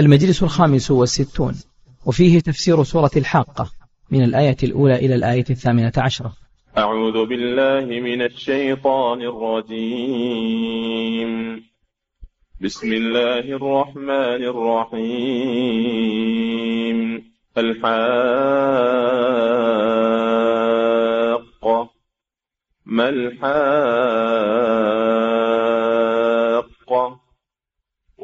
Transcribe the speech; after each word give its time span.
المجلس 0.00 0.42
الخامس 0.42 0.90
والستون 0.90 1.54
وفيه 2.06 2.40
تفسير 2.40 2.82
سورة 2.82 3.10
الحاقة 3.16 3.70
من 4.10 4.24
الآية 4.24 4.56
الأولى 4.62 4.94
إلى 4.94 5.14
الآية 5.14 5.44
الثامنة 5.50 5.92
عشرة. 5.96 6.32
أعوذ 6.78 7.26
بالله 7.26 8.00
من 8.00 8.22
الشيطان 8.22 9.22
الرجيم. 9.22 10.50
بسم 12.60 12.92
الله 12.92 13.38
الرحمن 13.38 14.44
الرحيم. 14.44 15.00
الحاقة. 17.58 17.90
ما 22.86 23.08
الحاقة؟ 23.08 23.50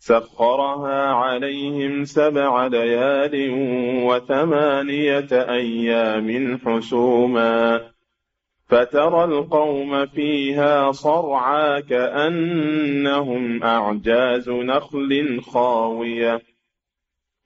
سخرها 0.00 1.12
عليهم 1.12 2.04
سبع 2.04 2.66
ليال 2.66 3.50
وثمانية 4.06 5.28
أيام 5.32 6.58
حسوما 6.64 7.80
فترى 8.68 9.24
القوم 9.24 10.06
فيها 10.06 10.92
صرعى 10.92 11.82
كأنهم 11.82 13.62
أعجاز 13.62 14.48
نخل 14.50 15.40
خاوية 15.42 16.42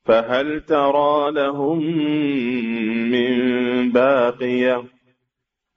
فهل 0.05 0.61
ترى 0.61 1.31
لهم 1.31 1.79
من 3.11 3.93
باقية 3.93 4.85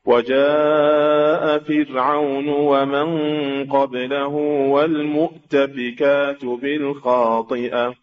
وجاء 0.08 1.60
فرعون 1.60 2.50
ومن 2.50 3.10
قبله 3.72 4.36
والمؤتفكات 4.74 6.46
بالخاطئة. 6.46 7.94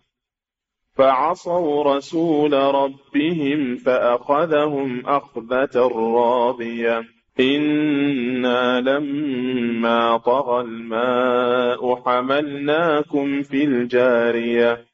فعصوا 0.96 1.96
رسول 1.96 2.52
ربهم 2.52 3.76
فأخذهم 3.76 5.06
أخذة 5.06 5.88
رابيه 5.96 7.02
أنا 7.40 8.80
لما 8.80 10.16
طغى 10.16 10.60
الماء 10.60 11.96
حملناكم 11.96 13.42
في 13.42 13.64
الجاريه. 13.64 14.93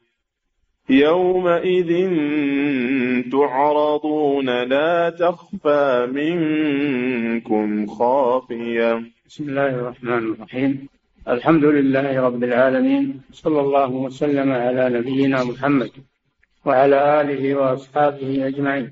يومئذ 0.91 2.09
تعرضون 3.31 4.63
لا 4.63 5.09
تخفى 5.09 6.07
منكم 6.11 7.87
خافية. 7.87 9.03
بسم 9.27 9.49
الله 9.49 9.67
الرحمن 9.67 10.33
الرحيم. 10.33 10.87
الحمد 11.27 11.65
لله 11.65 12.21
رب 12.21 12.43
العالمين. 12.43 13.21
صلى 13.31 13.59
الله 13.59 13.91
وسلم 13.91 14.51
على 14.51 14.89
نبينا 14.89 15.43
محمد 15.43 15.91
وعلى 16.65 17.21
آله 17.21 17.55
وأصحابه 17.55 18.47
أجمعين. 18.47 18.91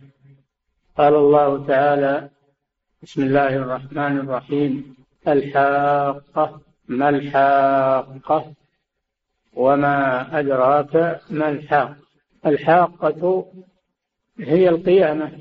قال 0.98 1.16
الله 1.16 1.66
تعالى 1.66 2.30
بسم 3.04 3.24
الله 3.24 3.56
الرحمن 3.56 4.20
الرحيم. 4.20 4.96
الحاقة. 5.28 6.62
ما 6.88 7.10
الحاقة؟ 7.10 8.69
وما 9.60 10.40
أدراك 10.40 11.22
ما 11.30 11.50
الحاقة. 11.50 11.96
الحاقة 12.46 13.52
هي 14.40 14.70
القيامة. 14.70 15.40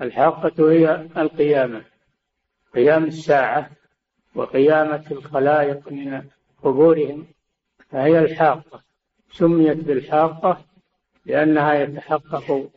الحاقة 0.00 0.72
هي 0.72 1.08
القيامة. 1.16 1.84
قيام 2.74 3.04
الساعة 3.04 3.70
وقيامة 4.34 5.04
الخلائق 5.10 5.92
من 5.92 6.22
قبورهم 6.62 7.26
فهي 7.90 8.18
الحاقة. 8.18 8.82
سميت 9.32 9.76
بالحاقة 9.76 10.64
لأنها 11.26 11.74
يتحقق 11.74 12.70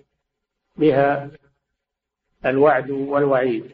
بها 0.77 1.31
الوعد 2.45 2.89
والوعيد 2.89 3.71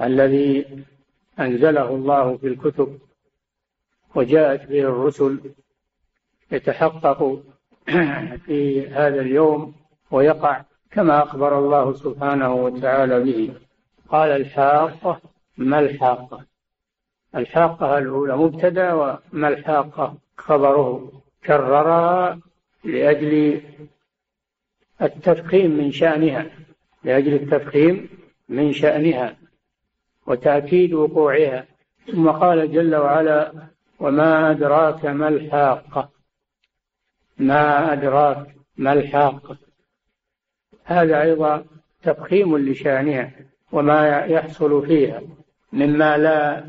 الذي 0.00 0.84
أنزله 1.40 1.88
الله 1.94 2.36
في 2.36 2.46
الكتب 2.46 2.98
وجاءت 4.16 4.68
به 4.68 4.80
الرسل 4.80 5.40
يتحقق 6.52 7.42
في 8.46 8.88
هذا 8.88 9.20
اليوم 9.20 9.74
ويقع 10.10 10.62
كما 10.90 11.22
أخبر 11.22 11.58
الله 11.58 11.92
سبحانه 11.92 12.54
وتعالى 12.54 13.20
به. 13.20 13.54
قال 14.08 14.30
الحاقة 14.30 15.20
ما 15.56 15.78
الحاقة؟ 15.78 16.44
الحاقة 17.36 17.98
الأولى 17.98 18.36
مبتدأ 18.36 18.92
وما 18.92 19.48
الحاقة؟ 19.48 20.14
خبره 20.36 21.12
كررها 21.44 22.38
لأجل 22.84 23.60
التفخيم 25.02 25.70
من 25.70 25.92
شأنها 25.92 26.46
لأجل 27.04 27.34
التفخيم 27.34 28.08
من 28.48 28.72
شأنها 28.72 29.36
وتأكيد 30.26 30.94
وقوعها. 30.94 31.66
ثم 32.12 32.30
قال 32.30 32.72
جل 32.72 32.96
وعلا 32.96 33.52
وما 34.00 34.50
أدراك 34.50 35.06
ما 35.06 35.28
الحاقة. 35.28 36.10
ما 37.38 37.92
أدراك 37.92 38.56
ما 38.76 38.92
الحاقة. 38.92 39.56
هذا 40.84 41.22
أيضا 41.22 41.64
تفخيم 42.02 42.58
لشانها 42.58 43.30
وما 43.72 44.18
يحصل 44.18 44.86
فيها 44.86 45.22
مما 45.72 46.18
لا 46.18 46.66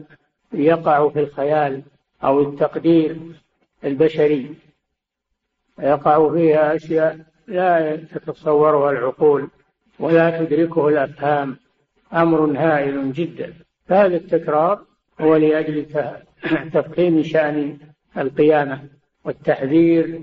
يقع 0.54 1.10
في 1.10 1.20
الخيال 1.20 1.84
أو 2.24 2.42
التقدير 2.42 3.18
البشري. 3.84 4.56
يقع 5.80 6.34
فيها 6.34 6.76
أشياء 6.76 7.20
لا 7.48 7.96
تتصورها 7.96 8.92
العقول 8.92 9.50
ولا 10.00 10.44
تدركه 10.44 10.88
الأفهام. 10.88 11.58
أمر 12.14 12.58
هائل 12.58 13.14
جدا. 13.14 13.54
فهذا 13.88 14.16
التكرار 14.16 14.86
هو 15.22 15.36
لأجل 15.36 15.78
تفخيم 16.74 17.24
شأن 17.24 17.78
القيامة 18.18 18.84
والتحذير 19.26 20.22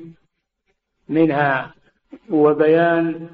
منها 1.09 1.75
وبيان 2.31 3.29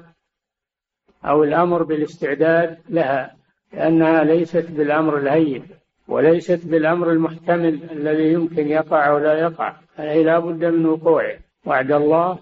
أو 1.25 1.43
الأمر 1.43 1.83
بالاستعداد 1.83 2.79
لها 2.89 3.35
لأنها 3.73 4.23
ليست 4.23 4.71
بالأمر 4.71 5.17
الهين 5.17 5.67
وليست 6.07 6.67
بالأمر 6.67 7.11
المحتمل 7.11 7.91
الذي 7.91 8.33
يمكن 8.33 8.67
يقع 8.67 9.09
أو 9.09 9.17
لا 9.17 9.39
يقع 9.39 9.75
هي 9.97 10.23
لا 10.23 10.39
بد 10.39 10.65
من 10.65 10.85
وقوعه. 10.85 11.37
وعد 11.65 11.91
الله 11.91 12.39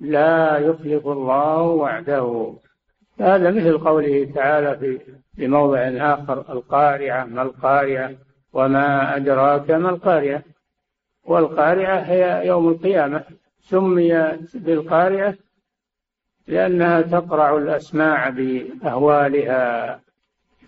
لا 0.00 0.58
يخلف 0.58 1.06
الله 1.06 1.60
وعده. 1.60 2.54
هذا 3.20 3.50
مثل 3.50 3.78
قوله 3.78 4.32
تعالى 4.34 4.78
في 4.78 4.98
في 5.36 5.48
موضع 5.48 5.78
آخر 5.88 6.52
القارعة 6.52 7.24
ما 7.24 7.42
القارعة؟ 7.42 8.14
وما 8.56 9.16
أدراك 9.16 9.70
ما 9.70 9.90
القارعة. 9.90 10.42
والقارعة 11.24 11.98
هي 11.98 12.46
يوم 12.46 12.68
القيامة. 12.68 13.24
سميت 13.60 14.56
بالقارعة 14.56 15.34
لأنها 16.46 17.00
تقرع 17.02 17.56
الأسماع 17.56 18.28
بأهوالها. 18.28 20.00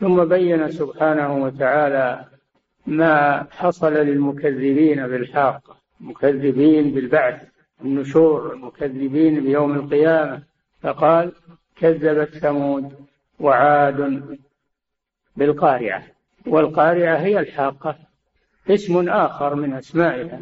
ثم 0.00 0.24
بين 0.24 0.70
سبحانه 0.70 1.36
وتعالى 1.44 2.24
ما 2.86 3.46
حصل 3.50 3.92
للمكذبين 3.92 5.06
بالحاقة 5.06 5.76
المكذبين 6.00 6.94
بالبعث 6.94 7.42
النشور 7.84 8.52
المكذبين 8.52 9.40
بيوم 9.40 9.72
القيامة. 9.74 10.42
فقال 10.82 11.32
كذبت 11.76 12.34
ثمود 12.34 12.92
وعاد 13.40 13.98
بالقارعة. 15.36 16.17
والقارعة 16.46 17.16
هي 17.16 17.38
الحاقة 17.40 17.98
اسم 18.70 19.08
آخر 19.08 19.54
من 19.54 19.72
أسمائها. 19.72 20.40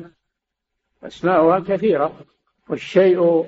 أسماؤها 1.02 1.58
كثيرة 1.58 2.12
والشيء 2.68 3.46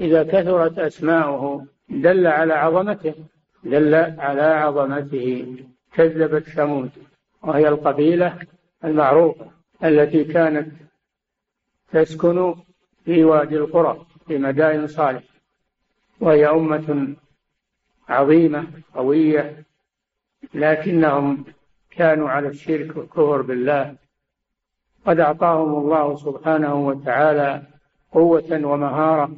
إذا 0.00 0.22
كثرت 0.22 0.78
أسماؤه 0.78 1.66
دل 1.88 2.26
على 2.26 2.54
عظمته 2.54 3.14
دل 3.64 3.94
على 3.94 4.42
عظمته. 4.42 5.56
كذبت 5.92 6.48
ثمود 6.48 6.90
وهي 7.42 7.68
القبيلة 7.68 8.38
المعروفة 8.84 9.50
التي 9.84 10.24
كانت 10.24 10.72
تسكن 11.92 12.54
في 13.04 13.24
وادي 13.24 13.56
القرى 13.56 14.06
في 14.26 14.38
مدائن 14.38 14.86
صالح 14.86 15.22
وهي 16.20 16.46
أمة 16.46 17.16
عظيمة 18.08 18.66
قوية 18.94 19.64
لكنهم 20.54 21.44
كانوا 21.90 22.30
على 22.30 22.48
الشرك 22.48 22.96
والكفر 22.96 23.42
بالله. 23.42 23.96
قد 25.06 25.20
أعطاهم 25.20 25.74
الله 25.74 26.16
سبحانه 26.16 26.74
وتعالى 26.86 27.62
قوة 28.12 28.60
ومهارة 28.64 29.36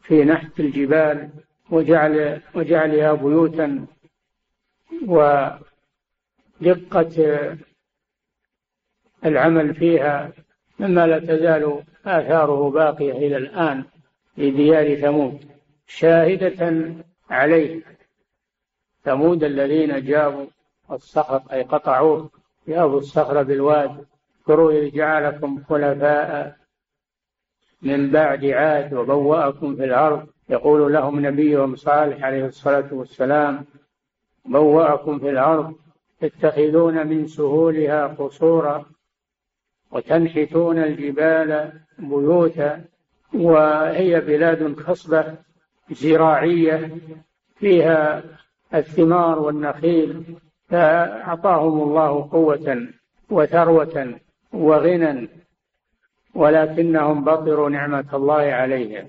في 0.00 0.24
نحت 0.24 0.60
الجبال 0.60 1.30
وجعل 1.70 2.40
وجعلها 2.54 3.12
بيوتا 3.12 3.86
ودقة 5.06 5.66
العمل 9.24 9.74
فيها 9.74 10.32
مما 10.78 11.06
لا 11.06 11.18
تزال 11.18 11.82
آثاره 12.06 12.70
باقية 12.70 13.12
إلى 13.12 13.36
الآن 13.36 13.84
في 14.36 14.50
ديار 14.50 14.94
ثمود. 14.94 15.44
شاهدة 15.86 16.94
عليه. 17.30 17.82
ثمود 19.04 19.44
الذين 19.44 20.04
جابوا 20.04 20.46
الصخر 20.92 21.42
أي 21.52 21.62
قطعوه 21.62 22.30
جابوا 22.68 22.98
الصخر 22.98 23.42
بالواد 23.42 24.04
اذكروا 24.38 24.72
إذ 24.72 24.90
جعلكم 24.90 25.62
خلفاء 25.68 26.56
من 27.82 28.10
بعد 28.10 28.44
عاد 28.44 28.94
وبوأكم 28.94 29.76
في 29.76 29.84
الأرض. 29.84 30.26
يقول 30.48 30.92
لهم 30.92 31.26
نبيهم 31.26 31.76
صالح 31.76 32.24
عليه 32.24 32.46
الصلاة 32.46 32.88
والسلام 32.92 33.64
بوأكم 34.44 35.18
في 35.18 35.30
الأرض 35.30 35.74
تتخذون 36.20 37.06
من 37.06 37.26
سهولها 37.26 38.06
قصورا 38.06 38.86
وتنحتون 39.90 40.78
الجبال 40.78 41.72
بيوتا 41.98 42.84
وهي 43.34 44.20
بلاد 44.20 44.80
خصبة 44.80 45.34
زراعية 45.90 46.90
فيها 47.56 48.22
الثمار 48.74 49.38
والنخيل 49.38 50.22
فأعطاهم 50.68 51.82
الله 51.82 52.28
قوة 52.32 52.86
وثروة 53.30 54.14
وغنى 54.52 55.28
ولكنهم 56.34 57.24
بطروا 57.24 57.70
نعمة 57.70 58.06
الله 58.14 58.42
عليهم. 58.42 59.06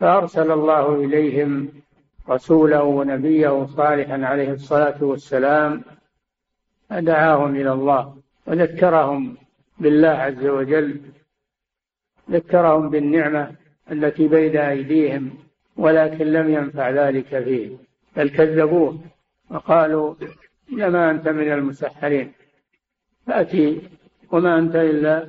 فأرسل 0.00 0.52
الله 0.52 0.94
إليهم 0.94 1.68
رسوله 2.30 2.82
ونبيه 2.82 3.66
صالحا 3.66 4.26
عليه 4.26 4.52
الصلاة 4.52 5.04
والسلام 5.04 5.82
فدعاهم 6.90 7.54
إلى 7.54 7.72
الله 7.72 8.16
وذكرهم 8.46 9.36
بالله 9.78 10.08
عز 10.08 10.46
وجل 10.46 11.00
ذكرهم 12.30 12.90
بالنعمة 12.90 13.54
التي 13.92 14.28
بين 14.28 14.56
أيديهم 14.56 15.30
ولكن 15.76 16.26
لم 16.26 16.50
ينفع 16.50 16.90
ذلك 16.90 17.42
فيه. 17.44 17.87
بل 18.18 18.30
كذبوه 18.30 19.00
وقالوا 19.50 20.14
إنما 20.72 21.10
أنت 21.10 21.28
من 21.28 21.52
المسحرين. 21.52 22.32
فأتي 23.26 23.80
وما 24.30 24.58
أنت 24.58 24.76
إلا 24.76 25.28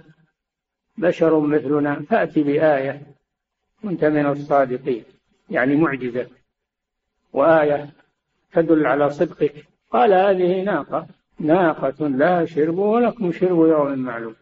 بشر 0.97 1.39
مثلنا. 1.39 1.95
فأتي 2.09 2.44
بآية 2.44 3.01
كنت 3.83 4.06
من 4.06 4.25
الصادقين 4.25 5.03
يعني 5.50 5.75
معجزة. 5.75 6.27
وآية 7.33 7.89
تدل 8.53 8.86
على 8.86 9.09
صدقك. 9.09 9.65
قال 9.92 10.13
هذه 10.13 10.63
ناقة. 10.63 11.07
ناقة 11.39 12.07
لا 12.07 12.45
شرب 12.45 12.77
ولكم 12.77 13.31
شرب 13.31 13.59
يوم 13.68 14.00
معلوم. 14.00 14.35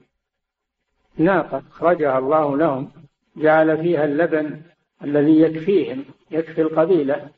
ناقة 1.17 1.63
أخرجها 1.69 2.19
الله 2.19 2.57
لهم 2.57 2.91
جعل 3.37 3.77
فيها 3.77 4.05
اللبن 4.05 4.61
الذي 5.03 5.41
يكفيهم 5.41 6.05
يكفي 6.31 6.61
القبيلة. 6.61 7.29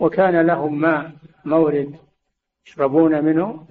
وكان 0.00 0.46
لهم 0.46 0.80
ماء 0.80 1.12
مورد 1.44 1.96
يشربون 2.66 3.24
منه 3.24 3.66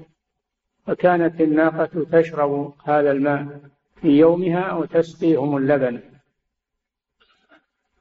فكانت 0.87 1.41
الناقة 1.41 2.05
تشرب 2.11 2.73
هذا 2.85 3.11
الماء 3.11 3.59
في 4.01 4.07
يومها 4.07 4.73
وتسقيهم 4.73 5.57
اللبن. 5.57 5.99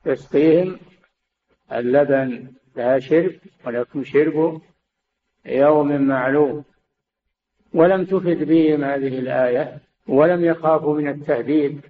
تسقيهم 0.05 0.79
اللبن 1.73 2.53
لها 2.77 2.99
شرب 2.99 3.33
ولكم 3.65 4.05
شرب 4.05 4.61
يوم 5.47 6.03
معلوم. 6.03 6.65
ولم 7.75 8.05
تفد 8.05 8.45
بهم 8.45 8.85
هذه 8.85 9.19
الآية 9.19 9.79
ولم 10.09 10.45
يخافوا 10.45 11.01
من 11.01 11.09
التهديد 11.09 11.81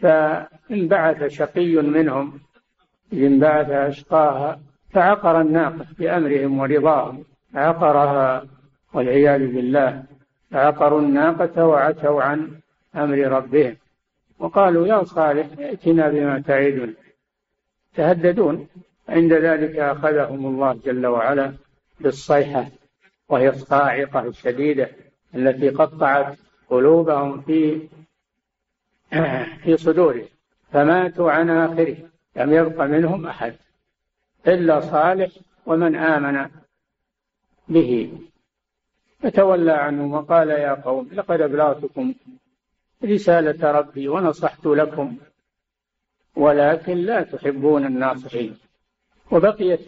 فانبعث 0.00 1.24
شقي 1.24 1.74
منهم 1.74 2.40
انبعث 3.12 3.70
أشقاها 3.70 4.60
فعقر 4.90 5.40
الناقة 5.40 5.86
بأمرهم 5.98 6.58
ورضاهم 6.58 7.24
عقرها 7.54 8.46
والعياذ 8.92 9.46
بالله 9.46 10.04
فعقروا 10.50 11.00
الناقة 11.00 11.66
وعتوا 11.66 12.22
عن 12.22 12.50
أمر 12.96 13.18
ربهم. 13.18 13.76
وقالوا 14.38 14.86
يا 14.86 15.04
صالح 15.04 15.46
ائتنا 15.58 16.08
بما 16.08 16.40
تعدنا. 16.40 16.92
تهددون 17.94 18.68
عند 19.08 19.32
ذلك 19.32 19.76
أخذهم 19.76 20.46
الله 20.46 20.80
جل 20.84 21.06
وعلا 21.06 21.52
بالصيحة 22.00 22.66
وهي 23.28 23.48
الصاعقة 23.48 24.20
الشديدة 24.20 24.90
التي 25.34 25.68
قطعت 25.68 26.38
قلوبهم 26.70 27.40
في 27.40 27.88
في 29.62 29.76
صدورهم. 29.76 30.28
فماتوا 30.72 31.30
عن 31.30 31.50
آخره 31.50 31.96
لم 32.36 32.52
يبق 32.52 32.82
منهم 32.82 33.26
أحد. 33.26 33.54
إلا 34.48 34.80
صالح 34.80 35.30
ومن 35.66 35.96
آمن 35.96 36.50
به. 37.68 38.18
فتولى 39.20 39.72
عنهم 39.72 40.12
وقال 40.12 40.48
يا 40.48 40.74
قوم 40.74 41.08
لقد 41.12 41.40
أبلغتكم 41.40 42.14
رسالة 43.04 43.70
ربي 43.70 44.08
ونصحت 44.08 44.66
لكم 44.66 45.16
ولكن 46.36 46.96
لا 46.96 47.22
تحبون 47.22 47.86
الناصحين. 47.86 48.58
وبقيت 49.30 49.80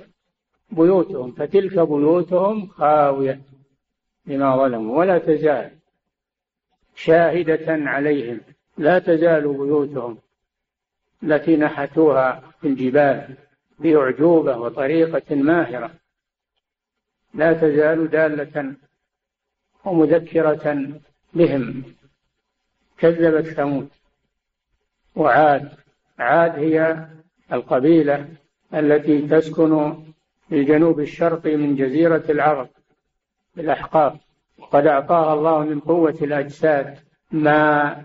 بيوتهم 0.70 1.32
فتلك 1.32 1.72
بيوتهم 1.72 2.66
خاوية 2.66 3.40
بما 4.26 4.56
ظلموا 4.56 4.98
ولا 4.98 5.18
تزال 5.18 5.70
شاهدة 6.94 7.66
عليهم. 7.68 8.40
لا 8.78 8.98
تزال 8.98 9.48
بيوتهم 9.48 10.18
التي 11.22 11.56
نحتوها 11.56 12.42
في 12.60 12.68
الجبال. 12.68 13.36
بأعجوبة 13.80 14.56
وطريقة 14.56 15.34
ماهرة. 15.34 15.90
لا 17.34 17.52
تزال 17.52 18.10
دالة 18.10 18.75
ومذكرة 19.84 20.88
بهم. 21.34 21.84
كذبت 22.99 23.46
ثمود 23.46 23.88
وعاد. 25.16 25.68
عاد 26.18 26.58
هي 26.58 27.06
القبيلة 27.52 28.28
التي 28.75 29.28
تسكن 29.28 30.02
في 30.49 30.64
جنوب 30.64 31.00
الشرق 31.00 31.46
من 31.46 31.76
جزيرة 31.76 32.25
العرب 32.28 32.68
بالأحقاف. 33.56 34.12
وقد 34.58 34.87
أعطاها 34.87 35.34
الله 35.34 35.64
من 35.64 35.80
قوة 35.80 36.18
الأجساد 36.22 36.99
ما 37.32 38.04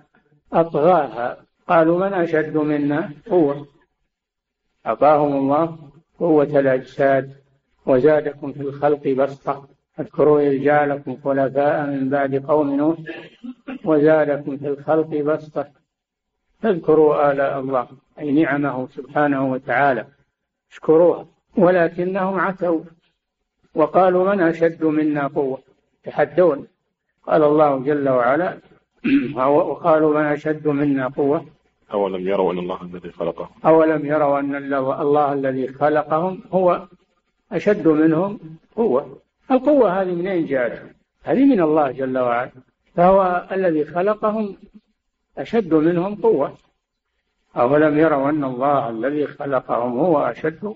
أطغاها. 0.54 1.46
قالوا 1.68 2.06
من 2.06 2.14
أشد 2.14 2.58
منا؟ 2.58 3.12
قوة 3.30 3.75
أعطاهم 4.88 5.36
الله 5.36 5.78
قوة 6.20 6.44
الأجساد 6.60 7.34
وزادكم 7.86 8.54
في 8.54 8.62
الخلق 8.62 9.08
بسطة. 9.08 9.68
اذكروا 10.00 10.42
إذ 10.42 10.64
جعلكم 10.64 11.18
خلفاء 11.24 11.86
من 11.86 12.10
بعد 12.10 12.36
قوم 12.36 12.76
نوح 12.76 12.98
وزادكم 13.86 14.58
في 14.58 14.68
الخلق 14.68 15.08
بسطة. 15.08 15.68
فاذكروا 16.62 17.32
آلاء 17.32 17.60
الله 17.60 17.88
أي 18.20 18.32
نعمه 18.32 18.88
سبحانه 18.88 19.52
وتعالى. 19.52 20.06
اشكروها 20.72 21.26
ولكنهم 21.58 22.40
عتوا. 22.40 22.82
وقالوا 23.76 24.34
من 24.34 24.42
أشد 24.42 24.84
منا 24.84 25.28
قوة؟ 25.28 25.60
تحدون 26.04 26.68
قال 27.28 27.44
الله 27.44 27.80
جل 27.80 28.10
وعلا 28.10 28.58
وقالوا 29.38 30.20
من 30.20 30.26
أشد 30.26 30.68
منا 30.68 31.08
قوة؟ 31.08 31.46
أولم 31.94 32.28
يروا 32.28 32.54
أن 32.54 32.60
الله 32.60 32.82
الذي 32.82 33.12
خلقهم؟ 33.12 33.50
أولم 33.66 34.06
يروا 34.06 34.40
أن 34.40 34.74
الله 34.76 35.34
الذي 35.34 35.68
خلقهم 35.68 36.42
هو 36.52 36.88
أشد 37.52 37.88
منهم 37.88 38.40
قوة. 38.76 39.18
القوة 39.52 40.02
هذه 40.02 40.12
منين 40.12 40.46
جاءت؟ 40.46 40.82
هذه 41.24 41.46
من 41.46 41.62
الله 41.62 41.92
جل 41.92 42.18
وعلا. 42.18 42.52
فهو 42.96 43.48
الذي 43.52 43.86
خلقهم 43.86 44.58
أشد 45.38 45.74
منهم 45.74 46.16
قوة. 46.16 46.58
أولم 47.58 47.98
يروا 47.98 48.30
أن 48.30 48.44
الله 48.44 48.90
الذي 48.90 49.28
خلقهم 49.28 50.00
هو 50.00 50.20
أشد 50.20 50.76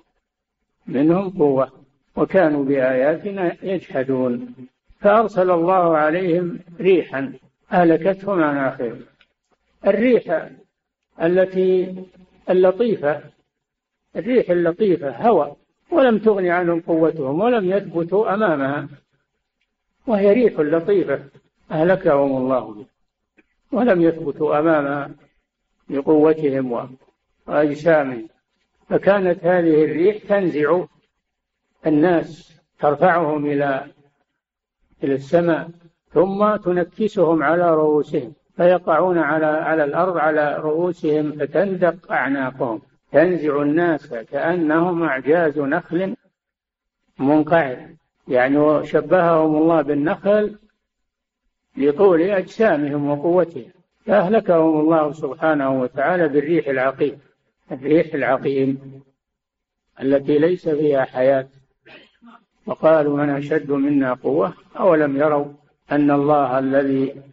منهم 0.88 1.30
قوة. 1.30 1.72
وكانوا 2.16 2.64
بآياتنا 2.64 3.66
يجحدون. 3.66 4.56
فأرسل 5.00 5.52
الله 5.52 5.98
عليهم 5.98 6.60
ريحا 6.80 7.34
أهلكتهم 7.72 8.44
عن 8.44 8.58
آخرهم. 8.58 9.02
الريح 9.88 10.50
التي 11.22 11.96
اللطيفة 12.50 13.22
الريح 14.16 14.50
اللطيفة 14.50 15.30
هوى 15.30 15.56
ولم 15.92 16.18
تغن 16.20 16.48
عنهم 16.48 16.82
قوتهم 16.82 17.40
ولم 17.42 17.72
يثبتوا 17.72 18.34
أمامها. 18.34 18.88
وهي 20.08 20.34
ريح 20.34 20.60
لطيفة 20.60 21.24
أهلكهم 21.72 22.38
الله 22.38 22.74
به 22.74 22.86
ولم 23.72 24.02
يثبتوا 24.02 24.60
أمامها 24.60 25.12
بقوتهم 25.90 26.90
وأجسامهم. 27.48 28.30
فكانت 28.90 29.46
هذه 29.46 29.86
الريح 29.86 30.18
تنزع 30.18 30.86
الناس 31.88 32.56
ترفعهم 32.80 33.46
إلى 33.46 33.92
إلى 35.04 35.14
السماء 35.14 35.70
ثم 36.14 36.56
تنكسهم 36.56 37.44
على 37.44 37.76
رؤوسهم. 37.76 38.34
فيقعون 38.60 39.18
على 39.18 39.46
على 39.46 39.84
الأرض 39.84 40.18
على 40.18 40.58
رؤوسهم 40.58 41.32
فتندق 41.32 42.12
أعناقهم. 42.12 42.82
تنزع 43.12 43.62
الناس 43.62 44.14
كأنهم 44.14 45.04
أعجاز 45.04 45.60
نخل 45.60 46.16
منقعر. 47.20 47.90
يعني 48.28 48.86
شبههم 48.86 49.56
الله 49.56 49.82
بالنخل 49.82 50.60
لطول 51.78 52.22
أجسامهم 52.22 53.10
وقوتهم. 53.10 53.72
فأهلكهم 54.06 54.80
الله 54.80 55.12
سبحانه 55.12 55.82
وتعالى 55.82 56.28
بالريح 56.28 56.68
العقيم. 56.68 57.20
الريح 57.72 58.14
العقيم 58.14 59.02
التي 60.02 60.38
ليس 60.38 60.70
فيها 60.70 61.06
حياة. 61.06 61.48
وقالوا 62.66 63.18
من 63.18 63.30
أشد 63.30 63.72
منا 63.72 64.14
قوة؟ 64.14 64.54
أولم 64.80 65.18
يروا 65.18 65.46
أن 65.92 66.12
الله 66.12 66.60
الذي 66.60 67.29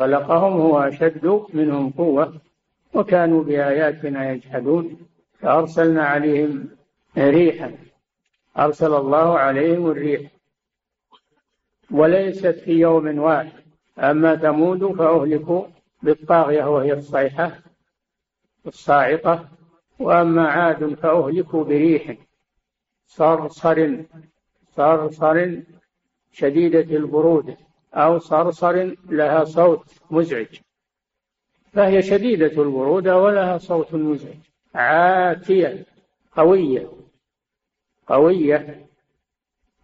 خلقهم 0.00 0.52
هو 0.52 0.78
أشد 0.78 1.42
منهم 1.54 1.90
قوة 1.90 2.34
وكانوا 2.94 3.42
بآياتنا 3.44 4.30
يجحدون. 4.32 4.96
فأرسلنا 5.38 6.04
عليهم 6.04 6.68
ريحا 7.18 7.74
أرسل 8.58 8.94
الله 8.94 9.38
عليهم 9.38 9.90
الريح. 9.90 10.30
وليست 11.90 12.46
في 12.46 12.72
يوم 12.72 13.18
واحد 13.18 13.62
أما 13.98 14.36
ثمود 14.36 14.92
فأهلكوا 14.92 15.64
بالطاغية 16.02 16.64
وهي 16.64 16.92
الصيحة 16.92 17.58
الصاعقة. 18.66 19.48
وأما 19.98 20.48
عاد 20.48 20.94
فأهلكوا 20.94 21.64
بريح 21.64 22.16
صرصر 23.06 23.96
صرصر 24.76 25.50
شديدة 26.32 26.96
البرودة 26.96 27.56
أو 27.94 28.18
صرصر 28.18 28.94
لها 29.08 29.44
صوت 29.44 29.84
مزعج. 30.10 30.60
فهي 31.72 32.02
شديدة 32.02 32.62
البرودة 32.62 33.18
ولها 33.18 33.58
صوت 33.58 33.94
مزعج. 33.94 34.36
عاتية 34.74 35.84
قوية 36.32 36.88
قوية 38.06 38.86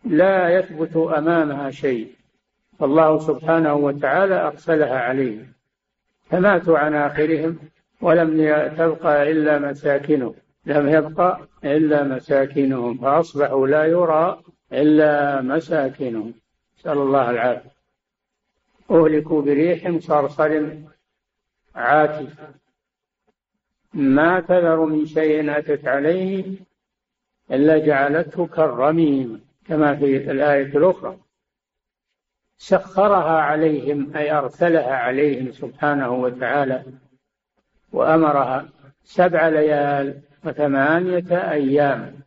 لا 0.05 0.59
يثبت 0.59 0.97
أمامها 0.97 1.71
شيء. 1.71 2.13
فالله 2.79 3.19
سبحانه 3.19 3.75
وتعالى 3.75 4.47
أرسلها 4.47 4.99
عليهم. 4.99 5.53
فماتوا 6.31 6.79
عن 6.79 6.95
آخرهم 6.95 7.59
ولم 8.01 8.37
تبقى 8.77 9.31
إلا 9.31 9.59
مساكنهم. 9.59 10.35
لم 10.67 10.89
يبقى 10.89 11.41
إلا 11.65 12.03
مساكنهم. 12.05 12.99
فأصبحوا 12.99 13.67
لا 13.67 13.85
يرى 13.85 14.43
إلا 14.73 15.41
مساكنهم. 15.41 16.35
نسأل 16.79 16.99
الله 16.99 17.31
العافية. 17.31 17.76
أهلكوا 18.91 19.43
بريح 19.43 19.99
صرصر 19.99 20.77
عاتي. 21.75 22.29
ما 23.95 24.41
تذر 24.41 24.85
من 24.85 25.07
شيء 25.07 25.59
أتت 25.59 25.87
عليه 25.87 26.45
إلا 27.51 27.79
جعلته 27.79 28.47
كالرميم 28.47 29.45
كما 29.67 29.97
في 29.97 30.31
الآية 30.31 30.77
الأخرى. 30.77 31.19
سخرها 32.59 33.41
عليهم 33.41 34.17
أي 34.17 34.33
أرسلها 34.33 34.95
عليهم 34.95 35.53
سبحانه 35.53 36.11
وتعالى 36.11 36.85
وأمرها 37.93 38.69
سبع 39.05 39.49
ليال 39.49 40.21
وثمانية 40.45 41.51
أيام. 41.51 42.21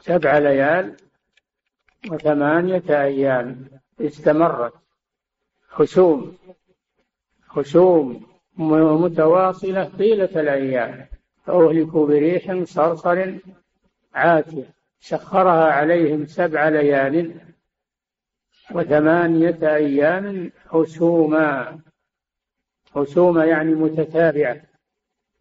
سبع 0.00 0.38
ليال 0.38 0.96
وثمانية 2.10 2.82
أيام 2.88 3.68
استمرت. 4.00 4.83
خشوم. 5.74 6.36
خشوم 7.48 8.26
متواصلة 9.04 9.84
طيلة 9.98 10.40
الأيام. 10.40 11.06
فأهلكوا 11.46 12.06
بريح 12.06 12.62
صرصر 12.64 13.34
عاتية 14.14 14.64
سخرها 15.00 15.72
عليهم 15.72 16.26
سبع 16.26 16.68
ليال 16.68 17.34
وثمانية 18.74 19.58
أيام 19.62 20.52
حسوما 20.68 21.78
حسوما 22.94 23.44
يعني 23.44 23.74
متتابعة. 23.74 24.60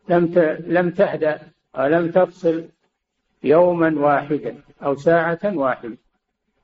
لم 0.10 0.34
لم 0.68 0.90
تهدأ 0.90 1.40
ولم 1.78 2.12
تفصل 2.12 2.70
يوما 3.44 4.00
واحدا 4.00 4.62
أو 4.84 4.96
ساعة 4.96 5.40
واحدة. 5.44 5.98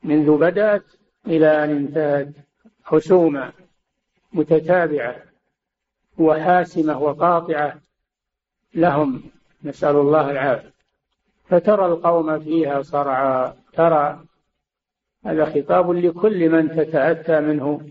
منذ 0.04 0.38
بدأت 0.38 0.84
إلى 1.28 1.64
أن 1.64 1.70
انتهت 1.70 2.49
حسوما 2.90 3.52
متتابعة 4.34 5.16
وحاسمة 6.18 7.00
وقاطعة 7.00 7.76
لهم 8.74 9.24
نسأل 9.64 9.96
الله 9.96 10.32
العافية. 10.32 10.74
فترى 11.50 11.86
القوم 11.86 12.40
فيها 12.40 12.82
صرعى 12.82 13.54
ترى 13.74 14.24
هذا 15.26 15.46
خطاب 15.46 15.92
لكل 15.92 16.50
من 16.50 16.70
تتأتى 16.70 17.40
منه. 17.40 17.82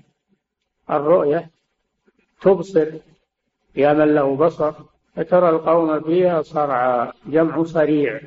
الرؤية 0.91 1.51
تبصر 2.41 2.89
يا 3.77 3.93
من 3.93 4.15
له 4.15 4.37
بصر. 4.37 4.75
فترى 5.17 5.49
القوم 5.49 6.01
فيها 6.01 6.43
صرعى 6.43 7.13
جمع 7.27 7.63
صريع 7.63 8.21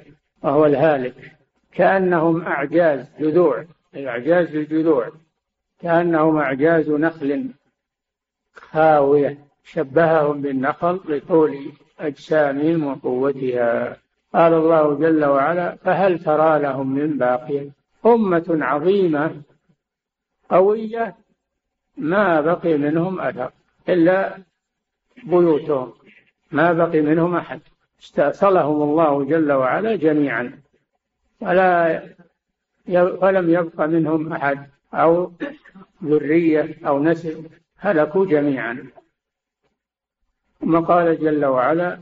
وهو 0.43 0.65
الهالك. 0.65 1.37
كأنهم 1.71 2.41
أعجاز 2.41 3.11
جذوع. 3.19 3.65
أعجاز 3.95 4.55
الجذوع 4.55 5.11
كأنهم 5.81 6.37
أعجاز 6.37 6.89
نخل 6.89 7.49
خاوية. 8.53 9.51
شبههم 9.63 10.41
بالنخل 10.41 10.99
لطول 11.09 11.71
أجسامهم 11.99 12.87
وقوتها. 12.87 13.97
قال 14.33 14.53
الله 14.53 14.93
جل 14.93 15.25
وعلا 15.25 15.75
فهل 15.75 16.19
ترى 16.19 16.59
لهم 16.59 16.95
من 16.95 17.17
باقية 17.17 17.69
أمة 18.05 18.45
عظيمة 18.49 19.41
قوية 20.49 21.15
ما 21.97 22.41
بقي 22.41 22.77
منهم 22.77 23.19
أثر 23.19 23.51
إلا 23.89 24.37
بيوتهم. 25.23 25.93
ما 26.51 26.73
بقي 26.73 27.01
منهم 27.01 27.35
أحد. 27.35 27.61
استأصلهم 28.01 28.81
الله 28.81 29.23
جل 29.23 29.51
وعلا 29.51 29.95
جميعا. 29.95 30.61
ولا 31.41 32.01
ولم 33.21 33.49
يبق 33.49 33.81
منهم 33.81 34.33
أحد. 34.33 34.70
أو 34.93 35.31
ذرية 36.03 36.77
أو 36.87 37.03
نسل 37.03 37.49
هلكوا 37.77 38.25
جميعا. 38.25 38.87
ثم 40.59 40.79
قال 40.79 41.19
جل 41.19 41.45
وعلا 41.45 42.01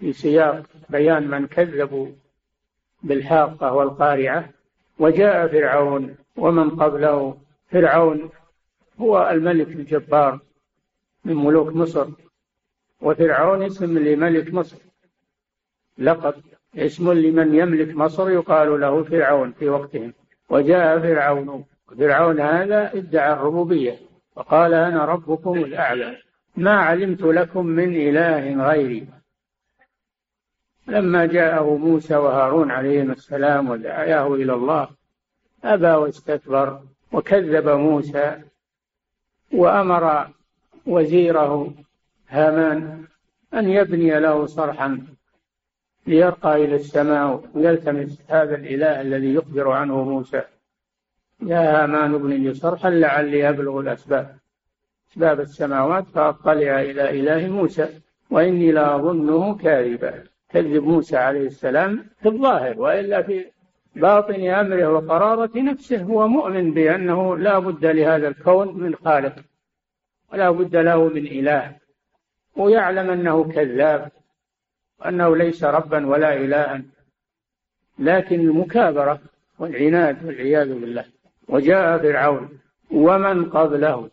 في 0.00 0.12
سياق 0.12 0.62
بيان 0.88 1.30
من 1.30 1.46
كذبوا 1.46 2.08
بالحاقة 3.02 3.72
والقارعة 3.72 4.48
وجاء 4.98 5.48
فرعون 5.48 6.16
ومن 6.36 6.70
قبله. 6.70 7.38
فرعون 7.70 8.30
هو 9.00 9.30
الملك 9.30 9.68
الجبار 9.68 10.38
من 11.24 11.34
ملوك 11.34 11.68
مصر 11.68 12.08
وفرعون 13.00 13.62
اسم 13.62 13.98
لملك 13.98 14.54
مصر. 14.54 14.76
لقب 15.98 16.34
اسم 16.76 17.12
لمن 17.12 17.54
يملك 17.54 17.96
مصر 17.96 18.30
يقال 18.30 18.80
له 18.80 19.04
فرعون 19.04 19.52
في 19.52 19.68
وقتهم. 19.68 20.14
وجاء 20.50 20.98
فرعون 20.98 21.64
فرعون 21.98 22.40
هذا 22.40 22.92
ادعى 22.94 23.32
الربوبية 23.32 23.98
وقال 24.36 24.74
أنا 24.74 25.04
ربكم 25.04 25.54
الأعلى. 25.54 26.16
ما 26.56 26.72
علمت 26.72 27.22
لكم 27.22 27.66
من 27.66 27.96
إله 27.96 28.64
غيري. 28.68 29.06
لما 30.86 31.26
جاءه 31.26 31.76
موسى 31.76 32.16
وهارون 32.16 32.70
عليهم 32.70 33.10
السلام 33.10 33.70
ودعاه 33.70 34.34
إلى 34.34 34.54
الله 34.54 34.88
أبى 35.64 35.90
واستكبر 35.90 36.80
وكذب 37.12 37.68
موسى 37.68 38.42
وأمر 39.52 40.28
وزيره 40.86 41.74
هامان 42.28 43.04
أن 43.54 43.68
يبني 43.68 44.20
له 44.20 44.46
صرحا 44.46 45.06
ليرقى 46.06 46.64
إلى 46.64 46.74
السماء 46.74 47.44
ويلتمس 47.54 48.22
هذا 48.28 48.54
الإله 48.54 49.00
الذي 49.00 49.34
يخبر 49.34 49.70
عنه 49.70 50.04
موسى. 50.04 50.42
يا 51.46 51.82
هامان 51.82 52.14
ابن 52.14 52.30
لي 52.30 52.54
صرحا 52.54 52.90
لعلي 52.90 53.48
أبلغ 53.48 53.80
الأسباب. 53.80 54.36
أسباب 55.10 55.40
السماوات 55.40 56.04
فأطلع 56.14 56.80
إلى 56.80 57.10
إله 57.20 57.48
موسى 57.48 57.88
وإني 58.30 58.72
لأظنه 58.72 59.56
كاذبا. 59.56 60.24
كذب 60.52 60.84
موسى 60.84 61.16
عليه 61.16 61.46
السلام 61.46 62.04
في 62.20 62.28
الظاهر 62.28 62.80
وإلا 62.80 63.22
في 63.22 63.44
باطن 63.96 64.48
أمره 64.48 64.88
وقرارة 64.88 65.50
نفسه 65.56 66.02
هو 66.02 66.28
مؤمن 66.28 66.74
بأنه 66.74 67.36
لا 67.36 67.58
بد 67.58 67.86
لهذا 67.86 68.28
الكون 68.28 68.78
من 68.82 68.94
خالق 68.94 69.34
ولا 70.32 70.50
بد 70.50 70.76
له 70.76 71.08
من 71.08 71.26
إله 71.26 71.76
ويعلم 72.56 73.10
أنه 73.10 73.44
كذاب 73.44 74.10
وأنه 75.00 75.36
ليس 75.36 75.64
ربا 75.64 76.06
ولا 76.06 76.36
إلها 76.36 76.82
لكن 77.98 78.40
المكابرة 78.40 79.20
والعناد 79.58 80.24
والعياذ 80.24 80.74
بالله. 80.80 81.04
وجاء 81.48 81.98
فرعون 81.98 82.48
ومن 82.90 83.50
قبله 83.50 84.10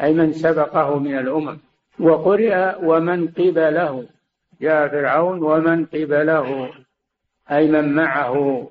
أي 0.00 0.14
من 0.14 0.32
سبقه 0.32 0.98
من 0.98 1.18
الأمم 1.18 1.58
وقرئ 2.00 2.74
ومن 2.82 3.28
قبله. 3.28 4.08
جاء 4.60 4.88
فرعون 4.88 5.42
ومن 5.42 5.86
قبله 5.86 6.70
أي 7.50 7.70
من 7.70 7.94
معه 7.94 8.68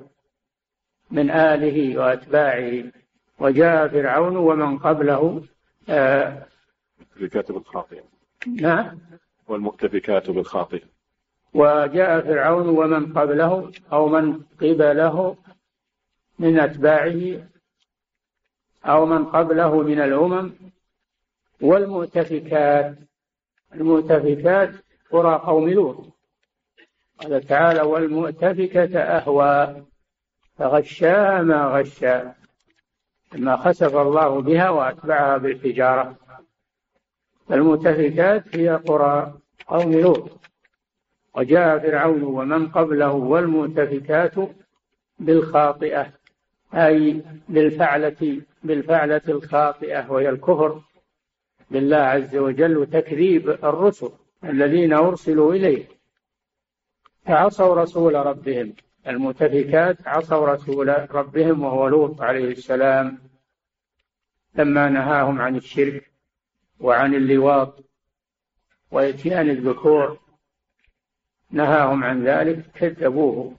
من 1.11 1.31
آله 1.31 1.97
وأتباعه. 1.99 2.83
وجاء 3.39 3.87
فرعون 3.87 4.37
ومن 4.37 4.77
قبله 4.77 5.43
آه 5.89 6.45
الكاتب 7.21 7.57
الخاطئ 7.57 8.01
نعم 8.47 8.99
والمؤتفكات 9.47 10.29
بالخاطئ 10.29 10.83
وجاء 11.53 12.21
فرعون 12.21 12.69
ومن 12.69 13.13
قبله 13.13 13.71
أو 13.93 14.09
من 14.09 14.39
قبله 14.61 15.35
من 16.39 16.59
أتباعه 16.59 17.47
أو 18.85 19.05
من 19.05 19.25
قبله 19.25 19.81
من 19.81 20.01
الأمم 20.01 20.51
والمؤتفكات. 21.61 22.95
المؤتفكات 23.75 24.71
قرى 25.11 25.35
قوم 25.35 25.69
لوط. 25.69 26.05
قال 27.19 27.47
تعالى 27.47 27.81
والمؤتفكة 27.81 28.99
أهوى 28.99 29.85
فغشاها 30.57 31.41
ما 31.41 31.65
غشا 31.65 32.33
لما 33.33 33.57
خسف 33.57 33.95
الله 33.95 34.41
بها 34.41 34.69
وأتبعها 34.69 35.37
بالحجارة. 35.37 36.15
المؤتفكات 37.51 38.55
هي 38.55 38.69
قرى 38.69 39.33
قوم 39.67 39.91
لوط. 39.91 40.31
وجاء 41.35 41.79
فرعون 41.79 42.23
ومن 42.23 42.67
قبله 42.67 43.11
والمؤتفكات 43.11 44.33
بالخاطئة. 45.19 46.11
أي 46.75 47.21
بالفعلة 47.49 48.41
بالفعلة 48.63 49.21
الخاطئة 49.27 50.11
وهي 50.11 50.29
الكفر 50.29 50.81
بالله 51.71 51.97
عز 51.97 52.35
وجل 52.35 52.77
وتكذيب 52.77 53.49
الرسل 53.49 54.09
الذين 54.43 54.93
أرسلوا 54.93 55.53
إليه. 55.53 55.85
فعصوا 57.25 57.75
رسول 57.75 58.15
ربهم. 58.15 58.73
المؤتفكات 59.07 60.07
عصوا 60.07 60.47
رسول 60.47 61.15
ربهم 61.15 61.63
وهو 61.63 61.87
لوط 61.87 62.21
عليه 62.21 62.51
السلام. 62.51 63.19
لما 64.55 64.89
نهاهم 64.89 65.41
عن 65.41 65.55
الشرك 65.55 66.11
وعن 66.79 67.15
اللواط 67.15 67.83
وإتيان 68.91 69.49
الذكور 69.49 70.19
نهاهم 71.51 72.03
عن 72.03 72.23
ذلك 72.23 72.65
كذبوه. 72.73 73.55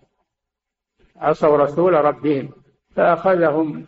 عصوا 1.17 1.57
رسول 1.57 1.93
ربهم. 1.95 2.66
فأخذهم 2.97 3.87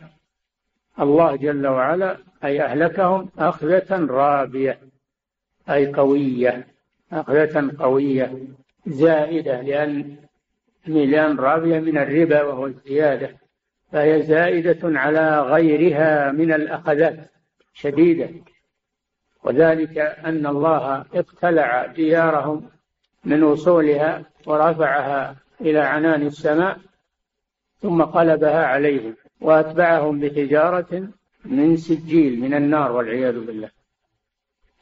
الله 1.01 1.37
جل 1.37 1.66
وعلا 1.66 2.16
أي 2.44 2.62
أهلكهم 2.62 3.29
أخذة 3.38 4.07
رابية 4.07 4.79
أي 5.71 5.92
قوية 5.92 6.66
أخذة 7.12 7.71
قوية 7.79 8.38
زائدة 8.87 9.61
لأن 9.61 10.16
ميلان 10.87 11.37
رابية 11.37 11.81
من 11.81 11.99
الربا 11.99 12.42
وهو 12.42 12.66
الزيادة 12.66 13.37
فهي 13.92 14.23
زائدة 14.23 14.99
على 14.99 15.40
غيرها 15.40 16.33
من 16.33 16.53
الأخذات 16.53 17.31
شديدة. 17.75 18.31
وذلك 19.44 19.99
أن 19.99 20.47
الله 20.47 21.05
اقتلع 21.14 21.87
ديارهم 21.87 22.71
من 23.25 23.42
وصولها 23.42 24.23
ورفعها 24.47 25.37
إلى 25.61 25.79
عنان 25.79 26.23
السماء 26.27 26.79
ثم 27.83 28.03
قلبها 28.03 28.67
عليهم 28.67 29.17
وأتبعهم 29.41 30.21
بحجارة 30.21 31.09
من 31.45 31.77
سجيل 31.77 32.41
من 32.41 32.55
النار 32.55 32.93
والعياذ 32.93 33.45
بالله. 33.45 33.71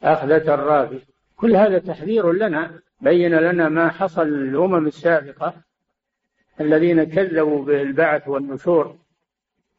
أخذة 0.02 0.54
الرافي 0.54 1.00
كل 1.36 1.56
هذا 1.56 1.78
تحذير 1.78 2.32
لنا 2.32 2.80
بين 3.00 3.34
لنا 3.34 3.68
ما 3.68 3.88
حصل 3.88 4.28
للأمم 4.28 4.86
السابقة 4.86 5.54
الذين 6.60 7.04
كذبوا 7.04 7.64
بالبعث 7.64 8.28
والنشور 8.28 8.96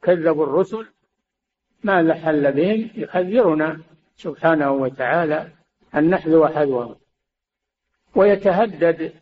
كذبوا 0.01 0.43
الرسل 0.45 0.85
ماذا 1.83 2.13
حل 2.13 2.51
بهم؟ 2.51 2.89
يحذرنا 2.95 3.79
سبحانه 4.15 4.71
وتعالى 4.71 5.47
أن 5.95 6.09
نحذو 6.09 6.47
حذوهم. 6.47 6.95
ويتهدد 8.15 9.13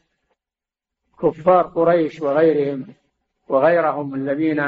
كفار 1.21 1.67
قريش 1.67 2.21
وغيرهم 2.21 2.87
وغيرهم 3.47 4.15
الذين 4.15 4.63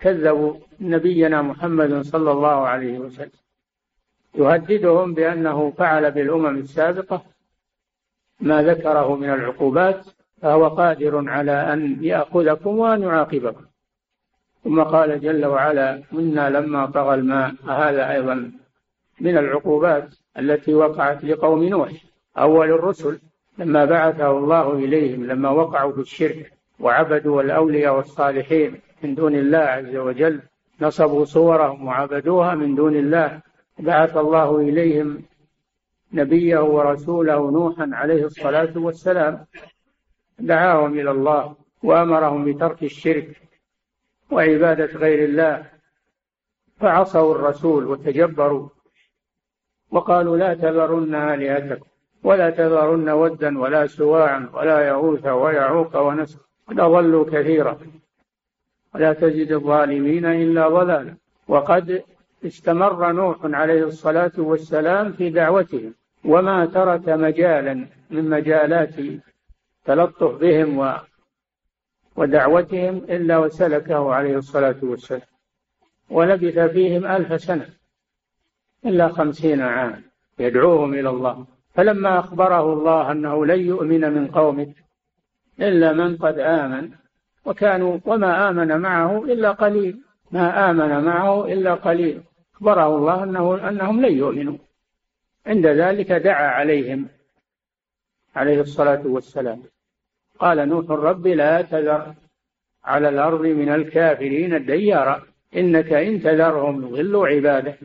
كذبوا 0.00 0.54
نبينا 0.80 1.42
محمد 1.42 2.00
صلى 2.00 2.30
الله 2.32 2.66
عليه 2.66 2.98
وسلم. 2.98 3.30
يهددهم 4.34 5.14
بأنه 5.14 5.70
فعل 5.70 6.10
بالأمم 6.10 6.58
السابقة 6.58 7.22
ما 8.40 8.62
ذكره 8.62 9.16
من 9.16 9.30
العقوبات 9.30 10.06
فهو 10.42 10.68
قادر 10.68 11.28
على 11.30 11.72
أن 11.72 12.04
يأخذكم 12.04 12.78
وأن 12.78 13.02
يعاقبكم. 13.02 13.64
ثم 14.64 14.82
قال 14.82 15.20
جل 15.20 15.46
وعلا 15.46 16.02
إنا 16.12 16.50
لما 16.50 16.86
طغى 16.86 17.14
الماء 17.14 17.54
هذا 17.68 18.10
أيضا 18.10 18.52
من 19.20 19.38
العقوبات 19.38 20.14
التي 20.38 20.74
وقعت 20.74 21.24
لقوم 21.24 21.64
نوح 21.64 21.92
أول 22.38 22.70
الرسل 22.70 23.20
لما 23.58 23.84
بعثه 23.84 24.30
الله 24.38 24.72
إليهم 24.72 25.26
لما 25.26 25.50
وقعوا 25.50 25.92
في 25.92 26.00
الشرك. 26.00 26.52
وعبدوا 26.82 27.42
الأولياء 27.42 27.96
والصالحين 27.96 28.80
من 29.02 29.14
دون 29.14 29.34
الله 29.34 29.58
عز 29.58 29.96
وجل. 29.96 30.40
نصبوا 30.80 31.24
صورهم 31.24 31.86
وعبدوها 31.86 32.54
من 32.54 32.74
دون 32.74 32.96
الله. 32.96 33.40
بعث 33.78 34.16
الله 34.16 34.58
إليهم 34.58 35.22
نبيه 36.12 36.58
ورسوله 36.58 37.50
نوحا 37.50 37.90
عليه 37.92 38.24
الصلاة 38.24 38.72
والسلام. 38.76 39.46
دعاهم 40.38 40.98
إلى 40.98 41.10
الله 41.10 41.54
وأمرهم 41.82 42.44
بترك 42.44 42.82
الشرك 42.82 43.28
وعبادة 44.30 44.98
غير 44.98 45.24
الله. 45.24 45.66
فعصوا 46.80 47.34
الرسول 47.34 47.86
وتجبروا 47.86 48.68
وقالوا 49.90 50.36
لا 50.36 50.54
تذرن 50.54 51.14
آلهتكم 51.14 51.86
ولا 52.24 52.50
تذرن 52.50 53.08
ودا 53.08 53.58
ولا 53.58 53.86
سواعا 53.86 54.50
ولا 54.54 54.88
يغوث 54.88 55.26
ويعوق 55.26 55.96
ونسر. 55.96 56.51
قد 56.68 56.80
أضلوا 56.80 57.24
كثيرا. 57.24 57.78
ولا 58.94 59.12
تزد 59.12 59.52
الظالمين 59.52 60.26
إلا 60.26 60.68
ضلالا. 60.68 61.16
وقد 61.48 62.02
استمر 62.46 63.12
نوح 63.12 63.38
عليه 63.44 63.84
الصلاة 63.84 64.32
والسلام 64.38 65.12
في 65.12 65.30
دعوتهم. 65.30 65.94
وما 66.24 66.66
ترك 66.66 67.08
مجالا 67.08 67.86
من 68.10 68.30
مجالات 68.30 68.94
تلطف 69.84 70.34
بهم 70.40 70.98
ودعوتهم 72.16 72.96
إلا 72.96 73.38
وسلكه 73.38 74.14
عليه 74.14 74.36
الصلاة 74.36 74.76
والسلام. 74.82 75.28
ولبث 76.10 76.58
فيهم 76.58 77.06
ألف 77.06 77.40
سنة 77.40 77.68
إلا 78.86 79.08
خمسين 79.08 79.60
عاما 79.60 80.02
يدعوهم 80.38 80.94
إلى 80.94 81.10
الله. 81.10 81.46
فلما 81.74 82.18
أخبره 82.18 82.72
الله 82.72 83.12
أنه 83.12 83.46
لن 83.46 83.60
يؤمن 83.60 84.12
من 84.12 84.28
قومك 84.28 84.81
إلا 85.60 85.92
من 85.92 86.16
قد 86.16 86.38
آمن. 86.38 86.90
وكانوا 87.44 87.98
وما 88.04 88.48
آمن 88.48 88.80
معه 88.80 89.24
إلا 89.24 89.50
قليل. 89.50 89.98
ما 90.30 90.70
آمن 90.70 91.04
معه 91.04 91.46
إلا 91.52 91.74
قليل. 91.74 92.22
أخبره 92.54 92.96
الله 92.96 93.24
أنه 93.24 93.68
أنهم 93.68 94.06
لن 94.06 94.18
يؤمنوا. 94.18 94.58
عند 95.46 95.66
ذلك 95.66 96.12
دعا 96.12 96.46
عليهم 96.46 97.08
عليه 98.36 98.60
الصلاة 98.60 99.02
والسلام. 99.06 99.62
قال 100.38 100.68
نوح 100.68 100.90
رب 100.90 101.26
لا 101.26 101.62
تذر 101.62 102.14
على 102.84 103.08
الأرض 103.08 103.40
من 103.40 103.68
الكافرين 103.68 104.54
الديارا 104.54 105.22
إنك 105.56 105.92
إن 105.92 106.22
تذرهم 106.22 106.86
يضلوا 106.86 107.28
عبادك 107.28 107.78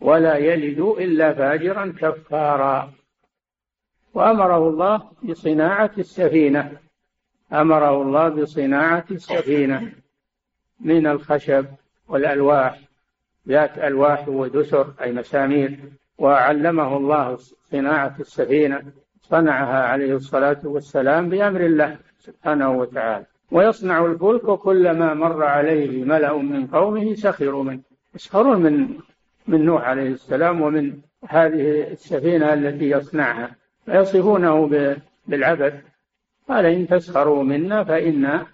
ولا 0.00 0.36
يلدوا 0.36 1.00
إلا 1.00 1.34
فاجرا 1.34 1.94
كفارا. 2.00 2.92
وأمره 4.14 4.68
الله 4.68 5.02
بصناعة 5.22 5.90
السفينة. 5.98 6.72
أمره 7.52 8.02
الله 8.02 8.28
بصناعة 8.28 9.04
السفينة 9.10 9.92
من 10.80 11.06
الخشب 11.06 11.66
والألواح 12.08 12.80
ذات 13.48 13.78
ألواح 13.78 14.28
ودسر 14.28 14.92
أي 15.02 15.12
مسامير. 15.12 15.78
وعلمه 16.18 16.96
الله 16.96 17.36
صناعة 17.70 18.16
السفينة 18.20 18.82
صنعها 19.22 19.82
عليه 19.84 20.14
الصلاة 20.14 20.60
والسلام 20.64 21.28
بأمر 21.28 21.60
الله 21.60 21.96
سبحانه 22.18 22.72
وتعالى. 22.72 23.26
ويصنع 23.50 24.06
الفلك 24.06 24.58
كلما 24.58 25.14
مر 25.14 25.44
عليه 25.44 26.04
ملأ 26.04 26.36
من 26.36 26.66
قومه 26.66 27.14
سخروا 27.14 27.64
منه. 27.64 27.80
يسخرون 28.14 28.62
من 28.62 28.88
من 29.46 29.64
نوح 29.64 29.82
عليه 29.82 30.08
السلام 30.08 30.60
ومن 30.60 30.98
هذه 31.28 31.92
السفينة 31.92 32.52
التي 32.52 32.90
يصنعها. 32.90 33.63
فيصفونه 33.86 34.70
بالعبث. 35.26 35.74
قال 36.48 36.66
إن 36.66 36.86
تسخروا 36.86 37.42
منا 37.42 37.84
فإنا 37.84 38.46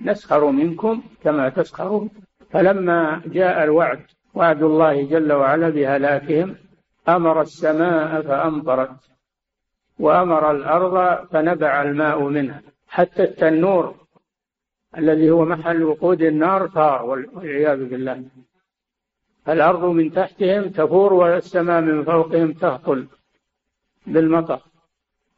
نسخر 0.00 0.50
منكم 0.50 1.02
كما 1.22 1.48
تسخرون. 1.48 2.10
فلما 2.50 3.22
جاء 3.26 3.64
الوعد 3.64 4.00
وعد 4.34 4.62
الله 4.62 5.02
جل 5.02 5.32
وعلا 5.32 5.68
بهلاكهم 5.68 6.56
أمر 7.08 7.40
السماء 7.40 8.22
فأمطرت 8.22 8.96
وأمر 9.98 10.50
الأرض 10.50 11.26
فنبع 11.28 11.82
الماء 11.82 12.22
منها. 12.22 12.62
حتى 12.88 13.22
التنور 13.22 13.94
الذي 14.98 15.30
هو 15.30 15.44
محل 15.44 15.82
وقود 15.82 16.22
النار 16.22 16.66
طار 16.66 17.04
والعياذ 17.04 17.84
بالله. 17.84 18.24
الأرض 19.48 19.84
من 19.84 20.12
تحتهم 20.12 20.68
تفور 20.68 21.12
والسماء 21.12 21.80
من 21.80 22.04
فوقهم 22.04 22.52
تهطل 22.52 23.06
بالمطر. 24.06 24.60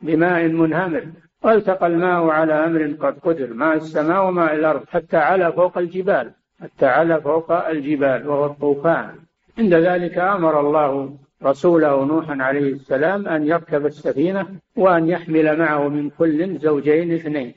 بماء 0.00 0.48
منهمر. 0.48 1.04
والتقى 1.42 1.87
الماء 1.87 2.26
على 2.28 2.52
أمر 2.52 2.82
قد 3.00 3.18
قدر. 3.18 3.54
ماء 3.54 3.76
السماء 3.76 4.26
وماء 4.26 4.54
الأرض. 4.54 4.85
حتى 4.88 5.16
على 5.16 5.52
فوق 5.52 5.78
الجبال. 5.78 6.32
حتى 6.62 6.87
على 6.87 7.20
فوق 7.20 7.68
الجبال. 7.68 8.28
وهو 8.28 8.46
الطوفان. 8.46 9.14
عند 9.59 9.74
ذلك 9.74 10.18
أمر 10.18 10.61
الله 10.61 11.16
رسوله 11.42 12.04
نوحا 12.04 12.37
عليه 12.42 12.72
السلام 12.72 13.28
أن 13.28 13.46
يركب 13.46 13.87
السفينة 13.87 14.46
وأن 14.76 15.09
يحمل 15.09 15.59
معه 15.59 15.88
من 15.88 16.11
كل 16.11 16.59
زوجين 16.59 17.12
اثنين. 17.12 17.54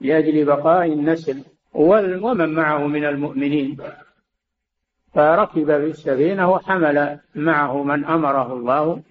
لأجل 0.00 0.44
بقاء 0.44 0.92
النسل. 0.92 1.42
ومن 1.74 2.54
معه 2.54 2.86
من 2.86 3.04
المؤمنين. 3.04 3.76
فركب 5.14 5.66
في 5.66 5.76
السفينة 5.76 6.50
وحمل 6.52 7.18
معه 7.34 7.82
من 7.82 8.04
أمره 8.04 8.52
الله 8.52 9.02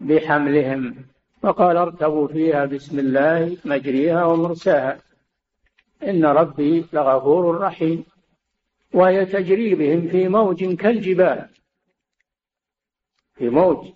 بحملهم. 0.00 0.94
فقال 1.42 1.76
اركبوا 1.76 2.28
فيها 2.28 2.64
بسم 2.64 2.98
الله 2.98 3.56
مجريها 3.64 4.24
ومرساها. 4.24 4.98
إن 6.02 6.24
ربي 6.24 6.86
لغفور 6.92 7.60
رحيم. 7.60 8.04
وهي 8.92 9.26
تجري 9.26 9.74
بهم 9.74 10.08
في 10.08 10.28
موج 10.28 10.74
كالجبال. 10.74 11.48
في 13.34 13.48
موج 13.48 13.88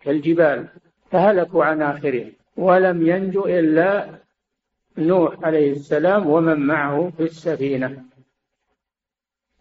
كالجبال. 0.00 0.68
فهلكوا 1.10 1.64
عن 1.64 1.82
آخرهم. 1.82 2.32
ولم 2.56 3.06
ينجو 3.06 3.46
إلا 3.46 4.18
نوح 4.98 5.44
عليه 5.44 5.72
السلام 5.72 6.26
ومن 6.26 6.66
معه 6.66 7.12
في 7.16 7.22
السفينة. 7.22 8.04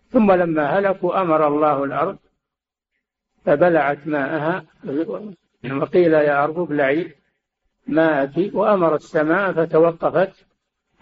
ثم 0.10 0.32
لما 0.32 0.66
هلكوا 0.66 1.22
أمر 1.22 1.48
الله 1.48 1.84
الأرض. 1.84 2.18
فبلعت 3.46 4.08
ماءها. 4.08 4.66
وقيل 5.72 6.14
يا 6.14 6.44
أرض 6.44 6.60
ابلعي. 6.60 7.23
ماءك 7.88 8.56
وأمر 8.56 8.96
السماء 8.96 9.52
فتوقفت 9.54 10.46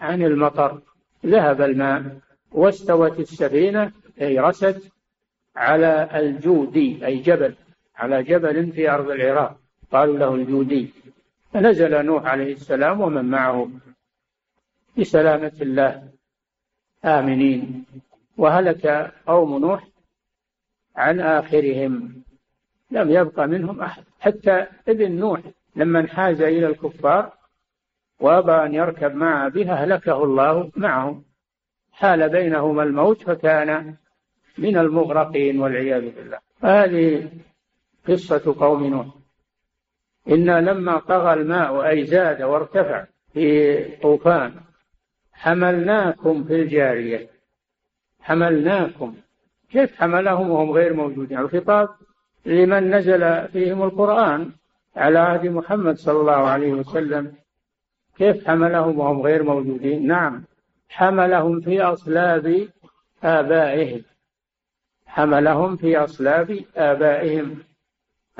عن 0.00 0.22
المطر. 0.22 0.80
ذهب 1.26 1.60
الماء 1.62 2.18
واستوت 2.52 3.20
السفينة 3.20 3.92
أي 4.20 4.38
رست 4.38 4.92
على 5.56 6.08
الجودي 6.14 7.06
أي 7.06 7.18
جبل 7.18 7.54
على 7.96 8.22
جبل 8.22 8.72
في 8.72 8.90
أرض 8.90 9.10
العراق. 9.10 9.56
قالوا 9.92 10.18
له 10.18 10.34
الجودي. 10.34 10.90
فنزل 11.52 12.04
نوح 12.04 12.26
عليه 12.26 12.52
السلام 12.52 13.00
ومن 13.00 13.24
معه 13.24 13.70
بسلامة 14.98 15.52
الله. 15.60 16.08
آمنين. 17.04 17.84
وهلك 18.36 19.12
قوم 19.26 19.58
نوح 19.58 19.88
عن 20.96 21.20
آخرهم. 21.20 22.22
لم 22.90 23.10
يبق 23.10 23.40
منهم 23.40 23.80
أحد. 23.80 24.04
حتى 24.20 24.66
ابن 24.88 25.12
نوح 25.12 25.40
لما 25.76 26.00
انحاز 26.00 26.40
إلى 26.40 26.66
الكفار 26.66 27.32
وأبى 28.20 28.52
أن 28.52 28.74
يركب 28.74 29.14
مع 29.14 29.48
بها 29.48 29.72
أهلكه 29.72 30.24
الله 30.24 30.70
معهم. 30.76 31.24
حال 31.92 32.28
بينهما 32.28 32.82
الموت 32.82 33.22
فكان 33.22 33.96
من 34.58 34.76
المغرقين 34.76 35.60
والعياذ 35.60 36.14
بالله. 36.14 36.38
هذه 36.62 37.30
قصة 38.08 38.56
قوم 38.60 38.86
نوح. 38.86 39.06
إنا 40.28 40.60
لما 40.60 40.98
طغى 40.98 41.32
الماء 41.32 41.88
أي 41.88 42.04
زاد 42.06 42.42
وارتفع 42.42 43.04
في 43.32 43.84
طوفان 43.96 44.54
حملناكم 45.32 46.44
في 46.44 46.54
الجارية. 46.62 47.30
حملناكم. 48.20 49.16
كيف 49.70 50.00
حملهم 50.00 50.50
وهم 50.50 50.70
غير 50.70 50.94
موجودين؟ 50.94 51.38
الخطاب 51.38 51.88
لمن 52.46 52.94
نزل 52.94 53.48
فيهم 53.48 53.82
القرآن. 53.82 54.52
على 54.96 55.18
عهد 55.18 55.46
محمد 55.46 55.96
صلى 55.96 56.20
الله 56.20 56.32
عليه 56.32 56.72
وسلم. 56.72 57.34
كيف 58.16 58.48
حملهم 58.48 58.98
وهم 58.98 59.22
غير 59.22 59.42
موجودين؟ 59.42 60.06
نعم 60.06 60.44
حملهم 60.88 61.60
في 61.60 61.82
أصلاب 61.82 62.68
آبائهم. 63.22 64.02
حملهم 65.06 65.76
في 65.76 65.96
أصلاب 65.96 66.64
آبائهم 66.76 67.58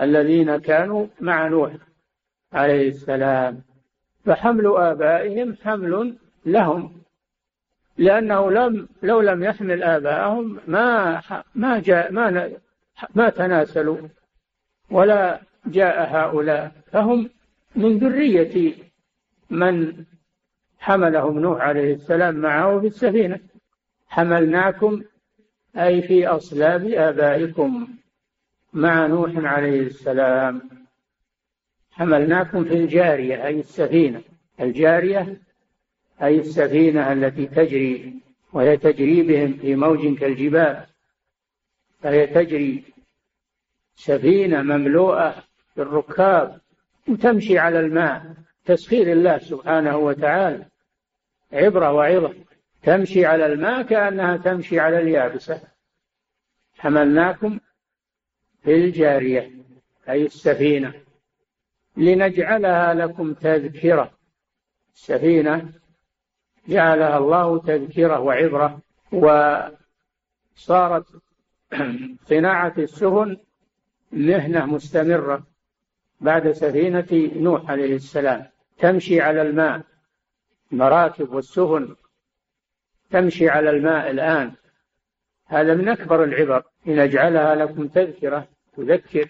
الذين 0.01 0.57
كانوا 0.57 1.07
مع 1.21 1.49
نوح 1.49 1.73
عليه 2.53 2.88
السلام. 2.88 3.62
فحمل 4.25 4.67
آبائهم 4.67 5.57
حمل 5.65 6.17
لهم 6.47 7.03
لأنه 7.99 8.51
لم 8.51 8.88
لو 9.03 9.21
لم 9.21 9.43
يحمل 9.43 9.83
آباءهم 9.83 10.61
ما 10.67 11.21
ما 11.55 11.79
جاء 11.79 12.12
ما 12.12 12.51
ما 13.15 13.29
تناسلوا 13.29 13.99
ولا 14.91 15.41
جاء 15.66 16.16
هؤلاء 16.16 16.72
فهم 16.92 17.31
من 17.77 17.98
ذرية 17.98 18.75
من 19.51 20.05
حملهم 20.79 21.38
نوح 21.38 21.61
عليه 21.61 21.94
السلام 21.94 22.35
معه 22.35 22.81
في 22.81 22.87
السفينة. 22.87 23.40
حملناكم 24.07 25.03
أي 25.77 26.03
في 26.03 26.27
أصلاب 26.27 26.87
آبائكم 26.87 27.88
مع 28.72 29.07
نوح 29.07 29.37
عليه 29.37 29.81
السلام. 29.81 30.70
حملناكم 31.90 32.64
في 32.64 32.75
الجارية 32.75 33.46
أي 33.46 33.61
السفينة. 33.61 34.22
الجارية 34.61 35.40
أي 36.22 36.38
السفينة 36.38 37.12
التي 37.12 37.46
تجري 37.46 38.14
وهي 38.53 38.77
تجري 38.77 39.22
بهم 39.22 39.53
في 39.53 39.77
موج 39.77 40.18
كالجبال. 40.18 40.87
فهي 42.01 42.27
تجري 42.27 42.85
سفينة 43.94 44.62
مملوءة 44.62 45.44
بالركاب 45.76 46.61
وتمشي 47.08 47.58
على 47.58 47.80
الماء. 47.80 48.35
تسخير 48.64 49.12
الله 49.12 49.38
سبحانه 49.38 49.96
وتعالى. 49.96 50.66
عبرة 51.52 51.92
وعظة. 51.92 52.35
تمشي 52.82 53.26
على 53.26 53.46
الماء 53.46 53.82
كأنها 53.82 54.37
تمشي 54.37 54.80
على 54.80 54.98
اليابسة. 54.98 55.61
حملناكم 56.78 57.61
في 58.62 58.74
الجارية 58.74 59.50
أي 60.08 60.26
السفينة. 60.26 60.94
لنجعلها 61.96 62.94
لكم 62.94 63.35
تذكرة. 63.35 64.12
السفينة 64.94 65.72
جعلها 66.68 67.18
الله 67.18 67.58
تذكرة 67.58 68.20
وعبرة. 68.20 68.80
وصارت 69.12 71.06
صناعة 72.30 72.74
السفن 72.78 73.37
مهنة 74.12 74.66
مستمرة. 74.66 75.52
بعد 76.22 76.52
سفينة 76.52 77.30
نوح 77.37 77.70
عليه 77.70 77.94
السلام. 77.94 78.46
تمشي 78.78 79.20
على 79.20 79.42
الماء. 79.42 79.82
المراكب 80.72 81.32
والسفن. 81.32 81.96
تمشي 83.11 83.48
على 83.48 83.70
الماء 83.70 84.11
الآن. 84.11 84.52
هذا 85.46 85.74
من 85.74 85.88
أكبر 85.88 86.24
العبر. 86.24 86.62
لنجعلها 86.87 87.54
لكم 87.54 87.88
تذكرة 87.88 88.48
تذكر 88.76 89.28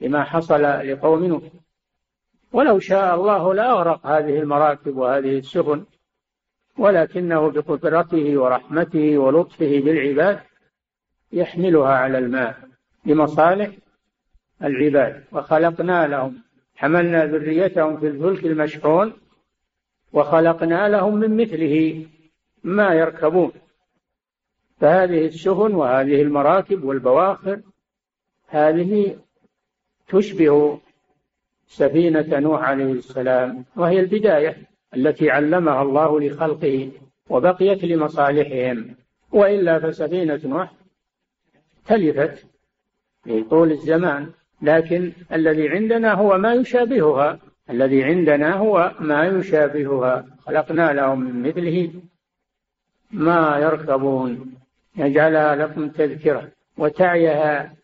بما 0.00 0.24
حصل 0.24 0.62
لقوم 0.62 1.24
نوح. 1.24 1.42
ولو 2.52 2.78
شاء 2.78 3.14
الله 3.14 3.54
لأغرق 3.54 4.06
هذه 4.06 4.38
المراكب 4.38 4.96
وهذه 4.96 5.38
السفن. 5.38 5.84
ولكنه 6.78 7.50
بقدرته 7.50 8.38
ورحمته 8.38 9.18
ولطفه 9.18 9.80
بالعباد 9.80 10.40
يحملها 11.32 11.92
على 11.92 12.18
الماء. 12.18 12.68
لمصالح 13.06 13.70
العباد. 14.62 15.24
وخلقنا 15.32 16.06
لهم. 16.06 16.42
حملنا 16.76 17.26
ذريتهم 17.26 18.00
في 18.00 18.06
الفلك 18.06 18.44
المشحون. 18.44 19.12
وخلقنا 20.12 20.88
لهم 20.88 21.14
من 21.14 21.36
مثله 21.36 22.06
ما 22.64 22.94
يركبون. 22.94 23.52
فهذه 24.80 25.26
السفن 25.26 25.74
وهذه 25.74 26.22
المراكب 26.22 26.84
والبواخر 26.84 27.60
هذه 28.46 29.18
تشبه 30.08 30.80
سفينة 31.66 32.38
نوح 32.38 32.62
عليه 32.62 32.92
السلام 32.92 33.64
وهي 33.76 34.00
البداية 34.00 34.56
التي 34.94 35.30
علمها 35.30 35.82
الله 35.82 36.20
لخلقه 36.20 36.90
وبقيت 37.30 37.84
لمصالحهم. 37.84 38.94
وإلا 39.32 39.78
فسفينة 39.78 40.40
نوح 40.44 40.72
تلفت 41.86 42.46
في 43.24 43.42
طول 43.42 43.72
الزمان 43.72 44.32
لكن 44.62 45.12
الذي 45.32 45.68
عندنا 45.68 46.12
هو 46.14 46.38
ما 46.38 46.54
يشابهها. 46.54 47.38
الذي 47.70 48.04
عندنا 48.04 48.54
هو 48.54 48.92
ما 49.00 49.26
يشابهها. 49.26 50.26
خلقنا 50.46 50.92
لهم 50.92 51.20
من 51.20 51.48
مثله 51.48 51.92
ما 53.10 53.58
يركبون. 53.58 54.54
يجعلها 54.96 55.56
لكم 55.56 55.88
تذكرة. 55.88 56.48
وتعيها 56.78 57.74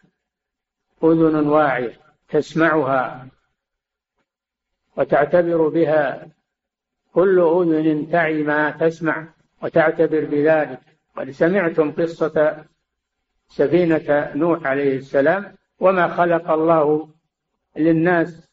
أذن 1.04 1.46
واعية. 1.48 1.92
تسمعها. 2.28 3.26
وتعتبر 4.96 5.68
بها 5.68 6.26
كل 7.12 7.40
أذن 7.40 8.10
تعي 8.10 8.42
ما 8.42 8.70
تسمع. 8.70 9.28
وتعتبر 9.62 10.24
بذلك. 10.24 10.80
قد 11.16 11.30
سمعتم 11.30 11.92
قصة 11.92 12.64
سفينة 13.48 14.32
نوح 14.34 14.66
عليه 14.66 14.96
السلام. 14.96 15.54
وما 15.80 16.08
خلق 16.08 16.50
الله 16.50 17.08
للناس 17.76 18.48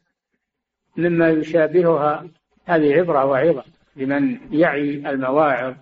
مما 0.98 1.30
يشابهها 1.30 2.28
هذه 2.66 2.94
عبرة 2.94 3.26
وعظة 3.26 3.64
لمن 3.96 4.40
يعي 4.52 5.10
المواعظ 5.10 5.76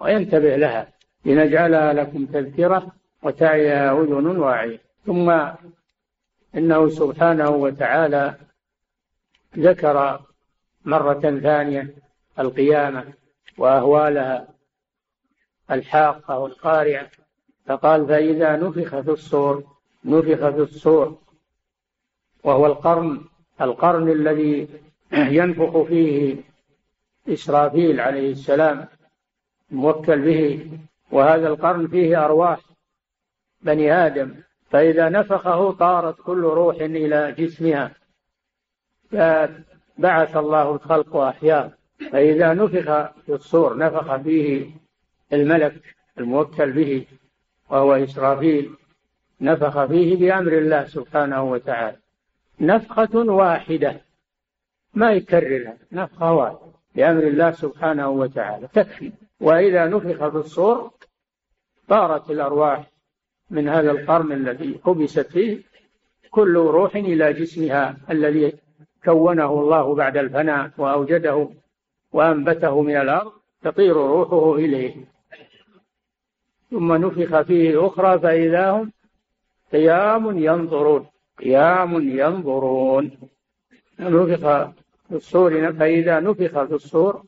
وينتبه 0.00 0.56
لها 0.56 0.88
لنجعلها 1.24 1.92
لكم 1.92 2.26
تذكرة 2.26 2.86
وتعيها 3.22 4.02
أذن 4.02 4.26
واعية 4.26 4.80
ثم 5.06 5.30
إنه 6.54 6.88
سبحانه 6.88 7.50
وتعالى 7.50 8.34
ذكر 9.58 10.20
مرة 10.84 11.20
ثانية 11.20 11.94
القيامة 12.38 13.04
وأهوالها 13.58 14.48
الحاقة 15.70 16.38
والقارعة 16.38 17.10
فقال 17.66 18.06
فإذا 18.06 18.56
نفخ 18.56 19.00
في 19.00 19.10
الصور 19.10 19.75
نفخ 20.06 20.48
في 20.48 20.60
الصور 20.60 21.18
وهو 22.44 22.66
القرن 22.66 23.20
القرن 23.60 24.08
الذي 24.08 24.68
ينفخ 25.38 25.82
فيه 25.82 26.36
إسرافيل 27.28 28.00
عليه 28.00 28.32
السلام 28.32 28.88
موكل 29.70 30.22
به 30.22 30.70
وهذا 31.10 31.48
القرن 31.48 31.88
فيه 31.88 32.24
أرواح 32.24 32.60
بني 33.62 33.92
آدم. 33.92 34.34
فإذا 34.70 35.08
نفخه 35.08 35.72
طارت 35.72 36.20
كل 36.20 36.42
روح 36.42 36.76
إلى 36.76 37.34
جسمها 37.38 37.92
فبعث 39.10 40.36
الله 40.36 40.74
الخلق 40.74 41.16
أحياء. 41.16 41.72
فإذا 42.12 42.54
نفخ 42.54 43.10
في 43.26 43.32
الصور 43.32 43.78
نفخ 43.78 44.16
فيه 44.16 44.70
الملك 45.32 45.82
الموكل 46.18 46.72
به 46.72 47.06
وهو 47.70 47.94
إسرافيل. 47.94 48.74
نفخ 49.40 49.84
فيه 49.84 50.16
بأمر 50.16 50.52
الله 50.52 50.84
سبحانه 50.84 51.42
وتعالى. 51.42 51.96
نفخة 52.60 53.18
واحدة. 53.18 54.00
ما 54.94 55.12
يكررها. 55.12 55.76
نفخة 55.92 56.32
واحدة. 56.32 56.72
بأمر 56.94 57.22
الله 57.22 57.50
سبحانه 57.50 58.08
وتعالى. 58.08 58.68
تكفي. 58.68 59.12
وإذا 59.40 59.86
نفخ 59.86 60.28
في 60.28 60.36
الصور 60.36 60.90
طارت 61.88 62.30
الأرواح 62.30 62.90
من 63.50 63.68
هذا 63.68 63.90
القرن 63.90 64.32
الذي 64.32 64.80
حبست 64.84 65.26
فيه 65.26 65.62
كل 66.30 66.56
روح 66.56 66.96
إلى 66.96 67.32
جسمها 67.32 67.96
الذي 68.10 68.52
كونه 69.04 69.60
الله 69.60 69.94
بعد 69.94 70.16
الفناء 70.16 70.70
وأوجده 70.78 71.48
وأنبته 72.12 72.82
من 72.82 72.96
الأرض 72.96 73.32
تطير 73.62 73.96
روحه 73.96 74.54
إليه. 74.54 74.94
ثم 76.70 76.92
نفخ 76.92 77.40
فيه 77.40 77.86
أخرى 77.86 78.18
فإذا 78.18 78.70
هم 78.70 78.92
قيام 79.72 80.38
ينظرون. 80.38 81.06
قيام 81.38 82.08
ينظرون. 82.18 83.10
نفخ 83.98 84.70
في 85.08 85.14
الصور 85.14 85.72
فإذا 85.72 86.20
نفخ 86.20 86.64
في 86.64 86.74
الصور 86.74 87.24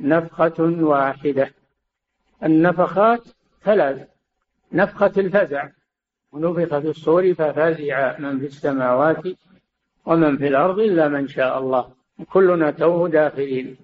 نفخة 0.00 0.60
واحدة. 0.60 1.50
النفخات 2.42 3.22
ثلاث. 3.64 4.08
نفخة 4.72 5.12
الفزع. 5.16 5.68
ونفخ 6.32 6.78
في 6.78 6.88
الصور 6.88 7.34
ففزع 7.34 8.18
من 8.18 8.38
في 8.38 8.46
السماوات 8.46 9.22
ومن 10.06 10.38
في 10.38 10.46
الأرض 10.48 10.78
إلا 10.78 11.08
من 11.08 11.28
شاء 11.28 11.58
الله. 11.58 11.90
كلنا 12.32 12.70
توه 12.70 13.08
داخلين. 13.08 13.76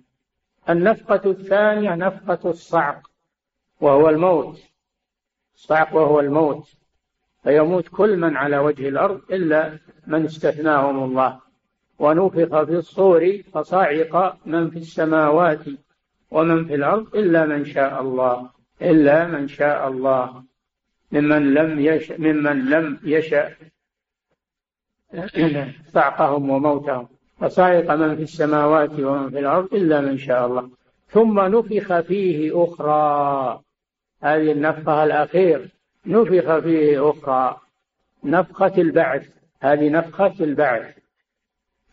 النفقة 0.69 1.31
الثانية 1.31 1.95
نفقة 1.95 2.51
الصعق. 2.51 3.11
وهو 3.81 4.09
الموت. 4.09 4.63
الصعق 5.55 5.97
وهو 5.97 6.21
الموت. 6.21 6.77
فيموت 7.47 7.89
كل 7.89 8.17
من 8.17 8.37
على 8.37 8.59
وجه 8.59 8.89
الأرض 8.89 9.21
إلا 9.31 9.79
من 10.07 10.25
استثناهم 10.25 11.05
الله. 11.05 11.41
ونفخ 11.99 12.63
في 12.65 12.73
الصور 12.73 13.39
فصعق 13.53 14.47
من 14.47 14.71
في 14.71 14.79
السماوات 14.79 15.65
ومن 16.31 16.65
في 16.65 16.75
الأرض 16.75 17.17
إلا 17.17 17.47
من 17.47 17.65
شاء 17.65 18.01
الله 18.01 18.51
إلا 18.83 19.27
من 19.27 19.49
شاء 19.49 19.89
الله. 19.89 20.43
ممن 21.13 21.55
لم 21.55 21.81
يشأ 21.81 22.17
ممن 22.19 22.71
لم 22.71 22.99
يشأ 23.05 23.55
صعقهم 25.95 26.51
وموتهم. 26.51 27.09
فصعق 27.41 27.91
من 27.91 28.17
في 28.17 28.23
السماوات 28.23 29.01
ومن 29.01 29.31
في 29.31 29.39
الأرض 29.39 29.75
إلا 29.75 30.01
من 30.01 30.19
شاء 30.19 30.47
الله. 30.47 30.71
ثم 31.09 31.41
نفخ 31.41 32.01
فيه 32.01 32.65
أخرى. 32.65 33.63
هذه 34.23 34.53
النفخة 34.53 35.05
الأخير. 35.05 35.76
نفخ 36.07 36.59
فيه 36.59 37.11
أخرى 37.11 37.61
نفخة 38.25 38.73
البعث 38.79 39.29
هذه 39.61 39.89
نفخة 39.89 40.35
البعث. 40.41 40.97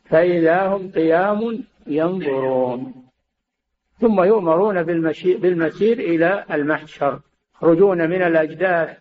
فإذا 0.05 0.67
هم 0.67 0.91
قيام 0.91 1.63
ينظرون 1.87 2.93
ثم 3.99 4.23
يؤمرون 4.23 4.83
بالمسير 4.83 5.99
إلى 5.99 6.45
المحشر. 6.51 7.19
يخرجون 7.55 8.09
من 8.09 8.21
الأجداث 8.21 8.97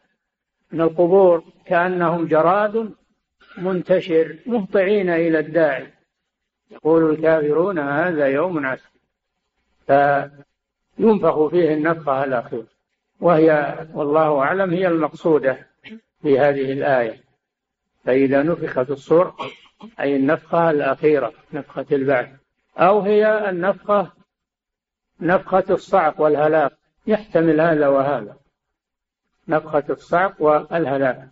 من 0.72 0.80
القبور 0.80 1.44
كأنهم 1.66 2.26
جراد 2.26 2.94
منتشر 3.58 4.36
مهطعين 4.46 5.10
إلى 5.10 5.38
الداعي. 5.38 5.86
يقول 6.70 7.10
الكافرون 7.10 7.78
هذا 7.78 8.26
يوم 8.26 8.66
عسر 8.66 8.90
فينفخ 9.86 11.46
فيه 11.46 11.74
النفخة 11.74 12.24
الأخيرة. 12.24 12.66
وهي 13.22 13.78
والله 13.94 14.38
أعلم 14.38 14.70
هي 14.70 14.86
المقصودة 14.86 15.66
في 16.22 16.38
هذه 16.38 16.72
الآية. 16.72 17.20
فإذا 18.04 18.42
نفخ 18.42 18.82
في 18.82 18.92
الصور 18.92 19.34
أي 20.00 20.16
النفخة 20.16 20.70
الأخيرة 20.70 21.32
نفخة 21.52 21.86
البعث 21.92 22.28
أو 22.78 23.00
هي 23.00 23.50
النفخة 23.50 24.12
نفخة 25.20 25.64
الصعق 25.70 26.20
والهلاك. 26.20 26.72
يحتمل 27.06 27.60
هذا 27.60 27.88
وهذا. 27.88 28.36
نفخة 29.48 29.84
الصعق 29.90 30.42
والهلاك. 30.42 31.28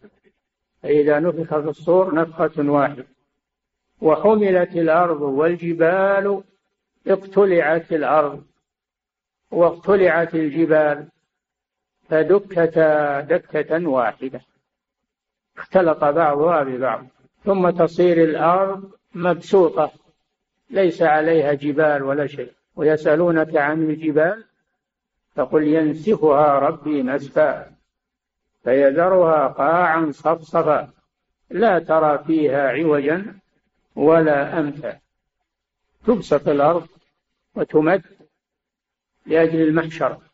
فإذا 0.82 1.18
نفخ 1.20 1.58
في 1.58 1.68
الصور 1.68 2.14
نفخة 2.14 2.70
واحدة. 2.70 3.06
وحملت 4.00 4.76
الأرض 4.76 5.22
والجبال 5.22 6.42
اقتلعت 7.06 7.92
الأرض. 7.92 8.44
واقتلعت 9.50 10.34
الجبال. 10.34 11.08
فدكتا 12.10 13.20
دكة 13.20 13.88
واحدة. 13.88 14.40
اختلط 15.58 16.04
بعضها 16.04 16.62
ببعض. 16.62 17.06
ثم 17.44 17.70
تصير 17.70 18.24
الأرض 18.24 18.90
مبسوطة. 19.14 19.92
ليس 20.70 21.02
عليها 21.02 21.52
جبال 21.52 22.02
ولا 22.02 22.26
شيء. 22.26 22.52
ويسألونك 22.76 23.56
عن 23.56 23.82
الجبال 23.82 24.44
فقل 25.34 25.62
ينسفها 25.64 26.58
ربي 26.58 27.02
نسفا. 27.02 27.72
فيذرها 28.64 29.46
قاعا 29.48 30.10
صفصفا. 30.10 30.90
لا 31.50 31.78
ترى 31.78 32.24
فيها 32.26 32.68
عوجا 32.68 33.34
ولا 33.96 34.58
أمتا 34.58 34.98
تبسط 36.06 36.48
الأرض 36.48 36.88
وتمد 37.54 38.02
لأجل 39.26 39.62
المحشر. 39.62 40.29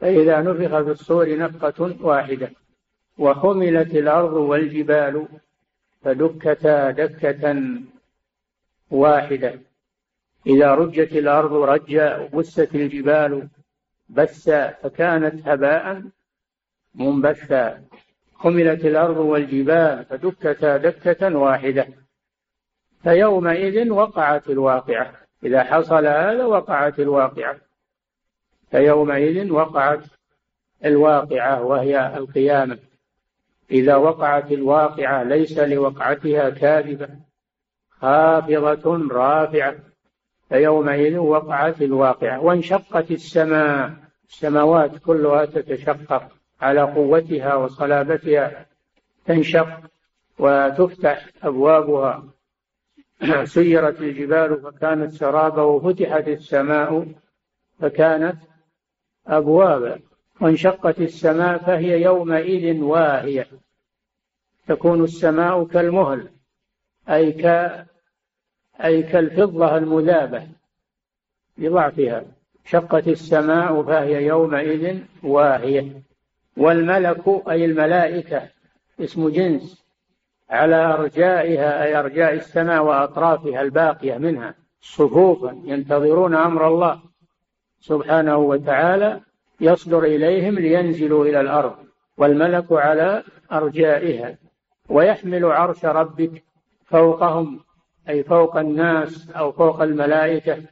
فإذا 0.00 0.40
نفخ 0.40 0.82
في 0.82 0.90
الصور 0.90 1.38
نفخة 1.38 1.96
واحدة 2.00 2.50
وحملت 3.18 3.94
الأرض 3.94 4.32
والجبال 4.32 5.28
فدكتا 6.02 6.90
دكة 6.90 7.64
واحدة. 8.90 9.60
إذا 10.46 10.74
رجت 10.74 11.12
الأرض 11.12 11.52
رجا 11.52 12.16
وبست 12.16 12.74
الجبال 12.74 13.48
بثا 14.08 14.70
فكانت 14.70 15.48
هباء 15.48 16.02
منبثا. 16.94 17.82
حملت 18.34 18.84
الأرض 18.84 19.16
والجبال 19.16 20.04
فدكتا 20.04 20.76
دكة 20.76 21.36
واحدة. 21.36 21.86
فيومئذ 23.02 23.90
وقعت 23.90 24.50
الواقعة. 24.50 25.12
إذا 25.44 25.64
حصل 25.64 26.06
هذا 26.06 26.44
وقعت 26.44 27.00
الواقعة. 27.00 27.69
فيومئذ 28.70 29.52
وقعت 29.52 30.00
الواقعة 30.84 31.62
وهي 31.62 32.16
القيامة. 32.16 32.78
إذا 33.70 33.96
وقعت 33.96 34.52
الواقعة 34.52 35.22
ليس 35.22 35.58
لوقعتها 35.58 36.50
كاذبة 36.50 37.08
خافضة 37.90 39.08
رافعة. 39.12 39.74
فيومئذ 40.48 41.16
وقعت 41.16 41.82
الواقعة. 41.82 42.40
وانشقت 42.40 43.10
السماء. 43.10 43.94
السماوات 44.28 44.98
كلها 44.98 45.44
تتشقق 45.44 46.28
على 46.60 46.80
قوتها 46.80 47.54
وصلابتها. 47.54 48.66
تنشق 49.26 49.80
وتفتح 50.38 51.26
أبوابها. 51.42 52.24
سيرت 53.44 54.00
الجبال 54.00 54.60
فكانت 54.62 55.12
سرابا 55.12 55.62
وفتحت 55.62 56.28
السماء 56.28 57.06
فكانت 57.80 58.36
أبوابا 59.26 59.98
وانشقت 60.40 61.00
السماء 61.00 61.58
فهي 61.58 62.02
يومئذ 62.02 62.80
واهية. 62.80 63.46
تكون 64.68 65.04
السماء 65.04 65.64
كالمهل 65.64 66.28
أي 67.08 67.32
ك 67.32 67.46
أي 68.84 69.02
كالفضة 69.02 69.76
المذابة 69.76 70.48
بضعفها. 71.58 72.24
شقت 72.64 73.08
السماء 73.08 73.82
فهي 73.82 74.26
يومئذ 74.26 74.98
واهية. 75.22 76.02
والملك 76.56 77.48
أي 77.50 77.64
الملائكة 77.64 78.48
اسم 79.00 79.28
جنس 79.28 79.84
على 80.50 80.76
أرجائها 80.76 81.84
أي 81.84 81.98
أرجاء 81.98 82.34
السماء 82.34 82.82
وأطرافها 82.82 83.62
الباقية 83.62 84.18
منها. 84.18 84.54
صفوفا 84.80 85.62
ينتظرون 85.64 86.34
أمر 86.34 86.68
الله. 86.68 87.09
سبحانه 87.80 88.36
وتعالى 88.36 89.20
يصدر 89.60 90.04
إليهم 90.04 90.54
لينزلوا 90.54 91.24
إلى 91.24 91.40
الأرض 91.40 91.76
والملك 92.16 92.72
على 92.72 93.22
أرجائها 93.52 94.38
ويحمل 94.88 95.44
عرش 95.44 95.84
ربك 95.84 96.44
فوقهم 96.84 97.60
أي 98.08 98.22
فوق 98.24 98.56
الناس 98.56 99.30
أو 99.30 99.52
فوق 99.52 99.82
الملائكة 99.82 100.62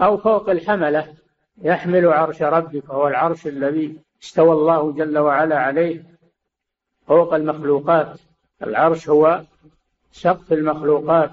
أو 0.00 0.16
فوق 0.16 0.50
الحملة 0.50 1.14
يحمل 1.62 2.06
عرش 2.06 2.42
ربك 2.42 2.88
وهو 2.88 3.08
العرش 3.08 3.46
الذي 3.46 3.98
استوى 4.22 4.52
الله 4.52 4.92
جل 4.92 5.18
وعلا 5.18 5.58
عليه 5.58 6.04
فوق 7.06 7.34
المخلوقات. 7.34 8.20
العرش 8.62 9.08
هو 9.08 9.42
سقف 10.12 10.52
المخلوقات 10.52 11.30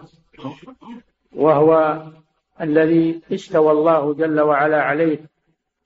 وهو 1.35 2.01
الذي 2.61 3.21
استوى 3.31 3.71
الله 3.71 4.13
جل 4.13 4.39
وعلا 4.39 4.81
عليه 4.81 5.19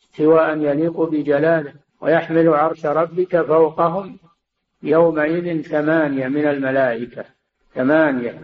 استواء 0.02 0.58
يليق 0.58 1.02
بجلاله 1.02 1.74
ويحمل 2.02 2.50
عرش 2.50 2.86
ربك 2.86 3.42
فوقهم 3.42 4.18
يومئذ 4.84 5.62
ثمانية 5.62 6.28
من 6.28 6.48
الملائكة. 6.48 7.26
ثمانية. 7.74 8.42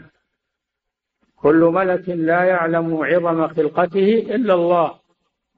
كل 1.36 1.72
ملك 1.74 2.10
لا 2.10 2.44
يعلم 2.44 3.04
عظم 3.04 3.48
خلقته 3.48 4.26
إلا 4.36 4.54
الله 4.54 5.00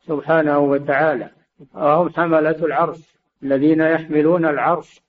سبحانه 0.08 0.60
وتعالى. 0.60 1.30
وهم 1.74 2.10
حملة 2.10 2.66
العرش 2.66 3.00
الذين 3.44 3.82
يحملون 3.82 4.46
العرش 4.46 5.02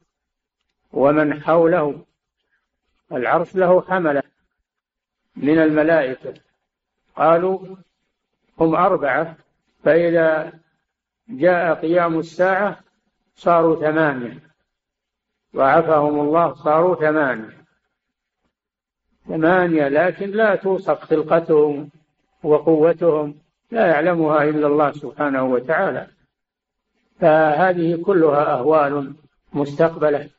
ومن 0.93 1.43
حوله. 1.43 2.05
العرش 3.13 3.57
له 3.57 3.83
حملة 3.83 4.23
من 5.37 5.59
الملائكة. 5.59 6.44
قالوا 7.17 7.77
هم 8.61 8.75
أربعة 8.75 9.37
فإذا 9.85 10.53
جاء 11.29 11.75
قيام 11.75 12.19
الساعة 12.19 12.81
صاروا 13.35 13.81
ثمانية 13.81 14.39
وعفهم 15.55 16.21
الله 16.21 16.55
صاروا 16.55 16.95
ثمانية. 16.95 17.65
ثمانية 19.29 19.89
لكن 19.89 20.31
لا 20.31 20.55
توصف 20.55 21.01
خلقتهم 21.01 21.91
وقوتهم 22.43 23.39
لا 23.71 23.87
يعلمها 23.87 24.45
إلا 24.45 24.67
الله 24.67 24.93
سبحانه 24.93 25.45
وتعالى. 25.45 26.07
فهذه 27.21 28.03
كلها 28.03 28.53
أهوال 28.53 29.15
مستقبلة 29.53 30.31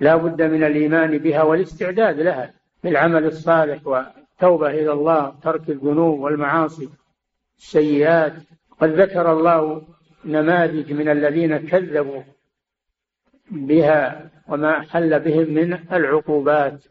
لا 0.00 0.16
بد 0.16 0.42
من 0.42 0.64
الإيمان 0.64 1.18
بها 1.18 1.42
والاستعداد 1.42 2.20
لها 2.20 2.54
بالعمل 2.84 3.24
الصالح 3.24 3.86
والتوبة 4.42 4.70
إلى 4.70 4.92
الله 4.92 5.34
ترك 5.42 5.70
الذنوب 5.70 6.20
والمعاصي 6.20 6.88
السيئات. 7.58 8.32
قد 8.80 8.88
ذكر 8.88 9.32
الله 9.32 9.82
نماذج 10.24 10.92
من 10.92 11.08
الذين 11.08 11.56
كذبوا 11.56 12.22
بها 13.50 14.30
وما 14.48 14.80
حل 14.80 15.20
بهم 15.20 15.54
من 15.54 15.78
العقوبات 15.92 16.84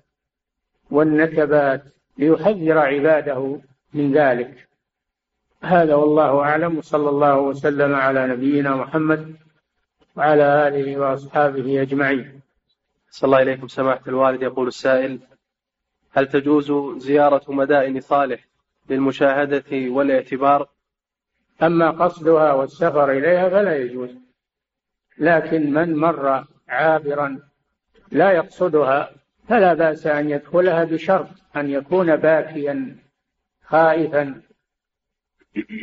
والنكبات 0.91 1.83
ليحذر 2.17 2.77
عباده 2.77 3.60
من 3.93 4.12
ذلك. 4.12 4.67
هذا 5.63 5.95
والله 5.95 6.39
أعلم. 6.39 6.77
وصلى 6.77 7.10
الله 7.10 7.39
وسلم 7.39 7.95
على 7.95 8.27
نبينا 8.27 8.75
محمد 8.75 9.36
وعلى 10.15 10.67
آله 10.67 10.97
وأصحابه 10.97 11.81
أجمعين. 11.81 12.41
صلى 13.10 13.27
الله 13.27 13.41
إليكم 13.41 13.67
سماحة 13.67 14.03
الوالد 14.07 14.41
يقول 14.41 14.67
السائل 14.67 15.19
هل 16.17 16.27
تجوز 16.27 16.97
زيارة 16.97 17.41
مدائن 17.47 17.99
صالح 17.99 18.39
للمشاهدة 18.89 19.63
والاعتبار؟ 19.71 20.69
أما 21.63 21.91
قصدها 21.91 22.53
والسفر 22.53 23.12
إليها 23.12 23.49
فلا 23.49 23.77
يجوز. 23.77 24.10
لكن 25.17 25.73
من 25.73 25.95
مر 25.95 26.43
عابرا 26.67 27.39
لا 28.12 28.32
يقصدها 28.32 29.12
فلا 29.49 29.73
بأس 29.73 30.08
أن 30.08 30.30
يدخلها 30.30 30.84
بشرط 30.84 31.27
أن 31.56 31.69
يكون 31.69 32.15
باكيا 32.15 32.95
خائفا. 33.65 34.41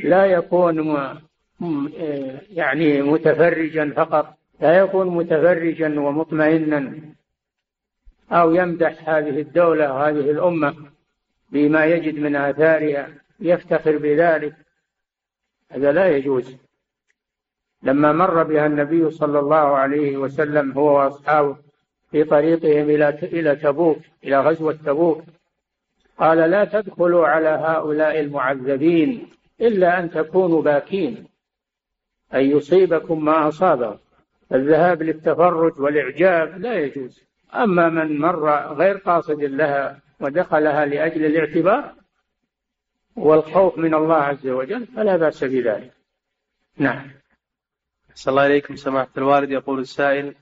لا 0.05 0.27
يكون 0.27 0.97
يعني 2.51 3.03
متفرجا 3.03 3.93
فقط. 3.97 4.37
لا 4.61 4.79
يكون 4.79 5.07
متفرجا 5.07 6.01
ومطمئنا. 6.01 6.95
أو 8.33 8.55
يمدح 8.55 9.09
هذه 9.09 9.41
الدولة 9.41 9.93
وهذه 9.93 10.31
الأمة 10.31 10.75
بما 11.51 11.85
يجد 11.85 12.19
من 12.19 12.37
آثارها 12.37 13.09
يفتخر 13.41 13.99
بذلك. 13.99 14.55
هذا 15.71 15.93
لا 15.93 16.17
يجوز. 16.17 16.57
لما 17.83 18.13
مر 18.13 18.43
بها 18.43 18.67
النبي 18.67 19.11
صلى 19.11 19.39
الله 19.39 19.57
عليه 19.57 20.17
وسلم 20.17 20.73
هو 20.73 20.99
وأصحابه 20.99 21.57
في 22.11 22.25
طريقهم 22.25 22.91
إلى 22.91 23.09
إلى 23.09 23.57
تبوك 23.57 23.99
إلى 24.25 24.41
غزوة 24.41 24.73
تبوك 24.73 25.23
قال 26.19 26.39
لا 26.39 26.65
تدخلوا 26.65 27.27
على 27.27 27.49
هؤلاء 27.49 28.21
المعذبين 28.21 29.29
إلا 29.61 29.99
أن 29.99 30.11
تكونوا 30.11 30.63
باكين 30.63 31.25
أن 32.35 32.41
يصيبكم 32.41 33.25
ما 33.25 33.49
أصابهم. 33.49 33.99
الذهاب 34.53 35.03
للتفرج 35.03 35.81
والإعجاب 35.81 36.61
لا 36.61 36.75
يجوز. 36.75 37.25
أما 37.55 37.89
من 37.89 38.19
مر 38.19 38.51
غير 38.75 38.97
قاصد 38.97 39.41
لها 39.41 40.01
ودخلها 40.21 40.87
لأجل 40.87 41.25
الاعتبار 41.25 41.95
والخوف 43.17 43.79
من 43.79 43.95
الله 43.95 44.15
عز 44.15 44.47
وجل 44.47 44.87
فلا 44.87 45.17
بأس 45.17 45.45
بذلك. 45.45 45.93
نعم. 46.79 47.11
أحسن 48.11 48.31
الله 48.31 48.47
إليكم 48.47 48.77
سماحة 48.77 49.11
الوالد. 49.17 49.51
يقول 49.51 49.81
السائل 49.81 50.35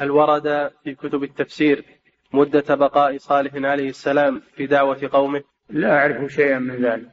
هل 0.00 0.10
ورد 0.10 0.70
في 0.84 0.94
كتب 0.94 1.22
التفسير 1.22 1.84
مدة 2.32 2.74
بقاء 2.74 3.18
صالح 3.18 3.54
عليه 3.54 3.88
السلام 3.88 4.42
في 4.54 4.66
دعوة 4.66 5.08
قومه؟ 5.12 5.42
لا 5.70 5.98
أعرف 5.98 6.32
شيئا 6.32 6.58
من 6.58 6.84
ذلك. 6.84 7.10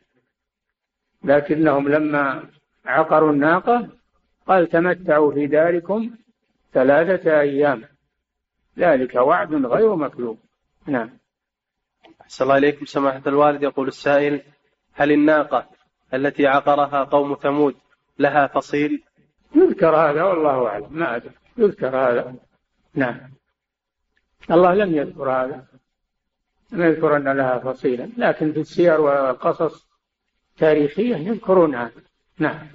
لكنهم 1.24 1.90
لما 1.90 2.44
عقروا 2.86 3.32
الناقة 3.32 3.90
قال 4.48 4.68
تمتعوا 4.70 5.34
في 5.34 5.48
داركم 5.48 6.16
ثلاثة 6.74 7.40
أيام. 7.40 7.84
ذلك 8.78 9.16
وعد 9.16 9.54
غير 9.54 9.96
مكذوب. 9.96 10.40
نعم. 10.88 11.10
أحسن 12.22 12.44
الله 12.44 12.58
إليكم 12.58 12.86
سماحة 12.86 13.22
الوالد. 13.28 13.64
يقول 13.64 13.88
السائل 13.88 14.42
هل 14.94 15.12
الناقة 15.12 15.70
التي 16.14 16.48
عقرها 16.48 17.04
قوم 17.04 17.36
ثمود 17.36 17.76
لها 18.20 18.48
فصيل؟ 18.48 19.04
يذكر 19.56 19.96
هذا 19.96 20.24
والله 20.24 20.68
أعلم. 20.68 20.88
ما 20.92 21.16
أدري. 21.16 21.32
يذكر 21.58 21.98
هذا. 21.98 22.36
نعم. 22.94 23.32
الله 24.52 24.74
لم 24.74 24.96
يذكر 24.96 25.30
هذا. 25.32 25.66
لم 26.72 26.82
يذكر 26.82 27.18
أن 27.18 27.38
لها 27.38 27.60
فصيلا. 27.60 28.10
لكن 28.18 28.54
في 28.54 28.60
السير 28.60 29.02
والقصص 29.02 29.88
التاريخية 30.52 31.16
يذكرون 31.16 31.76
هذا. 31.76 32.02
نعم. 32.38 32.68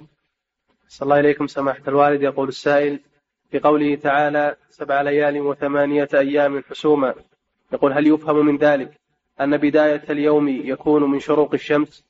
صلى 0.87 1.05
الله 1.05 1.19
إليكم 1.19 1.47
سماحة 1.47 1.83
الوالد. 1.87 2.21
يقول 2.21 2.47
السائل 2.47 2.99
في 3.51 3.59
قوله 3.59 3.95
تعالى 3.95 4.55
سبع 4.69 5.01
ليال 5.01 5.41
وثمانية 5.41 6.07
أيام 6.13 6.63
حسوما. 6.69 7.13
يقول 7.73 7.93
هل 7.93 8.07
يفهم 8.07 8.45
من 8.45 8.57
ذلك 8.57 8.99
أن 9.41 9.57
بداية 9.57 10.03
اليوم 10.09 10.47
يكون 10.47 11.03
من 11.03 11.19
شروق 11.19 11.53
الشمس؟ 11.53 12.05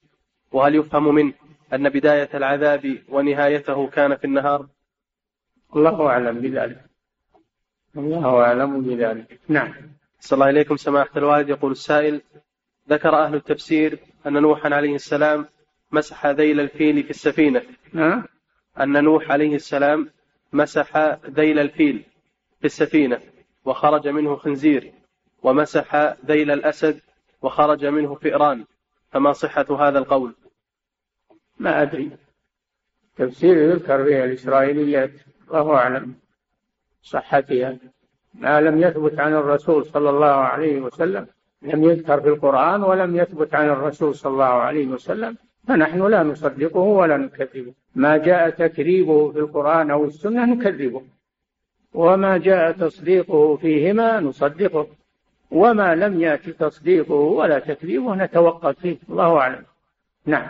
وهل 0.51 0.75
يفهم 0.75 1.15
منه 1.15 1.33
أن 1.73 1.89
بداية 1.89 2.29
العذاب 2.33 2.97
ونهايته 3.09 3.87
كان 3.87 4.15
في 4.15 4.25
النهار؟ 4.25 4.67
الله 5.75 6.07
أعلم 6.07 6.39
بذلك. 6.39 6.85
الله 7.97 8.41
أعلم 8.41 8.81
بذلك. 8.81 9.39
نعم. 9.47 9.73
صلى 10.19 10.37
الله 10.37 10.49
إليكم 10.49 10.77
سماحة 10.77 11.17
الوالد. 11.17 11.49
يقول 11.49 11.71
السائل 11.71 12.21
ذكر 12.89 13.15
أهل 13.15 13.35
التفسير 13.35 13.99
أن 14.27 14.33
نوحا 14.33 14.75
عليه 14.75 14.95
السلام 14.95 15.45
مسح 15.91 16.25
ذيل 16.25 16.59
الفيل 16.59 17.03
في 17.03 17.09
السفينة. 17.09 17.61
ها؟ 17.93 18.23
أن 18.79 19.03
نوح 19.03 19.31
عليه 19.31 19.55
السلام 19.55 20.09
مسح 20.53 20.97
ذيل 21.29 21.59
الفيل 21.59 22.03
في 22.59 22.65
السفينة 22.65 23.19
وخرج 23.65 24.07
منه 24.07 24.35
خنزير 24.35 24.91
ومسح 25.43 26.15
ذيل 26.25 26.51
الأسد 26.51 27.01
وخرج 27.41 27.85
منه 27.85 28.15
فئران. 28.15 28.65
فما 29.11 29.33
صحة 29.33 29.87
هذا 29.87 29.99
القول؟ 29.99 30.35
ما 31.59 31.81
أدري. 31.81 32.11
تفسير 33.15 33.57
يذكر 33.57 34.03
فيها 34.03 34.25
الإسرائيليات 34.25 35.11
الله 35.47 35.75
أعلم. 35.75 36.15
صحتها. 37.01 37.77
ما 38.33 38.61
لم 38.61 38.81
يثبت 38.81 39.19
عن 39.19 39.33
الرسول 39.33 39.85
صلى 39.85 40.09
الله 40.09 40.25
عليه 40.25 40.81
وسلم 40.81 41.27
لم 41.61 41.83
يذكر 41.83 42.21
في 42.21 42.27
القرآن 42.27 42.83
ولم 42.83 43.15
يثبت 43.15 43.53
عن 43.55 43.69
الرسول 43.69 44.15
صلى 44.15 44.31
الله 44.31 44.45
عليه 44.45 44.87
وسلم. 44.87 45.37
فنحن 45.67 46.07
لا 46.07 46.23
نصدقه 46.23 46.79
ولا 46.79 47.17
نكذبه. 47.17 47.73
ما 47.95 48.17
جاء 48.17 48.49
تكذيبه 48.49 49.31
في 49.31 49.39
القرآن 49.39 49.91
أو 49.91 50.05
السنة 50.05 50.45
نكذبه. 50.45 51.03
وما 51.93 52.37
جاء 52.37 52.71
تصديقه 52.71 53.55
فيهما 53.55 54.19
نصدقه. 54.19 54.87
وما 55.51 55.95
لم 55.95 56.21
يأتي 56.21 56.51
تصديقه 56.51 57.13
ولا 57.13 57.59
تكذيبه 57.59 58.15
نتوقف 58.15 58.79
فيه. 58.79 58.97
الله 59.09 59.37
أعلم. 59.37 59.65
نعم. 60.25 60.47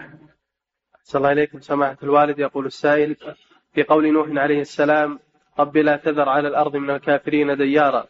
صلى 1.03 1.19
الله 1.19 1.31
إليكم 1.31 1.59
سماحة 1.59 1.97
الوالد. 2.03 2.39
يقول 2.39 2.65
السائل 2.65 3.15
في 3.73 3.83
قول 3.83 4.13
نوح 4.13 4.27
عليه 4.29 4.61
السلام 4.61 5.19
رب 5.59 5.77
لا 5.77 5.97
تذر 5.97 6.29
على 6.29 6.47
الأرض 6.47 6.75
من 6.75 6.89
الكافرين 6.89 7.57
ديارا. 7.57 8.05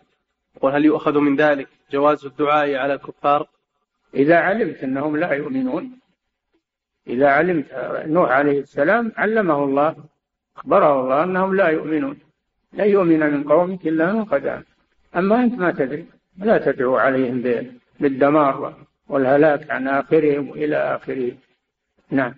يقول 0.58 0.72
هل 0.72 0.86
يؤخذ 0.86 1.20
من 1.20 1.36
ذلك 1.36 1.68
جواز 1.92 2.26
الدعاء 2.26 2.76
على 2.76 2.94
الكفار؟ 2.94 3.48
إذا 4.14 4.38
علمت 4.38 4.84
أنهم 4.84 5.18
لا 5.18 5.32
يؤمنون 5.32 6.00
إذا 7.08 7.28
علمت 7.28 7.66
نوح 8.06 8.32
عليه 8.32 8.60
السلام 8.60 9.12
علمه 9.18 9.64
الله 9.64 9.96
أخبره 10.58 11.02
الله 11.02 11.24
أنهم 11.24 11.56
لا 11.56 11.68
يؤمنون. 11.68 12.20
لا 12.74 12.86
يؤمن 12.86 13.20
من 13.20 13.44
قومك 13.44 13.88
إلا 13.88 14.14
من 14.14 14.26
قد 14.26 14.64
أما 15.16 15.44
أنت 15.44 15.54
ما 15.60 15.72
تدري 15.72 16.06
لا 16.38 16.58
تدعو 16.58 16.96
عليهم 16.96 17.66
بالدمار 18.00 18.74
والهلاك 19.08 19.72
عن 19.72 19.88
آخرهم 19.88 20.52
إلى 20.52 20.78
آخره 20.96 21.32
نعم. 22.12 22.34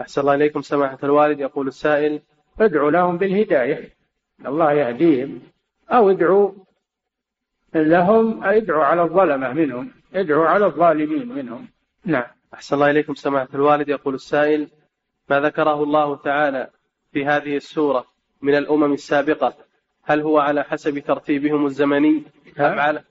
أحسن 0.00 0.20
الله 0.20 0.34
إليكم 0.34 0.62
سماحة 0.62 0.98
الوالد. 1.04 1.40
يقول 1.40 1.68
السائل 1.68 2.20
ادعو 2.60 2.88
لهم 2.88 3.18
بالهداية. 3.18 3.88
الله 4.46 4.72
يهديهم. 4.72 5.40
أو 5.90 6.10
ادعو 6.10 6.54
لهم 7.74 8.44
ادعو 8.44 8.80
على 8.80 9.02
الظلمة 9.02 9.52
منهم 9.52 9.90
ادعو 10.14 10.42
على 10.42 10.66
الظالمين 10.66 11.28
منهم. 11.28 11.68
نعم. 12.04 12.35
أحسن 12.54 12.74
الله 12.74 12.90
إليكم 12.90 13.14
سماحة 13.14 13.48
الوالد. 13.54 13.88
يقول 13.88 14.14
السائل 14.14 14.68
ما 15.30 15.40
ذكره 15.40 15.82
الله 15.82 16.16
تعالى 16.16 16.70
في 17.12 17.26
هذه 17.26 17.56
السورة 17.56 18.04
من 18.42 18.54
الأمم 18.54 18.92
السابقة؟ 18.92 19.54
هل 20.02 20.20
هو 20.20 20.38
على 20.38 20.62
حسب 20.64 20.98
ترتيبهم 20.98 21.66
الزمني؟ 21.66 22.22
أم 22.58 22.78
على؟ 22.78 23.02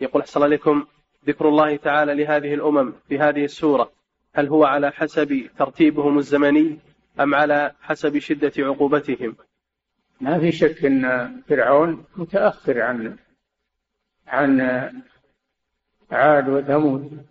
يقول 0.00 0.22
أحسن 0.22 0.40
الله 0.40 0.46
إليكم. 0.46 0.86
ذكر 1.26 1.48
الله 1.48 1.76
تعالى 1.76 2.14
لهذه 2.14 2.54
الأمم 2.54 2.92
في 3.08 3.18
هذه 3.18 3.44
السورة. 3.44 3.92
هل 4.34 4.48
هو 4.48 4.64
على 4.64 4.90
حسب 4.90 5.50
ترتيبهم 5.58 6.18
الزمني 6.18 6.78
أم 7.20 7.34
على 7.34 7.72
حسب 7.82 8.18
شدة 8.18 8.52
عقوبتهم؟ 8.58 9.36
ما 10.20 10.38
في 10.38 10.52
شك 10.52 10.84
أن 10.84 11.32
فرعون 11.48 12.04
متأخر 12.16 12.80
عن 12.80 13.16
عن 14.26 14.60
عاد 16.10 16.48
وثمود. 16.48 17.26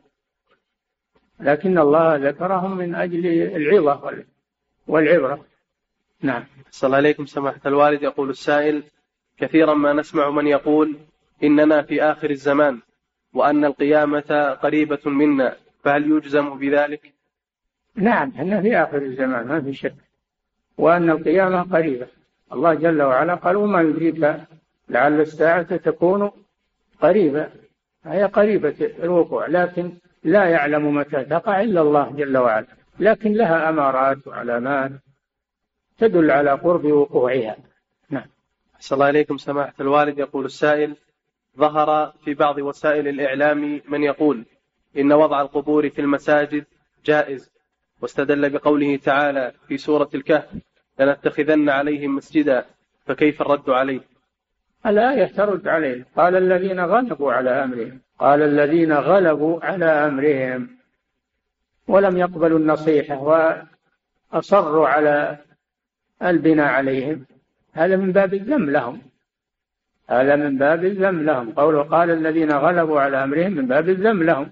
لكن 1.44 1.78
الله 1.78 2.16
ذكرهم 2.16 2.78
من 2.78 2.96
أجل 2.96 3.26
العظة 3.56 4.24
والعبرة. 4.88 5.46
نعم. 6.22 6.44
صلى 6.72 6.88
الله 6.88 6.98
عليكم 6.98 7.26
سماحة 7.26 7.62
الوالد. 7.66 8.04
يقول 8.04 8.30
السائل 8.30 8.84
كثيرا 9.38 9.74
ما 9.74 9.94
نسمع 9.94 10.30
من 10.30 10.48
يقول 10.48 10.98
إننا 11.44 11.82
في 11.82 12.04
آخر 12.04 12.30
الزمان 12.30 12.80
وأن 13.34 13.66
القيامة 13.66 14.58
قريبة 14.62 15.00
منا 15.06 15.56
فهل 15.84 16.12
يجزم 16.12 16.58
بذلك؟ 16.58 17.14
نعم 17.96 18.30
إحنا 18.36 18.62
في 18.62 18.78
آخر 18.78 18.98
الزمان 18.98 19.48
ما 19.48 19.62
في 19.62 19.74
شك. 19.74 19.96
وأن 20.78 21.10
القيامة 21.10 21.62
قريبة. 21.62 22.08
الله 22.54 22.74
جل 22.74 23.02
وعلا 23.02 23.36
قال 23.36 23.56
وما 23.56 23.82
يدريك 23.82 24.16
لعل 24.90 25.22
الساعة 25.22 25.76
تكون 25.76 26.32
قريبة. 27.02 27.50
هي 28.06 28.24
قريبة 28.24 28.76
الوقوع 29.04 29.48
لكن 29.48 29.92
لا 30.24 30.50
يعلم 30.50 30.96
متى 30.96 31.24
تقع 31.24 31.62
إلا 31.62 31.82
الله 31.82 32.12
جل 32.12 32.38
وعلا 32.38 32.68
لكن 33.00 33.34
لها 33.34 33.70
أمارات 33.70 34.28
وعلامات 34.28 34.92
تدل 35.98 36.32
على 36.32 36.52
قرب 36.52 36.86
وقوعها. 36.86 37.58
نعم. 38.10 38.26
أحسن 38.76 38.96
الله 38.96 39.10
إليكم. 39.10 39.38
سماحة 39.38 39.74
الوالد 39.80 40.20
يقول 40.20 40.46
السائل 40.46 40.96
ظهر 41.58 42.14
في 42.26 42.34
بعض 42.34 42.58
وسائل 42.58 43.08
الإعلام 43.08 43.82
من 43.88 44.04
يقول 44.04 44.46
إن 44.98 45.14
وضع 45.14 45.42
القبور 45.42 45.90
في 45.90 46.02
المساجد 46.02 46.66
جائز 47.06 47.52
واستدل 48.02 48.50
بقوله 48.50 48.98
تعالى 48.98 49.54
في 49.68 49.78
سورة 49.78 50.10
الكهف 50.16 50.50
لنتخذن 51.00 51.70
عليهم 51.70 52.16
مسجدا 52.16 52.66
فكيف 53.06 53.42
الرد 53.42 53.70
عليه؟ 53.70 54.13
الآية 54.86 55.26
ترد 55.26 55.68
عليه. 55.68 56.06
قال 56.16 56.36
الذين 56.36 56.80
غلبوا 56.80 57.34
على 57.34 57.50
أمرهم. 57.50 58.00
قال 58.20 58.42
الذين 58.42 58.94
غلبوا 58.94 59.66
على 59.66 59.86
أمرهم. 59.86 60.70
ولم 61.88 62.18
يقبلوا 62.18 62.60
النصيحة 62.60 63.20
وأصروا 64.34 64.88
على 64.88 65.38
البناء 66.24 66.68
عليهم. 66.68 67.26
هذا 67.74 67.96
من 67.96 68.12
باب 68.12 68.34
الذم 68.34 68.70
لهم. 68.70 69.02
هذا 70.10 70.36
من 70.36 70.58
باب 70.58 70.86
الذم 70.86 71.24
لهم. 71.24 71.52
قوله 71.52 71.84
قال 71.84 72.10
الذين 72.12 72.52
غلبوا 72.52 73.02
على 73.02 73.24
أمرهم 73.24 73.52
من 73.52 73.68
باب 73.68 73.90
الذم 73.90 74.24
لهم. 74.24 74.52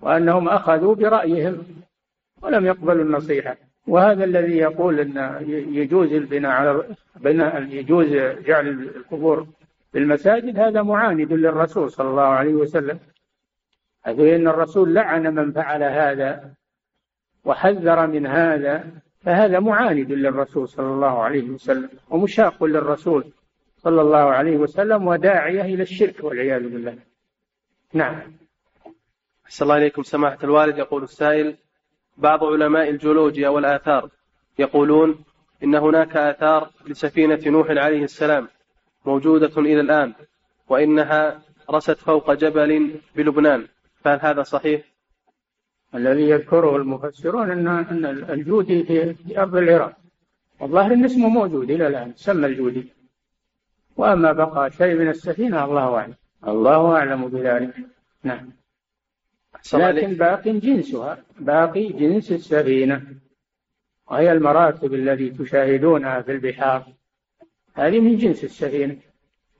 وأنهم 0.00 0.48
أخذوا 0.48 0.94
برأيهم. 0.94 1.66
ولم 2.42 2.66
يقبلوا 2.66 3.04
النصيحة. 3.04 3.65
وهذا 3.86 4.24
الذي 4.24 4.56
يقول 4.56 5.00
أن 5.00 5.44
يجوز 5.72 6.12
البناء 6.12 6.50
على 6.50 6.84
بناء 7.16 7.62
يجوز 7.62 8.06
جعل 8.46 8.68
القبور 8.68 9.46
في 9.92 9.98
المساجد 9.98 10.58
هذا 10.58 10.82
معاند 10.82 11.32
للرسول 11.32 11.90
صلى 11.90 12.10
الله 12.10 12.22
عليه 12.22 12.54
وسلم 12.54 12.98
حيث 14.04 14.20
أن 14.20 14.48
الرسول 14.48 14.94
لعن 14.94 15.34
من 15.34 15.52
فعل 15.52 15.82
هذا 15.82 16.54
وحذر 17.44 18.06
من 18.06 18.26
هذا 18.26 18.84
فهذا 19.20 19.60
معاند 19.60 20.12
للرسول 20.12 20.68
صلى 20.68 20.86
الله 20.86 21.22
عليه 21.22 21.50
وسلم 21.50 21.90
ومشاق 22.10 22.64
للرسول 22.64 23.24
صلى 23.76 24.00
الله 24.00 24.18
عليه 24.18 24.56
وسلم 24.56 25.06
وداعية 25.06 25.62
إلى 25.62 25.82
الشرك 25.82 26.24
والعياذ 26.24 26.62
بالله. 26.62 26.98
نعم. 27.92 28.32
أحسن 29.46 29.64
الله 29.64 29.76
إليكم. 29.76 30.02
سماحة 30.02 30.38
الوالد 30.44 30.78
يقول 30.78 31.02
السائل 31.02 31.56
بعض 32.18 32.44
علماء 32.44 32.90
الجيولوجيا 32.90 33.48
والآثار 33.48 34.10
يقولون 34.58 35.24
إن 35.64 35.74
هناك 35.74 36.16
آثار 36.16 36.70
لسفينة 36.86 37.40
نوح 37.46 37.70
عليه 37.70 38.04
السلام 38.04 38.48
موجودة 39.06 39.60
إلى 39.60 39.80
الآن 39.80 40.14
وإنها 40.68 41.42
رست 41.70 41.98
فوق 41.98 42.32
جبل 42.32 43.00
بلبنان. 43.16 43.66
فهل 44.04 44.18
هذا 44.22 44.42
صحيح؟ 44.42 44.82
الذي 45.94 46.28
يذكره 46.30 46.76
المفسرون 46.76 47.50
أن 47.50 47.68
أن 47.68 48.06
الجودي 48.06 48.84
في 48.84 49.40
أرض 49.40 49.56
العراق. 49.56 49.96
والظاهر 50.60 50.92
أن 50.92 51.04
اسمه 51.04 51.28
موجود 51.28 51.70
إلى 51.70 51.86
الآن 51.86 52.12
سمى 52.16 52.46
الجودي. 52.46 52.92
وأما 53.96 54.32
بقى 54.32 54.70
شيء 54.70 54.94
من 54.94 55.08
السفينة 55.08 55.64
الله 55.64 55.94
أعلم. 55.96 56.14
الله 56.48 56.96
أعلم 56.96 57.28
بذلك. 57.28 57.74
نعم. 58.22 58.52
لكن 59.74 60.14
باق 60.14 60.48
جنسها 60.48 61.18
باقي 61.38 61.88
جنس 61.88 62.32
السفينة 62.32 63.02
وهي 64.10 64.32
المراتب 64.32 64.94
التي 64.94 65.30
تشاهدونها 65.30 66.22
في 66.22 66.32
البحار. 66.32 66.86
هذه 67.74 68.00
من 68.00 68.16
جنس 68.16 68.44
السفينة. 68.44 68.96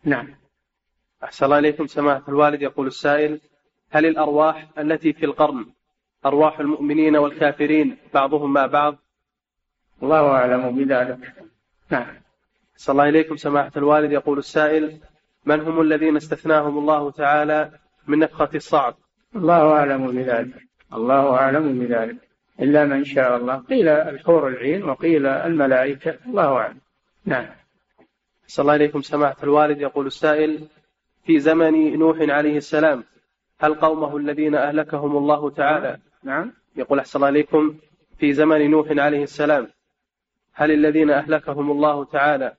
نعم. 0.05 0.29
أحسن 1.25 1.45
الله 1.45 1.59
إليكم. 1.59 1.87
سماحة 1.87 2.23
الوالد 2.29 2.63
يقول 2.63 2.87
السائل 2.87 3.41
هل 3.91 4.07
الأرواح 4.07 4.69
التي 4.79 5.13
في 5.13 5.25
القرن 5.25 5.67
أرواح 6.27 6.61
المؤمنين 6.61 7.17
والكافرين 7.17 7.97
بعضهم 8.15 8.53
مع 8.53 8.67
بعض؟ 8.67 8.97
الله 10.03 10.31
أعلم 10.31 10.77
بذلك. 10.77 11.35
نعم. 11.91 12.17
أحسن 12.75 12.93
الله 12.93 13.09
إليكم. 13.09 13.37
سماحة 13.37 13.73
الوالد 13.77 14.13
يقول 14.13 14.39
السائل 14.39 15.01
من 15.45 15.61
هم 15.61 15.81
الذين 15.81 16.17
استثناهم 16.17 16.79
الله 16.79 17.11
تعالى 17.11 17.71
من 18.07 18.19
نفخة 18.19 18.51
الصعب 18.55 18.97
الله 19.37 19.73
أعلم 19.73 20.07
بذلك. 20.07 20.55
الله 20.93 21.35
أعلم 21.35 21.79
بذلك. 21.79 22.17
إلا 22.61 22.85
من 22.85 23.05
شاء 23.05 23.37
الله. 23.37 23.57
قيل 23.57 23.89
الحور 23.89 24.49
العين 24.49 24.85
وقيل 24.85 25.27
الملائكة. 25.27 26.19
الله 26.27 26.57
أعلم. 26.57 26.81
نعم. 27.25 27.47
صلى 28.47 28.63
الله 28.63 28.73
عليكم. 28.73 29.03
سماحة 29.03 29.37
الوالد 29.43 29.81
يقول 29.81 30.07
السائل 30.07 30.69
في 31.25 31.39
زمن 31.39 31.99
نوح 31.99 32.17
عليه 32.21 32.57
السلام 32.57 33.05
هل 33.59 33.75
قومه 33.75 34.17
الذين 34.17 34.55
أهلكهم 34.55 35.17
الله 35.17 35.51
تعالى؟ 35.51 35.99
نعم. 36.25 36.53
يقول 36.77 36.99
أحسن 36.99 37.19
الله 37.19 37.27
عليكم 37.27 37.75
في 38.19 38.33
زمن 38.33 38.71
نوح 38.71 38.87
عليه 38.91 39.23
السلام 39.23 39.69
هل 40.53 40.71
الذين 40.71 41.11
أهلكهم 41.11 41.71
الله 41.71 42.05
تعالى 42.05 42.55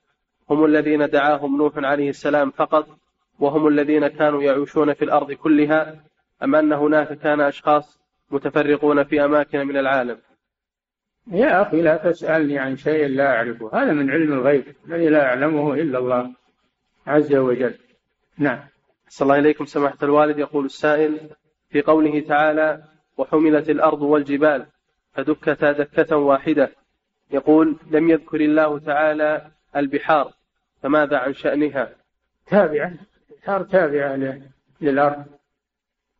هم 0.50 0.64
الذين 0.64 1.08
دعاهم 1.08 1.56
نوح 1.56 1.72
عليه 1.76 2.10
السلام 2.10 2.50
فقط 2.50 2.88
وهم 3.38 3.68
الذين 3.68 4.08
كانوا 4.08 4.42
يعيشون 4.42 4.94
في 4.94 5.04
الأرض 5.04 5.32
كلها 5.32 6.04
أم 6.42 6.54
أن 6.54 6.72
هناك 6.72 7.18
كان 7.18 7.40
أشخاص 7.40 8.00
متفرقون 8.30 9.04
في 9.04 9.24
أماكن 9.24 9.66
من 9.66 9.76
العالم؟ 9.76 10.18
يا 11.26 11.62
أخي 11.62 11.82
لا 11.82 11.96
تسألني 11.96 12.58
عن 12.58 12.76
شيء 12.76 13.06
لا 13.06 13.36
أعرفه 13.36 13.82
هذا 13.82 13.92
من 13.92 14.10
علم 14.10 14.32
الغيب 14.32 14.64
الذي 14.86 15.08
لا 15.08 15.22
يعلمه 15.22 15.74
إلا 15.74 15.98
الله 15.98 16.34
عز 17.06 17.34
وجل. 17.34 17.74
نعم. 18.38 18.60
صلى 19.08 19.26
الله 19.26 19.38
إليكم 19.38 19.64
سماحة 19.64 19.98
الوالد 20.02 20.38
يقول 20.38 20.64
السائل 20.64 21.30
في 21.70 21.82
قوله 21.82 22.20
تعالى 22.20 22.82
وحملت 23.16 23.70
الأرض 23.70 24.02
والجبال 24.02 24.66
فدكتا 25.12 25.72
دكة 25.72 26.16
واحدة 26.16 26.70
يقول 27.30 27.76
لم 27.90 28.10
يذكر 28.10 28.40
الله 28.40 28.78
تعالى 28.78 29.50
البحار 29.76 30.32
فماذا 30.82 31.16
عن 31.16 31.32
شأنها؟ 31.32 31.90
تابعة 32.46 32.92
البحار 33.30 33.62
تابعة 33.62 34.40
للأرض. 34.80 35.24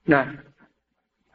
نعم. 0.08 0.36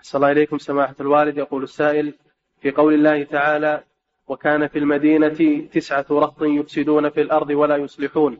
صلى 0.01 0.19
الله 0.19 0.32
إليكم 0.32 0.57
سماحة 0.57 0.95
الوالد. 0.99 1.38
يقول 1.38 1.63
السائل 1.63 2.13
في 2.61 2.71
قول 2.71 2.93
الله 2.93 3.24
تعالى 3.24 3.84
وكان 4.28 4.67
في 4.67 4.80
المدينة 4.80 5.67
تسعة 5.74 6.05
رهط 6.11 6.41
يفسدون 6.41 7.09
في 7.09 7.21
الأرض 7.21 7.49
ولا 7.49 7.76
يصلحون. 7.76 8.39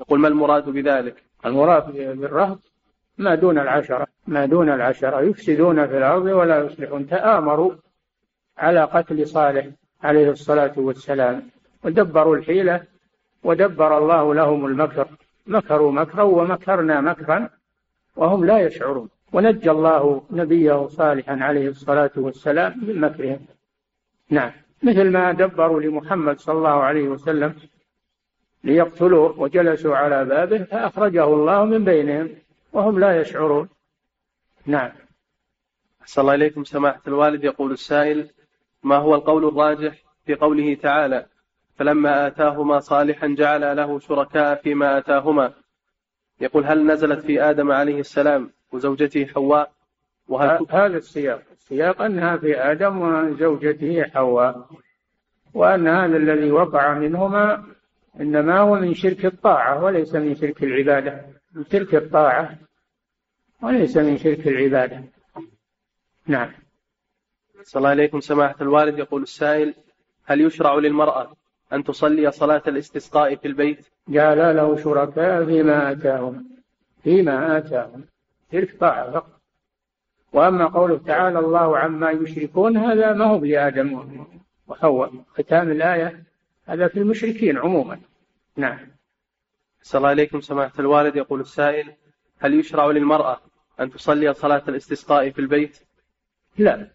يقول 0.00 0.20
ما 0.20 0.28
المراد 0.28 0.68
بذلك؟ 0.68 1.22
المراد 1.46 1.92
بالرهط 1.92 2.58
ما 3.18 3.34
دون 3.34 3.58
العشرة 3.58 4.06
ما 4.26 4.46
دون 4.46 4.68
العشرة 4.70 5.20
يفسدون 5.20 5.86
في 5.86 5.98
الأرض 5.98 6.24
ولا 6.24 6.64
يصلحون. 6.64 7.06
تآمروا 7.06 7.72
على 8.58 8.84
قتل 8.84 9.28
صالح 9.28 9.66
عليه 10.02 10.30
الصلاة 10.30 10.72
والسلام 10.76 11.50
ودبروا 11.84 12.36
الحيلة 12.36 12.82
ودبر 13.44 13.98
الله 13.98 14.34
لهم 14.34 14.66
المكر. 14.66 15.08
مكروا 15.46 15.92
مكرا 15.92 16.22
ومكرنا 16.22 17.00
مكرا 17.00 17.50
وهم 18.16 18.44
لا 18.44 18.58
يشعرون. 18.58 19.08
ونجى 19.32 19.70
الله 19.70 20.22
نبيه 20.30 20.88
صالحا 20.88 21.38
عليه 21.40 21.68
الصلاة 21.68 22.10
والسلام 22.16 22.84
من 22.84 23.00
مكرهم. 23.00 23.46
نعم. 24.30 24.52
مثل 24.82 25.10
ما 25.10 25.32
دبروا 25.32 25.80
لمحمد 25.80 26.38
صلى 26.38 26.58
الله 26.58 26.82
عليه 26.82 27.08
وسلم 27.08 27.54
ليقتلوه 28.64 29.40
وجلسوا 29.40 29.96
على 29.96 30.24
بابه 30.24 30.64
فأخرجه 30.64 31.24
الله 31.24 31.64
من 31.64 31.84
بينهم 31.84 32.28
وهم 32.72 32.98
لا 32.98 33.20
يشعرون. 33.20 33.68
نعم. 34.66 34.90
أحسن 36.02 36.20
الله 36.20 36.34
إليكم. 36.34 36.64
سماحة 36.64 37.02
الوالد 37.06 37.44
يقول 37.44 37.72
السائل 37.72 38.30
ما 38.82 38.96
هو 38.96 39.14
القول 39.14 39.44
الراجح 39.48 39.94
في 40.26 40.34
قوله 40.34 40.74
تعالى 40.74 41.26
فلما 41.76 42.26
آتاهما 42.26 42.80
صالحا 42.80 43.26
جعل 43.26 43.76
له 43.76 43.98
شركاء 43.98 44.62
فيما 44.62 44.98
آتاهما 44.98 45.52
يقول 46.40 46.64
هل 46.64 46.86
نزلت 46.86 47.24
في 47.24 47.42
آدم 47.42 47.72
عليه 47.72 48.00
السلام 48.00 48.50
وزوجته 48.72 49.26
حواء 49.26 49.72
وهل 50.28 50.66
هذا 50.70 50.96
السياق. 50.96 51.42
السياق 51.52 52.02
أنها 52.02 52.36
في 52.36 52.60
آدم 52.60 53.00
وزوجته 53.00 54.02
حواء 54.02 54.68
وأن 55.54 55.88
هذا 55.88 56.16
الذي 56.16 56.50
وقع 56.50 56.94
منهما 56.98 57.64
إنما 58.20 58.58
هو 58.58 58.74
من 58.74 58.94
شرك 58.94 59.26
الطاعة 59.26 59.84
وليس 59.84 60.14
من 60.14 60.34
شرك 60.34 60.62
العبادة. 60.62 61.26
من 61.54 61.64
شرك 61.72 61.94
الطاعة 61.94 62.58
وليس 63.62 63.96
من 63.96 64.18
شرك 64.18 64.48
العبادة. 64.48 65.04
نعم. 66.26 66.50
صلى 67.62 67.80
الله 67.80 67.90
عليكم 67.90 68.20
سماحة 68.20 68.56
الوالد. 68.60 68.98
يقول 68.98 69.22
السائل 69.22 69.74
هل 70.24 70.40
يشرع 70.40 70.74
للمرأة 70.74 71.32
أن 71.72 71.84
تصلي 71.84 72.30
صلاة 72.30 72.62
الاستسقاء 72.68 73.36
في 73.36 73.48
البيت؟ 73.48 73.86
جعل 74.08 74.56
له 74.56 74.76
شركاء 74.76 75.44
فيما 75.44 75.92
آتاهم. 75.92 76.46
فيما 77.02 77.58
آتاهم. 77.58 78.04
تلك 78.52 78.76
طاعة 78.80 79.10
فقط. 79.10 79.40
وأما 80.32 80.66
قوله 80.66 80.98
تعالى 80.98 81.38
الله 81.38 81.78
عما 81.78 82.10
يشركون 82.10 82.76
هذا 82.76 83.12
ما 83.12 83.24
هو 83.24 83.44
لآدم 83.44 84.16
وحواء. 84.68 85.12
ختام 85.34 85.70
الآية 85.70 86.22
هذا 86.66 86.88
في 86.88 86.98
المشركين 86.98 87.58
عموما. 87.58 88.00
نعم. 88.56 88.78
صلى 89.82 89.98
الله 89.98 90.08
عليكم 90.08 90.40
سماحة 90.40 90.72
الوالد. 90.78 91.16
يقول 91.16 91.40
السائل 91.40 91.92
هل 92.38 92.54
يشرع 92.54 92.86
للمرأة 92.86 93.40
أن 93.80 93.90
تصلي 93.90 94.34
صلاة 94.34 94.62
الاستسقاء 94.68 95.30
في 95.30 95.38
البيت؟ 95.38 95.78
لا. 96.58 96.88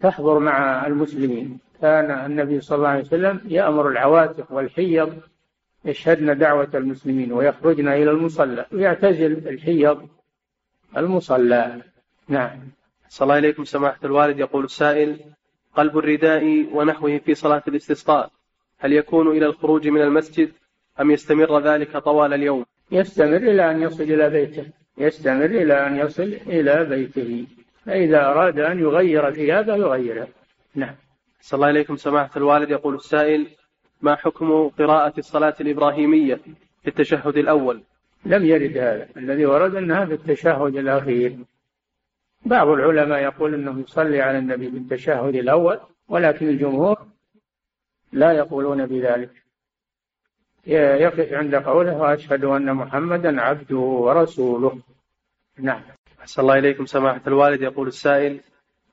تحضر 0.00 0.38
مع 0.38 0.86
المسلمين. 0.86 1.58
كان 1.80 2.10
النبي 2.10 2.60
صلى 2.60 2.76
الله 2.76 2.88
عليه 2.88 3.00
وسلم 3.00 3.40
يأمر 3.44 3.88
العواتق 3.88 4.52
والحيض 4.52 5.22
يشهدن 5.84 6.38
دعوة 6.38 6.70
المسلمين 6.74 7.32
ويخرجن 7.32 7.88
إلى 7.88 8.10
المصلى 8.10 8.66
ويعتزل 8.72 9.32
الحيض. 9.48 10.08
المصلى. 10.96 11.82
نعم. 12.28 12.58
صلى 13.08 13.26
الله 13.26 13.34
عليكم 13.34 13.64
سماحة 13.64 13.98
الوالد. 14.04 14.38
يقول 14.38 14.64
السائل 14.64 15.20
قلب 15.74 15.98
الرداء 15.98 16.66
ونحوه 16.72 17.18
في 17.18 17.34
صلاة 17.34 17.62
الاستسقاء 17.68 18.30
هل 18.78 18.92
يكون 18.92 19.28
إلى 19.28 19.46
الخروج 19.46 19.88
من 19.88 20.00
المسجد 20.00 20.52
أم 21.00 21.10
يستمر 21.10 21.60
ذلك 21.60 21.96
طوال 21.96 22.34
اليوم؟ 22.34 22.64
يستمر 22.90 23.36
إلى 23.36 23.70
أن 23.70 23.82
يصل 23.82 24.02
إلى 24.02 24.30
بيته. 24.30 24.66
يستمر 24.98 25.44
إلى 25.44 25.86
أن 25.86 25.96
يصل 25.96 26.36
إلى 26.46 26.84
بيته. 26.84 27.46
فإذا 27.86 28.26
أراد 28.26 28.58
أن 28.58 28.78
يغير 28.78 29.30
ثيابه 29.30 29.76
يغيرها 29.76 30.28
نعم. 30.74 30.94
صلى 31.40 31.58
الله 31.58 31.66
عليكم 31.66 31.96
سماحة 31.96 32.30
الوالد. 32.36 32.70
يقول 32.70 32.94
السائل 32.94 33.46
ما 34.02 34.16
حكم 34.16 34.68
قراءة 34.68 35.18
الصلاة 35.18 35.54
الإبراهيمية 35.60 36.40
في 36.82 36.88
التشهد 36.88 37.36
الأول؟ 37.36 37.82
لم 38.24 38.44
يرد 38.44 38.78
هذا. 38.78 39.08
الذي 39.16 39.46
ورد 39.46 39.74
أنها 39.74 40.04
في 40.04 40.14
التشهد 40.14 40.76
الأخير. 40.76 41.36
بعض 42.46 42.68
العلماء 42.68 43.22
يقول 43.22 43.54
أنه 43.54 43.80
يصلي 43.80 44.20
على 44.20 44.38
النبي 44.38 44.70
في 44.70 44.76
التشهد 44.76 45.34
الأول 45.34 45.80
ولكن 46.08 46.48
الجمهور 46.48 47.06
لا 48.12 48.32
يقولون 48.32 48.86
بذلك. 48.86 49.30
يقف 50.66 51.32
عند 51.32 51.54
قوله 51.54 51.96
وأشهد 51.96 52.44
أن 52.44 52.74
محمدا 52.74 53.40
عبده 53.40 53.76
ورسوله. 53.76 54.78
نعم. 55.58 55.82
أحسن 56.20 56.42
الله 56.42 56.58
إليكم 56.58 56.86
سماحة 56.86 57.20
الوالد. 57.26 57.62
يقول 57.62 57.88
السائل 57.88 58.40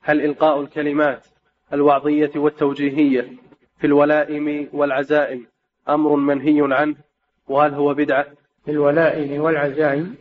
هل 0.02 0.24
إلقاء 0.24 0.60
الكلمات 0.60 1.26
الوعظية 1.72 2.30
والتوجيهية 2.36 3.32
في 3.78 3.86
الولائم 3.86 4.68
والعزائم 4.72 5.46
أمر 5.88 6.16
منهي 6.16 6.74
عنه؟ 6.74 6.96
وهل 7.48 7.74
هو 7.74 7.94
بدعة 7.94 8.26
في 8.64 8.70
الولائم 8.70 9.40
والعزائم 9.40 10.16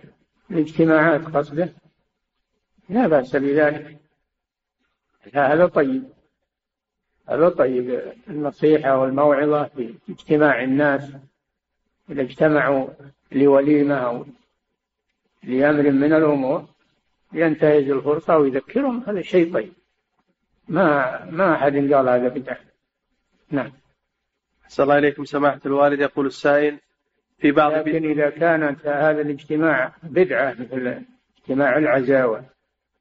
الاجتماعات 0.52 1.26
قصده. 1.26 1.74
لا 2.90 3.08
بأس 3.08 3.36
بذلك. 3.36 3.98
هذا 5.34 5.66
طيب. 5.66 6.04
هذا 7.30 7.50
طيب. 7.50 8.14
النصيحة 8.30 8.98
والموعظة 8.98 9.64
في 9.64 9.94
اجتماع 10.10 10.64
الناس 10.64 11.12
إذا 12.10 12.22
اجتمعوا 12.22 12.88
لوليمة 13.32 13.96
أو 13.96 14.26
لأمر 15.44 15.92
من 15.92 16.14
الأمور 16.14 16.66
ينتهز 17.34 17.90
الفرصة 17.90 18.38
ويذكرهم. 18.38 19.04
هذا 19.08 19.22
شيء 19.22 19.54
طيب. 19.54 19.74
ما 20.68 21.26
ما 21.26 21.54
أحد 21.54 21.74
قال 21.74 22.10
هذا 22.10 22.28
بدعة. 22.28 22.60
نعم. 23.52 23.72
صلى 24.68 24.84
الله 24.84 24.98
إليكم 24.98 25.26
سماحة 25.26 25.60
الوالد. 25.66 26.00
يقول 26.00 26.26
السائل 26.26 26.80
في 27.40 27.52
بعض 27.52 27.72
لكن 27.72 28.10
إذا 28.10 28.30
كانت 28.30 28.88
هذا 28.88 29.22
الاجتماع 29.22 29.94
بدعة 30.04 30.56
مثل 30.60 31.02
اجتماع 31.38 31.78
العزاوة 31.78 32.44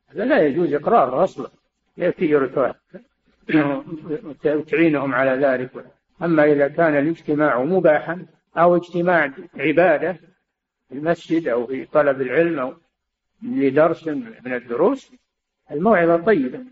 هذا 0.09 0.25
لا 0.25 0.47
يجوز 0.47 0.75
إقراره 0.75 1.25
أصلا 1.25 1.51
يأتي 1.97 2.49
تعينهم 4.71 5.15
على 5.15 5.47
ذلك. 5.47 5.87
أما 6.23 6.45
إذا 6.45 6.69
كان 6.69 6.97
الاجتماع 6.97 7.63
مباحا 7.63 8.27
أو 8.57 8.77
اجتماع 8.77 9.33
عبادة 9.55 10.13
في 10.89 10.95
المسجد 10.95 11.49
أو 11.49 11.67
في 11.67 11.85
طلب 11.85 12.21
العلم 12.21 12.59
أو 12.59 12.75
لدرس 13.43 14.09
من 14.09 14.55
الدروس 14.55 15.13
الموعظة 15.71 16.17
طيبة. 16.17 16.65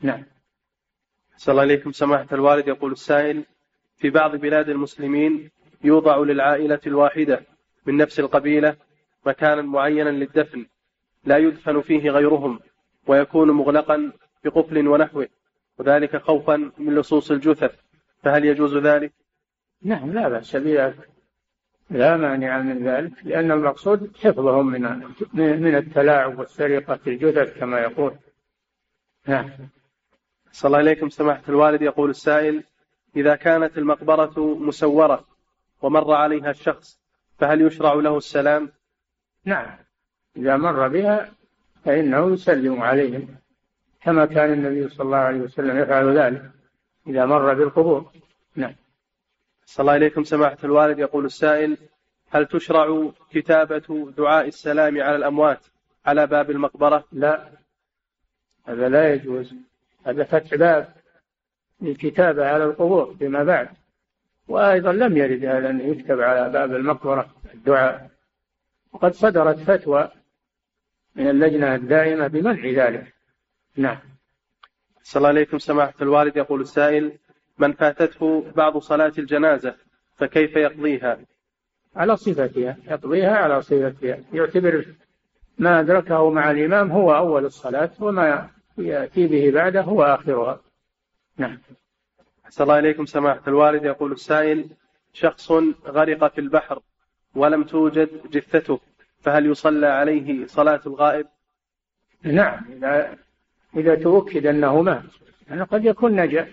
نعم. 0.00 0.22
صلى 1.36 1.52
الله 1.52 1.62
عليكم. 1.62 1.92
سماحة 1.92 2.26
الوالد 2.32 2.68
يقول 2.68 2.92
السائل 2.92 3.44
في 3.96 4.10
بعض 4.10 4.36
بلاد 4.36 4.68
المسلمين 4.68 5.50
يوضع 5.84 6.18
للعائلة 6.18 6.80
الواحدة 6.86 7.42
من 7.86 7.96
نفس 7.96 8.20
القبيلة 8.20 8.76
مكانا 9.26 9.62
معينا 9.62 10.10
للدفن 10.10 10.66
لا 11.24 11.36
يدفن 11.38 11.80
فيه 11.80 12.10
غيرهم 12.10 12.60
ويكون 13.06 13.50
مغلقا 13.50 14.12
بقفل 14.44 14.88
ونحوه 14.88 15.28
وذلك 15.78 16.16
خوفا 16.16 16.70
من 16.78 16.94
لصوص 16.94 17.30
الجثث. 17.30 17.74
فهل 18.22 18.44
يجوز 18.44 18.76
ذلك؟ 18.76 19.12
نعم 19.82 20.12
لا 20.12 20.28
بأس. 20.28 20.56
بذلك 20.56 21.08
لا 21.90 22.16
مانع 22.16 22.62
من 22.62 22.84
ذلك 22.88 23.12
لأن 23.24 23.50
المقصود 23.50 24.16
حفظهم 24.16 24.66
من 24.66 24.82
من 25.34 25.74
التلاعب 25.76 26.38
والسرقة 26.38 26.96
في 26.96 27.10
الجثث 27.10 27.58
كما 27.58 27.80
يقول. 27.80 28.14
نعم. 29.26 29.50
صلى 30.52 30.68
الله 30.68 30.78
عليكم. 30.78 31.08
سماحة 31.08 31.42
الوالد 31.48 31.82
يقول 31.82 32.10
السائل 32.10 32.64
إذا 33.16 33.36
كانت 33.36 33.78
المقبرة 33.78 34.54
مسورة 34.54 35.33
ومر 35.84 36.12
عليها 36.12 36.50
الشخص 36.50 36.98
فهل 37.38 37.60
يشرع 37.60 37.94
له 37.94 38.16
السلام؟ 38.16 38.72
نعم. 39.44 39.76
إذا 40.36 40.56
مر 40.56 40.88
بها 40.88 41.32
فإنه 41.84 42.32
يسلم 42.32 42.82
عليهم 42.82 43.36
كما 44.02 44.26
كان 44.26 44.52
النبي 44.52 44.88
صلى 44.88 45.06
الله 45.06 45.16
عليه 45.16 45.40
وسلم 45.40 45.78
يفعل 45.78 46.18
ذلك 46.18 46.50
إذا 47.06 47.26
مر 47.26 47.54
بالقبور. 47.54 48.12
نعم. 48.56 48.74
صلى 49.64 49.82
الله 49.84 49.92
عليكم 49.92 50.24
سماحة 50.24 50.58
الوالد. 50.64 50.98
يقول 50.98 51.24
السائل 51.24 51.76
هل 52.30 52.46
تشرع 52.46 53.10
كتابة 53.30 54.12
دعاء 54.16 54.48
السلام 54.48 55.02
على 55.02 55.16
الأموات 55.16 55.66
على 56.06 56.26
باب 56.26 56.50
المقبرة؟ 56.50 57.04
لا. 57.12 57.48
هذا 58.64 58.88
لا 58.88 59.14
يجوز. 59.14 59.54
هذا 60.06 60.24
فتح 60.24 60.54
باب 60.54 60.94
للكتابة 61.80 62.46
على 62.46 62.64
القبور 62.64 63.16
فيما 63.18 63.44
بعد. 63.44 63.68
وأيضا 64.48 64.92
لم 64.92 65.16
يرد 65.16 65.44
هذا 65.44 65.70
أن 65.70 65.80
يكتب 65.80 66.20
على 66.20 66.50
باب 66.50 66.74
المقبرة 66.74 67.34
الدعاء. 67.54 68.10
وقد 68.92 69.12
صدرت 69.12 69.58
فتوى 69.58 70.10
من 71.16 71.28
اللجنة 71.28 71.74
الدائمة 71.74 72.26
بمنع 72.26 72.84
ذلك. 72.84 73.14
نعم. 73.76 73.98
صلى 75.02 75.20
الله 75.20 75.28
عليكم 75.28 75.58
سماحة 75.58 75.94
الوالد. 76.02 76.36
يقول 76.36 76.60
السائل 76.60 77.12
من 77.58 77.72
فاتته 77.72 78.52
بعض 78.56 78.78
صلاة 78.78 79.12
الجنازة 79.18 79.74
فكيف 80.16 80.56
يقضيها؟ 80.56 81.18
على 81.96 82.16
صفتها 82.16 82.76
يقضيها 82.86 83.36
على 83.36 83.62
صفتها. 83.62 84.18
يعتبر 84.32 84.84
ما 85.58 85.80
أدركه 85.80 86.30
مع 86.30 86.50
الإمام 86.50 86.92
هو 86.92 87.16
أول 87.16 87.44
الصلاة 87.44 87.90
وما 88.00 88.50
يأتي 88.78 89.26
به 89.26 89.50
بعده 89.50 89.80
هو 89.80 90.02
آخرها. 90.02 90.60
نعم. 91.36 91.58
صلى 92.48 92.64
الله 92.64 92.74
عليكم 92.74 93.06
سماحة 93.06 93.42
الوالد. 93.48 93.84
يقول 93.84 94.12
السائل 94.12 94.68
شخص 95.12 95.52
غرق 95.86 96.32
في 96.32 96.40
البحر 96.40 96.80
ولم 97.34 97.64
توجد 97.64 98.30
جثته 98.30 98.80
فهل 99.20 99.46
يصلى 99.46 99.86
عليه 99.86 100.46
صلاة 100.46 100.80
الغائب؟ 100.86 101.26
نعم 102.22 102.64
إذا 102.72 103.16
إذا 103.76 103.94
توكد 103.94 104.46
أنه 104.46 104.82
مات. 104.82 105.02
يعني 105.48 105.62
قد 105.62 105.84
يكون 105.84 106.20
نجا 106.20 106.48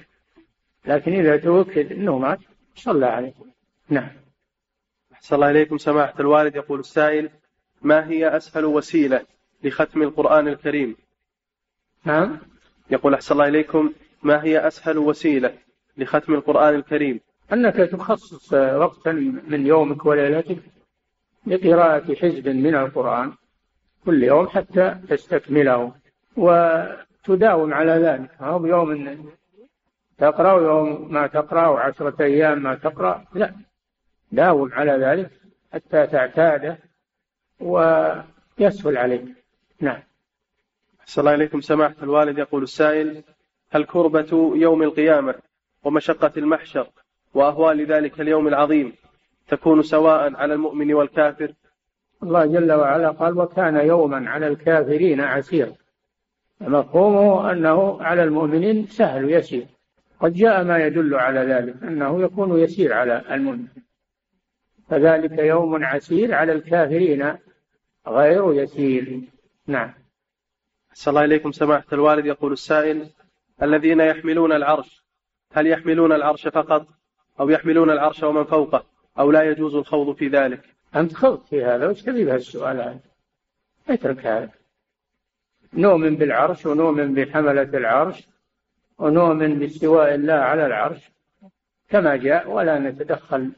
لكن 0.85 1.13
إذا 1.13 1.37
توكد 1.37 1.91
أنه 1.91 2.17
مات 2.17 2.39
صلى 2.75 3.05
عليه. 3.05 3.33
نعم. 3.89 4.09
أحسن 5.13 5.35
الله 5.35 5.51
إليكم 5.51 5.77
سماحة 5.77 6.13
الوالد. 6.19 6.55
يقول 6.55 6.79
السائل 6.79 7.29
ما 7.81 8.09
هي 8.09 8.37
أسهل 8.37 8.65
وسيلة 8.65 9.25
لختم 9.63 10.01
القرآن 10.01 10.47
الكريم؟ 10.47 10.95
نعم. 12.05 12.39
يقول 12.89 13.13
أحسن 13.13 13.33
الله 13.33 13.47
إليكم 13.47 13.93
ما 14.23 14.43
هي 14.43 14.67
أسهل 14.67 14.97
وسيلة 14.97 15.53
لختم 15.97 16.33
القرآن 16.33 16.75
الكريم. 16.75 17.19
أنك 17.53 17.75
تخصص 17.75 18.53
وقتا 18.53 19.11
من 19.47 19.67
يومك 19.67 20.05
وليلتك 20.05 20.57
لقراءة 21.47 22.15
حزب 22.15 22.47
من 22.47 22.75
القرآن 22.75 23.33
كل 24.05 24.23
يوم 24.23 24.47
حتى 24.47 24.95
تستكمله 25.09 25.93
وتداوم 26.37 27.73
على 27.73 27.91
ذلك. 27.91 28.29
هو 28.41 28.65
يوم 28.65 29.29
تقرأ 30.17 30.53
ويوم 30.53 31.13
ما 31.13 31.27
تقرأ 31.27 31.67
وعشرة 31.67 32.23
أيام 32.23 32.63
ما 32.63 32.75
تقرأ. 32.75 33.25
لا 33.33 33.53
داوم 34.31 34.73
على 34.73 34.91
ذلك 34.91 35.31
حتى 35.73 36.07
تعتاده 36.07 36.77
ويسهل 37.59 38.97
عليك. 38.97 39.25
نعم. 39.79 39.99
أحسن 41.01 41.21
الله 41.21 41.33
إليكم. 41.33 41.61
سماحة 41.61 41.95
الوالد 42.03 42.37
يقول 42.37 42.63
السائل 42.63 43.23
هل 43.71 43.83
كربة 43.83 44.51
يوم 44.55 44.83
القيامة؟ 44.83 45.35
ومشقة 45.84 46.32
المحشر 46.38 46.88
وأهوال 47.34 47.86
ذلك 47.86 48.21
اليوم 48.21 48.47
العظيم. 48.47 48.93
تكون 49.47 49.82
سواء 49.82 50.36
على 50.36 50.53
المؤمن 50.53 50.93
والكافر. 50.93 51.53
الله 52.23 52.45
جل 52.45 52.71
وعلا 52.71 53.09
قال 53.09 53.38
وكان 53.38 53.75
يوما 53.75 54.29
على 54.29 54.47
الكافرين 54.47 55.21
عسيرا 55.21 55.73
مفهومه 56.61 57.51
أنه 57.51 58.01
على 58.01 58.23
المؤمنين 58.23 58.88
سهل 58.88 59.32
يسير. 59.32 59.65
قد 60.19 60.34
جاء 60.34 60.63
ما 60.63 60.77
يدل 60.86 61.15
على 61.15 61.39
ذلك 61.39 61.84
أنه 61.84 62.21
يكون 62.21 62.59
يسير 62.59 62.93
على 62.93 63.23
المؤمن. 63.32 63.67
فذلك 64.89 65.39
يوم 65.39 65.84
عسير 65.86 66.34
على 66.34 66.51
الكافرين 66.51 67.38
غير 68.07 68.53
يسير. 68.53 69.21
نعم. 69.67 69.93
صلى 70.93 71.11
الله 71.11 71.23
إليكم 71.25 71.51
سماحة 71.51 71.86
الوالد. 71.93 72.25
يقول 72.25 72.51
السائل 72.51 73.09
الذين 73.63 73.99
يحملون 73.99 74.51
العرش 74.51 75.00
هل 75.53 75.67
يحملون 75.67 76.11
العرش 76.11 76.47
فقط 76.47 76.87
أو 77.39 77.49
يحملون 77.49 77.89
العرش 77.89 78.23
ومن 78.23 78.43
فوقه 78.43 78.83
أو 79.19 79.31
لا 79.31 79.43
يجوز 79.43 79.75
الخوض 79.75 80.15
في 80.15 80.27
ذلك؟ 80.27 80.63
أنت 80.95 81.13
خوض 81.13 81.43
في 81.43 81.63
هذا 81.63 81.87
وش 81.87 82.01
تبي 82.01 82.25
بهالسؤال 82.25 82.81
هذا 82.81 82.99
اترك 83.89 84.25
هذا. 84.25 84.49
نؤمن 85.73 86.15
بالعرش 86.15 86.65
ونؤمن 86.65 87.13
بحملة 87.13 87.61
العرش 87.61 88.27
ونؤمن 88.97 89.59
باستواء 89.59 90.15
الله 90.15 90.33
على 90.33 90.65
العرش 90.65 91.11
كما 91.89 92.15
جاء 92.15 92.49
ولا 92.49 92.79
نتدخل 92.79 93.51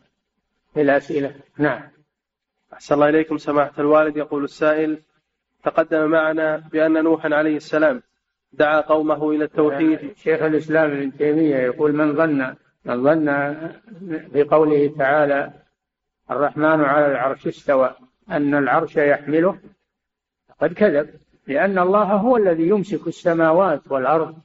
في 0.74 0.82
الأسئلة. 0.82 1.36
نعم. 1.58 1.82
أحسن 2.74 2.96
الله 2.96 3.10
إليكم 3.10 3.38
سماحة 3.38 3.74
الوالد. 3.80 4.18
يقول 4.18 4.44
السائل 4.44 5.02
تقدم 5.64 6.06
معنا 6.06 6.58
بأن 6.58 7.04
نوحا 7.04 7.36
عليه 7.36 7.56
السلام 7.56 8.04
دعا 8.54 8.82
قومه 8.82 9.32
إلى 9.32 9.44
التوحيد. 9.44 10.14
شيخ 10.18 10.42
الإسلام 10.42 10.92
ابن 10.92 11.18
تيمية 11.18 11.56
يقول 11.56 11.94
من 11.94 12.16
ظن 12.16 12.56
من 12.86 13.04
ظن 13.04 13.58
في 14.34 14.44
قوله 14.44 14.94
تعالى 14.98 15.52
الرحمن 16.32 16.82
على 16.82 17.08
العرش 17.08 17.48
استوى 17.48 17.96
أن 18.32 18.56
العرش 18.56 18.96
يحمله 18.96 19.58
قد 20.62 20.74
كذب 20.74 21.10
لأن 21.48 21.80
الله 21.80 22.04
هو 22.04 22.38
الذي 22.38 22.68
يمسك 22.68 23.08
السماوات 23.08 23.82
والأرض 23.90 24.36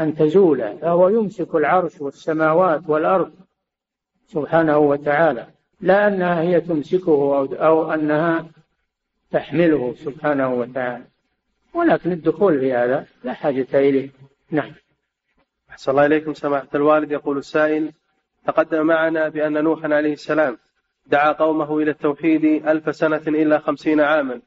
أن 0.00 0.14
تزولا 0.14 0.76
فهو 0.76 1.08
يمسك 1.08 1.54
العرش 1.54 2.00
والسماوات 2.00 2.82
والأرض 2.88 3.32
سبحانه 4.26 4.78
وتعالى 4.78 5.46
لا 5.80 6.08
أنها 6.08 6.42
هي 6.42 6.60
تمسكه 6.60 7.48
أو 7.66 7.92
أنها 7.92 8.46
تحمله 9.30 9.94
سبحانه 9.94 10.54
وتعالى. 10.54 11.04
ولكن 11.74 12.12
الدخول 12.12 12.60
في 12.60 12.72
هذا 12.72 13.06
لا 13.24 13.32
حاجة 13.32 13.66
إليه. 13.74 14.10
نعم. 14.50 14.72
أحسن 15.70 15.90
الله 15.90 16.06
إليكم 16.06 16.34
سماحة 16.34 16.68
الوالد. 16.74 17.12
يقول 17.12 17.38
السائل 17.38 17.92
تقدم 18.46 18.86
معنا 18.86 19.28
بأن 19.28 19.64
نوحا 19.64 19.94
عليه 19.94 20.12
السلام 20.12 20.58
دعا 21.06 21.32
قومه 21.32 21.78
إلى 21.78 21.90
التوحيد 21.90 22.44
ألف 22.44 22.96
سنة 22.96 23.22
إلا 23.26 23.58
خمسين 23.58 24.00
عاما. 24.00 24.40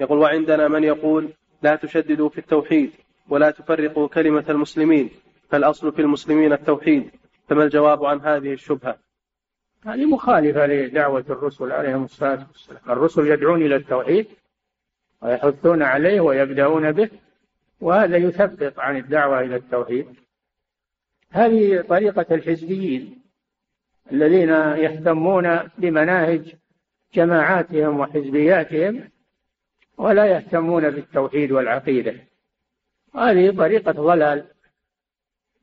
يقول 0.00 0.18
وعندنا 0.18 0.68
من 0.68 0.84
يقول 0.84 1.28
لا 1.62 1.76
تشددوا 1.76 2.28
في 2.28 2.38
التوحيد 2.38 2.90
ولا 3.28 3.50
تفرقوا 3.50 4.08
كلمة 4.08 4.44
المسلمين 4.48 5.10
فالأصل 5.50 5.92
في 5.92 6.02
المسلمين 6.02 6.52
التوحيد. 6.52 7.10
فما 7.48 7.64
الجواب 7.64 8.04
عن 8.04 8.20
هذه 8.20 8.52
الشبهة؟ 8.52 8.98
هذه 9.86 10.04
مخالفة 10.04 10.66
لدعوة 10.66 11.24
الرسل 11.30 11.72
عليهم 11.72 12.04
الصلاة 12.04 12.46
والسلام. 12.52 12.82
الرسل 12.88 13.26
يدعون 13.26 13.62
إلى 13.62 13.76
التوحيد 13.76 14.26
ويحثون 15.22 15.82
عليه 15.82 16.20
ويبدأون 16.20 16.92
به 16.92 17.10
وهذا 17.80 18.16
يثبط 18.16 18.78
عن 18.78 18.96
الدعوة 18.96 19.40
إلى 19.40 19.56
التوحيد. 19.56 20.06
هذه 21.30 21.80
طريقة 21.80 22.34
الحزبيين 22.34 23.22
الذين 24.12 24.48
يهتمون 24.50 25.58
بمناهج 25.78 26.54
جماعاتهم 27.14 28.00
وحزبياتهم 28.00 29.10
ولا 29.98 30.26
يهتمون 30.26 30.90
بالتوحيد 30.90 31.52
والعقيدة. 31.52 32.14
هذه 33.14 33.56
طريقة 33.56 33.92
ضلال 33.92 34.44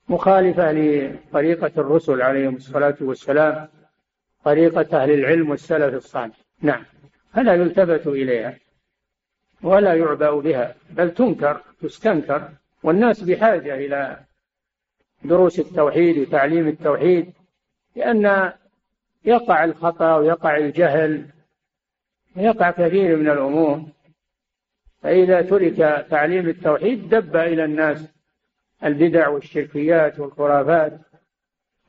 مخالفة 0.10 0.72
لطريقة 0.72 1.72
الرسل 1.78 2.22
عليهم 2.22 2.56
الصلاة 2.56 2.96
والسلام 3.02 3.68
طريقة 4.46 5.04
أهل 5.04 5.12
العلم 5.12 5.50
والسلف 5.50 5.94
الصالح. 5.94 6.36
نعم 6.62 6.86
فلا 7.34 7.54
يلتفت 7.54 8.08
إليها. 8.08 8.63
ولا 9.64 9.94
يعبأ 9.94 10.32
بها 10.32 10.76
بل 10.90 11.14
تنكر 11.14 11.62
تستنكر. 11.82 12.50
والناس 12.84 13.22
بحاجة 13.24 13.76
إلى 13.76 14.20
دروس 15.24 15.60
التوحيد 15.60 16.18
وتعليم 16.18 16.68
التوحيد 16.68 17.34
لأن 17.96 18.54
يقع 19.26 19.64
الخطأ 19.64 20.16
ويقع 20.16 20.58
الجهل 20.58 21.26
ويقع 22.36 22.72
كثير 22.72 23.16
من 23.18 23.30
الأمور. 23.30 23.84
فإذا 25.02 25.42
ترك 25.42 26.08
تعليم 26.10 26.50
التوحيد 26.50 27.10
دب 27.10 27.36
إلى 27.36 27.66
الناس 27.66 28.08
البدع 28.84 29.28
والشركيات 29.28 30.20
والخرافات. 30.20 31.00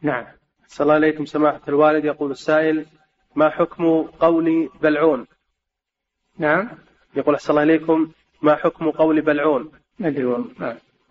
نعم. 0.02 0.26
صلى 0.66 0.84
الله 0.84 0.94
عليكم 0.94 1.24
سماحة 1.24 1.60
الوالد. 1.68 2.04
يقول 2.04 2.30
السائل 2.30 2.86
ما 3.34 3.50
حكم 3.50 4.02
قول 4.02 4.70
بلعون؟ 4.82 5.26
نعم. 6.38 6.70
يقول 7.16 7.34
أحسن 7.34 7.50
الله 7.50 7.62
إليكم 7.62 8.10
ما 8.42 8.54
حكم 8.54 8.90
قول 8.90 9.20
بلعون؟ 9.20 9.72
ندري 10.00 10.44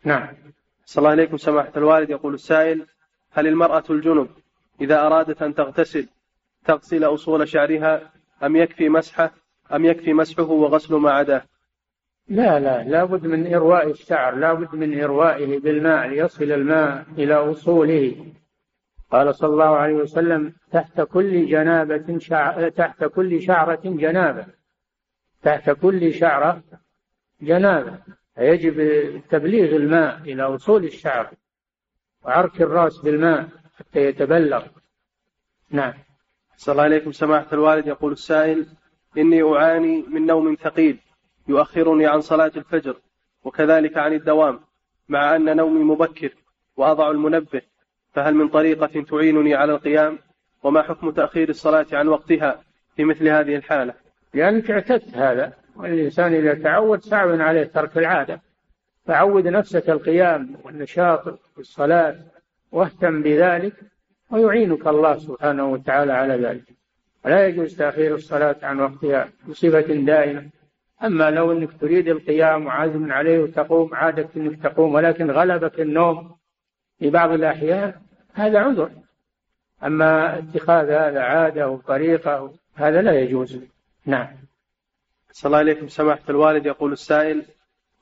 نعم. 0.03 0.27
صلى 0.85 1.01
الله 1.01 1.09
عليكم 1.09 1.37
سماحة 1.37 1.71
الوالد 1.77 2.09
يقول 2.09 2.33
السائل 2.33 2.85
هل 3.31 3.47
المرأة 3.47 3.83
الجنب 3.89 4.27
إذا 4.81 5.07
أرادت 5.07 5.41
أن 5.41 5.55
تغتسل 5.55 6.07
تغسل 6.65 7.03
أصول 7.03 7.47
شعرها 7.47 8.11
أم 8.43 8.55
يكفي 8.55 8.89
مسحه 8.89 9.31
أم 9.73 9.85
يكفي 9.85 10.13
مسحه 10.13 10.43
وغسل 10.43 10.95
ما 10.95 11.11
عداه؟ 11.11 11.41
لا 12.27 12.59
لا 12.59 12.83
لا 12.83 13.03
بد 13.03 13.27
من 13.27 13.53
إرواء 13.53 13.89
الشعر 13.89 14.35
لا 14.35 14.53
بد 14.53 14.75
من 14.75 15.01
إروائه 15.01 15.59
بالماء 15.59 16.07
ليصل 16.07 16.51
الماء 16.51 17.05
إلى 17.17 17.33
أصوله. 17.33 18.25
قال 19.11 19.35
صلى 19.35 19.49
الله 19.49 19.75
عليه 19.75 19.93
وسلم 19.93 20.53
تحت 20.71 21.01
كل 21.01 21.45
جنابة 21.45 22.19
شع... 22.19 22.69
تحت 22.69 23.03
كل 23.03 23.41
شعرة 23.41 23.81
جنابة. 23.85 24.45
تحت 25.43 25.69
كل 25.69 26.13
شعرة 26.13 26.63
جنابة. 27.41 27.97
فيجب 28.35 28.77
تبليغ 29.29 29.75
الماء 29.75 30.21
إلى 30.21 30.43
أصول 30.43 30.83
الشعر 30.83 31.33
وعرك 32.23 32.61
الرأس 32.61 32.97
بالماء 32.97 33.47
حتى 33.75 33.99
يتبلغ. 33.99 34.65
نعم. 35.69 35.93
صلى 36.57 36.73
الله 36.73 36.83
عليكم 36.83 37.11
سماحة 37.11 37.47
الوالد. 37.53 37.87
يقول 37.87 38.11
السائل 38.11 38.67
إني 39.17 39.43
أعاني 39.43 40.01
من 40.01 40.25
نوم 40.25 40.55
ثقيل 40.55 40.99
يؤخرني 41.47 42.07
عن 42.07 42.21
صلاة 42.21 42.51
الفجر 42.57 42.95
وكذلك 43.43 43.97
عن 43.97 44.13
الدوام 44.13 44.59
مع 45.09 45.35
أن 45.35 45.57
نومي 45.57 45.83
مبكر 45.83 46.33
وأضع 46.77 47.11
المنبه 47.11 47.61
فهل 48.13 48.35
من 48.35 48.47
طريقة 48.47 49.01
تعينني 49.01 49.55
على 49.55 49.73
القيام؟ 49.73 50.19
وما 50.63 50.81
حكم 50.81 51.11
تأخير 51.11 51.49
الصلاة 51.49 51.85
عن 51.93 52.07
وقتها 52.07 52.63
في 52.95 53.03
مثل 53.03 53.27
هذه 53.27 53.55
الحالة؟ 53.55 54.02
لأنك 54.33 54.71
اعتدت 54.71 55.17
هذا. 55.17 55.53
والإنسان 55.75 56.33
إذا 56.33 56.53
تعود 56.53 57.01
صعب 57.01 57.41
عليه 57.41 57.63
ترك 57.63 57.97
العادة. 57.97 58.41
فعود 59.05 59.47
نفسك 59.47 59.89
القيام 59.89 60.55
والنشاط 60.63 61.29
في 61.29 61.59
الصلاة 61.59 62.15
واهتم 62.71 63.21
بذلك 63.23 63.73
ويعينك 64.31 64.87
الله 64.87 65.17
سبحانه 65.17 65.71
وتعالى 65.71 66.13
على 66.13 66.33
ذلك. 66.33 66.63
ولا 67.25 67.47
يجوز 67.47 67.75
تأخير 67.77 68.15
الصلاة 68.15 68.55
عن 68.63 68.79
وقتها 68.79 69.29
بصفة 69.47 69.95
دائمة. 69.95 70.49
أما 71.03 71.31
لو 71.31 71.51
أنك 71.51 71.69
تريد 71.81 72.07
القيام 72.07 72.65
وعزم 72.65 73.11
عليه 73.11 73.39
وتقوم 73.39 73.95
عادة 73.95 74.29
أنك 74.35 74.63
تقوم 74.63 74.93
ولكن 74.93 75.31
غلبك 75.31 75.79
النوم 75.79 76.35
في 76.99 77.09
بعض 77.09 77.31
الأحيان 77.31 77.93
هذا 78.33 78.59
عذر. 78.59 78.91
أما 79.83 80.39
اتخاذ 80.39 80.89
هذا 80.89 81.21
عادة 81.21 81.69
وطريقة 81.69 82.53
هذا 82.75 83.01
لا 83.01 83.19
يجوز. 83.19 83.72
نعم. 84.05 84.27
صلى 85.31 85.49
الله 85.49 85.57
عليكم 85.57 85.87
سماحة 85.87 86.21
الوالد 86.29 86.65
يقول 86.65 86.91
السائل 86.91 87.45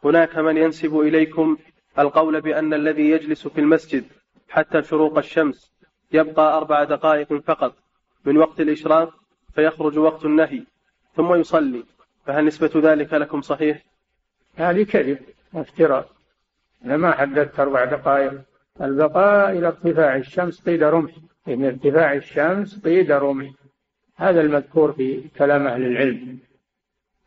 هناك 0.04 0.38
من 0.38 0.58
ينسب 0.58 1.00
إليكم 1.00 1.58
القول 2.00 2.42
بأن 2.42 2.74
الذي 2.74 3.10
يجلس 3.10 3.48
في 3.48 3.62
المسجد 3.62 4.06
حتى 4.50 4.84
شروق 4.84 5.18
الشمس 5.18 5.72
يبقى 6.12 6.58
أربع 6.58 6.84
دقائق 6.84 7.34
فقط 7.34 7.74
من 8.26 8.38
وقت 8.38 8.60
الإشراق 8.60 9.14
فيخرج 9.56 9.98
وقت 9.98 10.26
النهي 10.26 10.64
ثم 11.16 11.34
يصلي. 11.36 11.84
فهل 12.26 12.46
نسبة 12.46 12.72
ذلك 12.76 13.14
لكم 13.14 13.42
صحيح؟ 13.42 13.82
هذه 14.56 14.84
كذب 14.84 15.20
وافتراء. 15.54 16.10
أنا 16.86 16.98
ما 16.98 17.12
حددت 17.12 17.60
أربع 17.60 17.86
دقائق 17.86 18.42
البقاء 18.82 19.52
إلى 19.52 19.68
ارتفاع 19.68 20.16
الشمس 20.16 20.62
قيد 20.62 20.84
رمح. 20.84 21.12
من 21.48 21.66
ارتفاع 21.66 22.14
الشمس 22.14 22.80
قيد 22.80 23.12
رمح. 23.12 23.52
هذا 24.22 24.42
المذكور 24.42 24.94
في 24.94 25.24
كلام 25.38 25.68
أهل 25.68 25.86
العلم. 25.86 26.40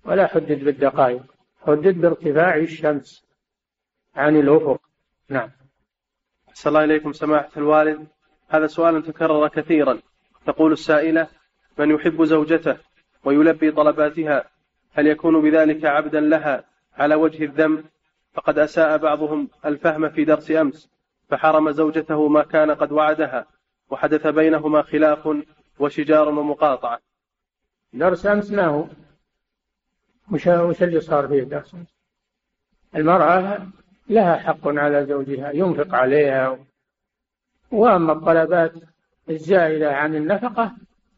ولا 0.05 0.27
حدد 0.27 0.65
بالدقائق 0.65 1.23
حدد 1.67 2.01
بارتفاع 2.01 2.57
الشمس 2.57 3.27
عن 4.17 4.37
الأفق. 4.37 4.81
نعم. 5.29 5.51
صلى 6.53 6.71
الله 6.71 6.81
عليكم 6.81 7.13
سماحة 7.13 7.51
الوالد. 7.57 8.07
هذا 8.49 8.67
سؤال 8.67 9.03
تكرر 9.03 9.49
كثيرا. 9.49 9.99
تقول 10.47 10.73
السائلة 10.73 11.29
من 11.79 11.91
يحب 11.91 12.25
زوجته 12.25 12.77
ويلبي 13.25 13.71
طلباتها 13.71 14.45
هل 14.93 15.07
يكون 15.07 15.43
بذلك 15.43 15.85
عبدا 15.85 16.21
لها 16.21 16.65
على 16.97 17.15
وجه 17.15 17.45
الذم؟ 17.45 17.85
فقد 18.35 18.59
أساء 18.59 18.97
بعضهم 18.97 19.49
الفهم 19.65 20.09
في 20.09 20.25
درس 20.25 20.51
أمس 20.51 20.91
فحرم 21.29 21.71
زوجته 21.71 22.29
ما 22.29 22.43
كان 22.43 22.71
قد 22.71 22.93
وعدها 22.93 23.47
وحدث 23.91 24.27
بينهما 24.27 24.83
خلاف 24.83 25.29
وشجار 25.79 26.29
ومقاطعة. 26.29 27.01
درس 27.93 28.27
أمس 28.27 28.51
ما 28.51 28.67
هو؟ 28.67 28.87
وش, 30.33 30.47
وش 30.47 30.83
اللي 30.83 31.01
صار 31.01 31.29
فيه 31.29 31.43
درس 31.43 31.77
المرأة 32.97 33.67
لها 34.09 34.37
حق 34.37 34.69
على 34.69 35.07
زوجها 35.07 35.51
ينفق 35.51 35.95
عليها. 35.95 36.59
وأما 37.71 38.13
الطلبات 38.13 38.73
الزائدة 39.31 39.97
عن 39.97 40.15
النفقة 40.15 40.73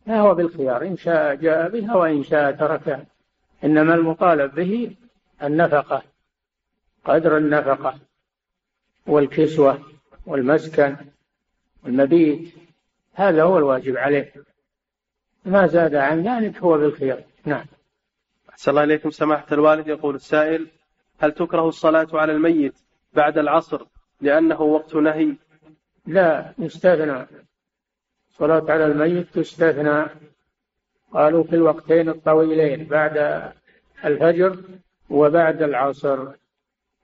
فهو 0.07 0.35
بالخيار 0.35 0.87
إن 0.87 0.97
شاء 0.97 1.35
جاء 1.35 1.69
بها 1.69 1.95
وإن 1.95 2.23
شاء 2.23 2.53
تركها. 2.53 3.07
إنما 3.65 3.95
المطالب 3.95 4.55
به 4.55 4.97
النفقة 5.43 6.03
قدر 7.05 7.37
النفقة 7.37 7.99
والكسوة 9.07 9.81
والمسكن 10.27 10.97
والمبيت. 11.85 12.66
هذا 13.17 13.43
هو 13.43 13.59
الواجب 13.59 13.97
عليه. 13.97 14.33
ما 15.45 15.67
زاد 15.67 15.95
عن 15.95 16.23
ذلك 16.23 16.59
هو 16.59 16.79
بالخيار 16.79 17.23
نعم. 17.45 17.65
أحسن 18.51 18.71
الله 18.71 18.85
إليكم. 18.85 19.11
سماحة 19.11 19.47
الوالد 19.53 19.89
يقول 19.89 20.15
السائل 20.15 20.67
هل 21.19 21.33
تكره 21.33 21.69
الصلاة 21.69 22.09
على 22.13 22.33
الميت 22.33 22.75
بعد 23.13 23.39
العصر 23.39 23.87
لأنه 24.21 24.63
وقت 24.63 24.95
نهي؟ 24.95 25.35
لا 26.07 26.53
يستثنى. 26.59 27.27
الصلاة 28.31 28.65
على 28.69 28.87
الميت 28.87 29.35
تستثنى. 29.35 30.05
قالوا 31.13 31.45
في 31.45 31.55
الوقتين 31.57 32.09
الطويلين 32.09 32.85
بعد 32.85 33.43
الفجر 34.05 34.57
وبعد 35.11 35.63
العصر 35.63 36.29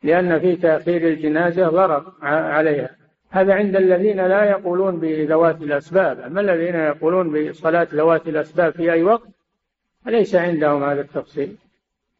لأن 0.02 0.40
في 0.40 0.56
تأخير 0.56 1.08
الجنازة 1.08 1.68
ضرر 1.68 2.12
عليها. 2.22 3.01
هذا 3.32 3.54
عند 3.54 3.76
الذين 3.76 4.26
لا 4.26 4.44
يقولون 4.44 5.00
بذوات 5.00 5.62
الأسباب. 5.62 6.20
أما 6.20 6.40
الذين 6.40 6.74
يقولون 6.74 7.50
بصلاة 7.50 7.88
ذوات 7.92 8.28
الأسباب 8.28 8.72
في 8.72 8.92
أي 8.92 9.02
وقت 9.02 9.28
فليس 10.04 10.34
عندهم 10.34 10.84
هذا 10.84 11.00
التفصيل 11.00 11.56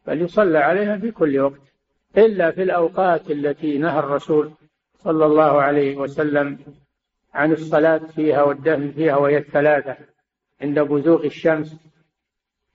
بل 0.07 0.23
يصلى 0.23 0.59
عليها 0.59 0.97
في 0.97 1.11
كل 1.11 1.39
وقت 1.39 1.61
إلا 2.17 2.51
في 2.51 2.63
الأوقات 2.63 3.31
التي 3.31 3.79
نهى 3.79 3.99
الرسول 3.99 4.53
صلى 4.99 5.27
الله 5.27 5.63
عليه 5.63 5.97
وسلم 5.97 6.59
عن 7.35 7.53
الصلاة 7.53 7.99
فيها 7.99 8.43
والدفن 8.43 8.91
فيها 8.91 9.17
وهي 9.17 9.39
الثلاثة 9.39 9.97
عند 10.63 10.81
بزوغ 10.81 11.25
الشمس 11.25 11.77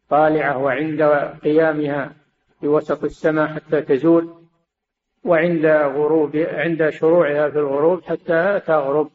طالعة 0.09 0.57
وعند 0.57 1.01
قيامها 1.43 2.11
في 2.59 2.67
وسط 2.67 3.03
السماء 3.03 3.47
حتى 3.47 3.81
تزول. 3.81 4.36
وعند 5.23 5.65
غروب 5.65 6.35
عند 6.35 6.89
شروعها 6.89 7.49
في 7.49 7.59
الغروب 7.59 8.03
حتى 8.03 8.61
تغرب 8.65 9.09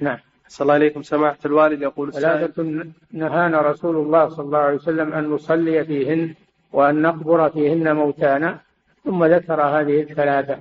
نعم. 0.00 0.18
صلى 0.48 0.64
الله 0.64 0.74
عليكم. 0.74 1.02
سماحة 1.02 1.38
الوالد 1.46 1.82
يقول 1.82 2.12
ثلاثة 2.12 2.86
نهانا 3.12 3.60
رسول 3.60 3.96
الله 3.96 4.28
صلى 4.28 4.44
الله 4.46 4.58
عليه 4.58 4.76
وسلم 4.76 5.12
أن 5.12 5.24
نصلي 5.24 5.84
فيهن 5.84 6.34
وأن 6.72 7.02
نقبر 7.02 7.50
فيهن 7.50 7.96
موتانا 7.96 8.60
ثم 9.04 9.24
ذكر 9.24 9.62
هذه 9.62 10.00
الثلاثة. 10.02 10.60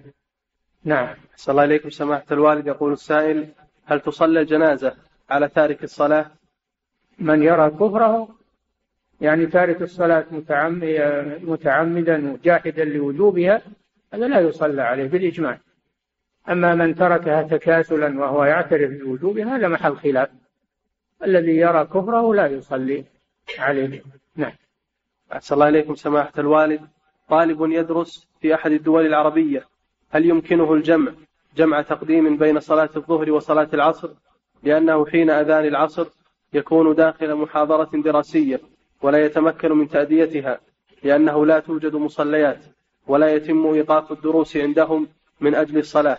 نعم. 0.83 1.07
صلى 1.35 1.51
الله 1.53 1.61
عليكم. 1.61 1.89
سماحة 1.89 2.25
الوالد 2.31 2.67
يقول 2.67 2.91
السائل 2.93 3.47
هل 3.85 3.99
تصلى 3.99 4.41
الجنازة 4.41 4.93
على 5.29 5.47
تارك 5.47 5.83
الصلاة؟ 5.83 6.25
من 7.19 7.43
يرى 7.43 7.69
كفره 7.69 8.27
يعني 9.21 9.45
تارك 9.45 9.81
الصلاة 9.81 10.25
متعمدا 11.41 12.37
جاحدا 12.43 12.85
لوجوبها 12.85 13.61
هذا 14.13 14.27
لا 14.27 14.39
يصلى 14.39 14.81
عليه 14.81 15.07
بالإجماع. 15.07 15.59
أما 16.49 16.75
من 16.75 16.95
تركها 16.95 17.41
تكاسلا 17.43 18.19
وهو 18.19 18.43
يعترف 18.43 18.91
بوجوبها 18.91 19.55
هذا 19.55 19.67
محل 19.67 19.97
خلاف. 19.97 20.29
الذي 21.23 21.57
يرى 21.57 21.85
كفره 21.85 22.33
لا 22.33 22.47
يصلي 22.47 23.05
عليه. 23.59 24.03
نعم. 24.35 24.51
أحسن 25.33 25.55
الله 25.55 25.67
إليكم 25.69 25.95
سماحة 25.95 26.33
الوالد. 26.37 26.81
طالب 27.29 27.71
يدرس 27.71 28.27
في 28.41 28.55
أحد 28.55 28.71
الدول 28.71 29.05
العربية. 29.05 29.65
هل 30.09 30.25
يمكنه 30.25 30.73
الجمع؟ 30.73 31.11
جمع 31.55 31.81
تقديم 31.81 32.37
بين 32.37 32.59
صلاة 32.59 32.89
الظهر 32.95 33.31
وصلاة 33.31 33.69
العصر؟ 33.73 34.09
لأنه 34.63 35.05
حين 35.05 35.29
أذان 35.29 35.65
العصر 35.65 36.07
يكون 36.53 36.95
داخل 36.95 37.35
محاضرة 37.35 37.89
دراسية 37.93 38.59
ولا 39.01 39.25
يتمكن 39.25 39.71
من 39.71 39.87
تأديتها 39.87 40.59
لأنه 41.03 41.45
لا 41.45 41.59
توجد 41.59 41.95
مصليات. 41.95 42.76
ولا 43.07 43.33
يتم 43.33 43.67
إيقاف 43.67 44.11
الدروس 44.11 44.57
عندهم 44.57 45.07
من 45.41 45.55
أجل 45.55 45.77
الصلاة 45.77 46.17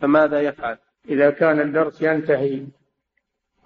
فماذا 0.00 0.40
يفعل؟ 0.40 0.78
إذا 1.08 1.30
كان 1.30 1.60
الدرس 1.60 2.02
ينتهي 2.02 2.62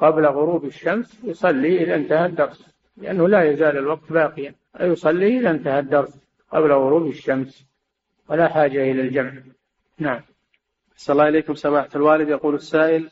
قبل 0.00 0.26
غروب 0.26 0.64
الشمس 0.64 1.20
يصلي 1.24 1.82
إذا 1.82 1.94
انتهى 1.94 2.26
الدرس 2.26 2.66
لأنه 2.96 3.28
لا 3.28 3.42
يزال 3.42 3.78
الوقت 3.78 4.12
باقيا 4.12 4.54
يصلي 4.80 5.38
إذا 5.38 5.50
انتهى 5.50 5.78
الدرس 5.78 6.18
قبل 6.52 6.72
غروب 6.72 7.06
الشمس 7.06 7.66
ولا 8.28 8.48
حاجة 8.48 8.90
إلى 8.90 9.02
الجمع. 9.02 9.32
نعم. 9.98 10.20
صلى 10.96 11.14
الله 11.14 11.28
إليكم 11.28 11.54
سماحة 11.54 11.88
الوالد. 11.96 12.28
يقول 12.28 12.54
السائل 12.54 13.10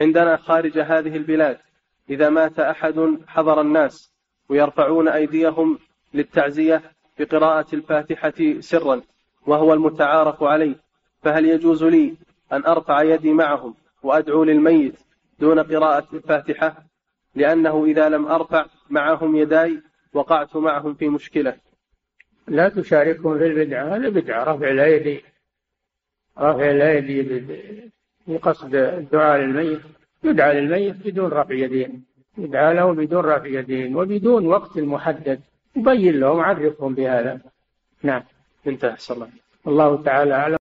عندنا 0.00 0.36
خارج 0.36 0.78
هذه 0.78 1.16
البلاد 1.16 1.58
إذا 2.10 2.28
مات 2.28 2.60
أحد 2.60 3.18
حضر 3.26 3.60
الناس 3.60 4.12
ويرفعون 4.48 5.08
أيديهم 5.08 5.78
للتعزية 6.14 6.82
بقراءة 7.18 7.74
الفاتحة 7.74 8.60
سرا 8.60 9.02
وهو 9.46 9.74
المتعارف 9.74 10.42
عليه 10.42 10.74
فهل 11.22 11.44
يجوز 11.44 11.84
لي 11.84 12.14
أن 12.52 12.66
أرفع 12.66 13.02
يدي 13.02 13.32
معهم 13.32 13.74
وأدعو 14.02 14.44
للميت 14.44 14.94
دون 15.38 15.58
قراءة 15.58 16.06
الفاتحة؟ 16.12 16.84
لأنه 17.34 17.84
إذا 17.84 18.08
لم 18.08 18.26
أرفع 18.26 18.66
معهم 18.90 19.36
يداي 19.36 19.82
وقعت 20.12 20.56
معهم 20.56 20.94
في 20.94 21.08
مشكلة. 21.08 21.56
لا 22.48 22.68
تشاركهم 22.68 23.38
في 23.38 23.46
البدعة 23.46 23.96
هذا 23.96 24.08
بدعة 24.08 24.44
رفع 24.44 24.70
الأيدي 24.70 25.22
رفع 26.38 26.70
الأيدي 26.70 27.42
بقصد 28.26 28.74
الدعاء 28.74 29.40
للميت 29.40 29.80
يدعى 30.24 30.60
للميت 30.60 30.96
بدون 31.06 31.30
رفع 31.30 31.54
يدين 31.54 32.04
يدعى 32.38 32.74
له 32.74 32.92
بدون 32.92 33.24
رفع 33.24 33.46
يدين 33.46 33.96
وبدون 33.96 34.46
وقت 34.46 34.78
محدد. 34.78 35.40
يبين 35.78 36.20
لهم 36.20 36.40
عرفهم 36.40 36.94
بهذا. 36.94 37.40
نعم. 38.02 38.22
انتهى 38.66 38.94
صلى 38.98 39.16
الله 39.16 39.28
الله 39.66 40.02
تعالى 40.02 40.34
أعلم. 40.34 40.57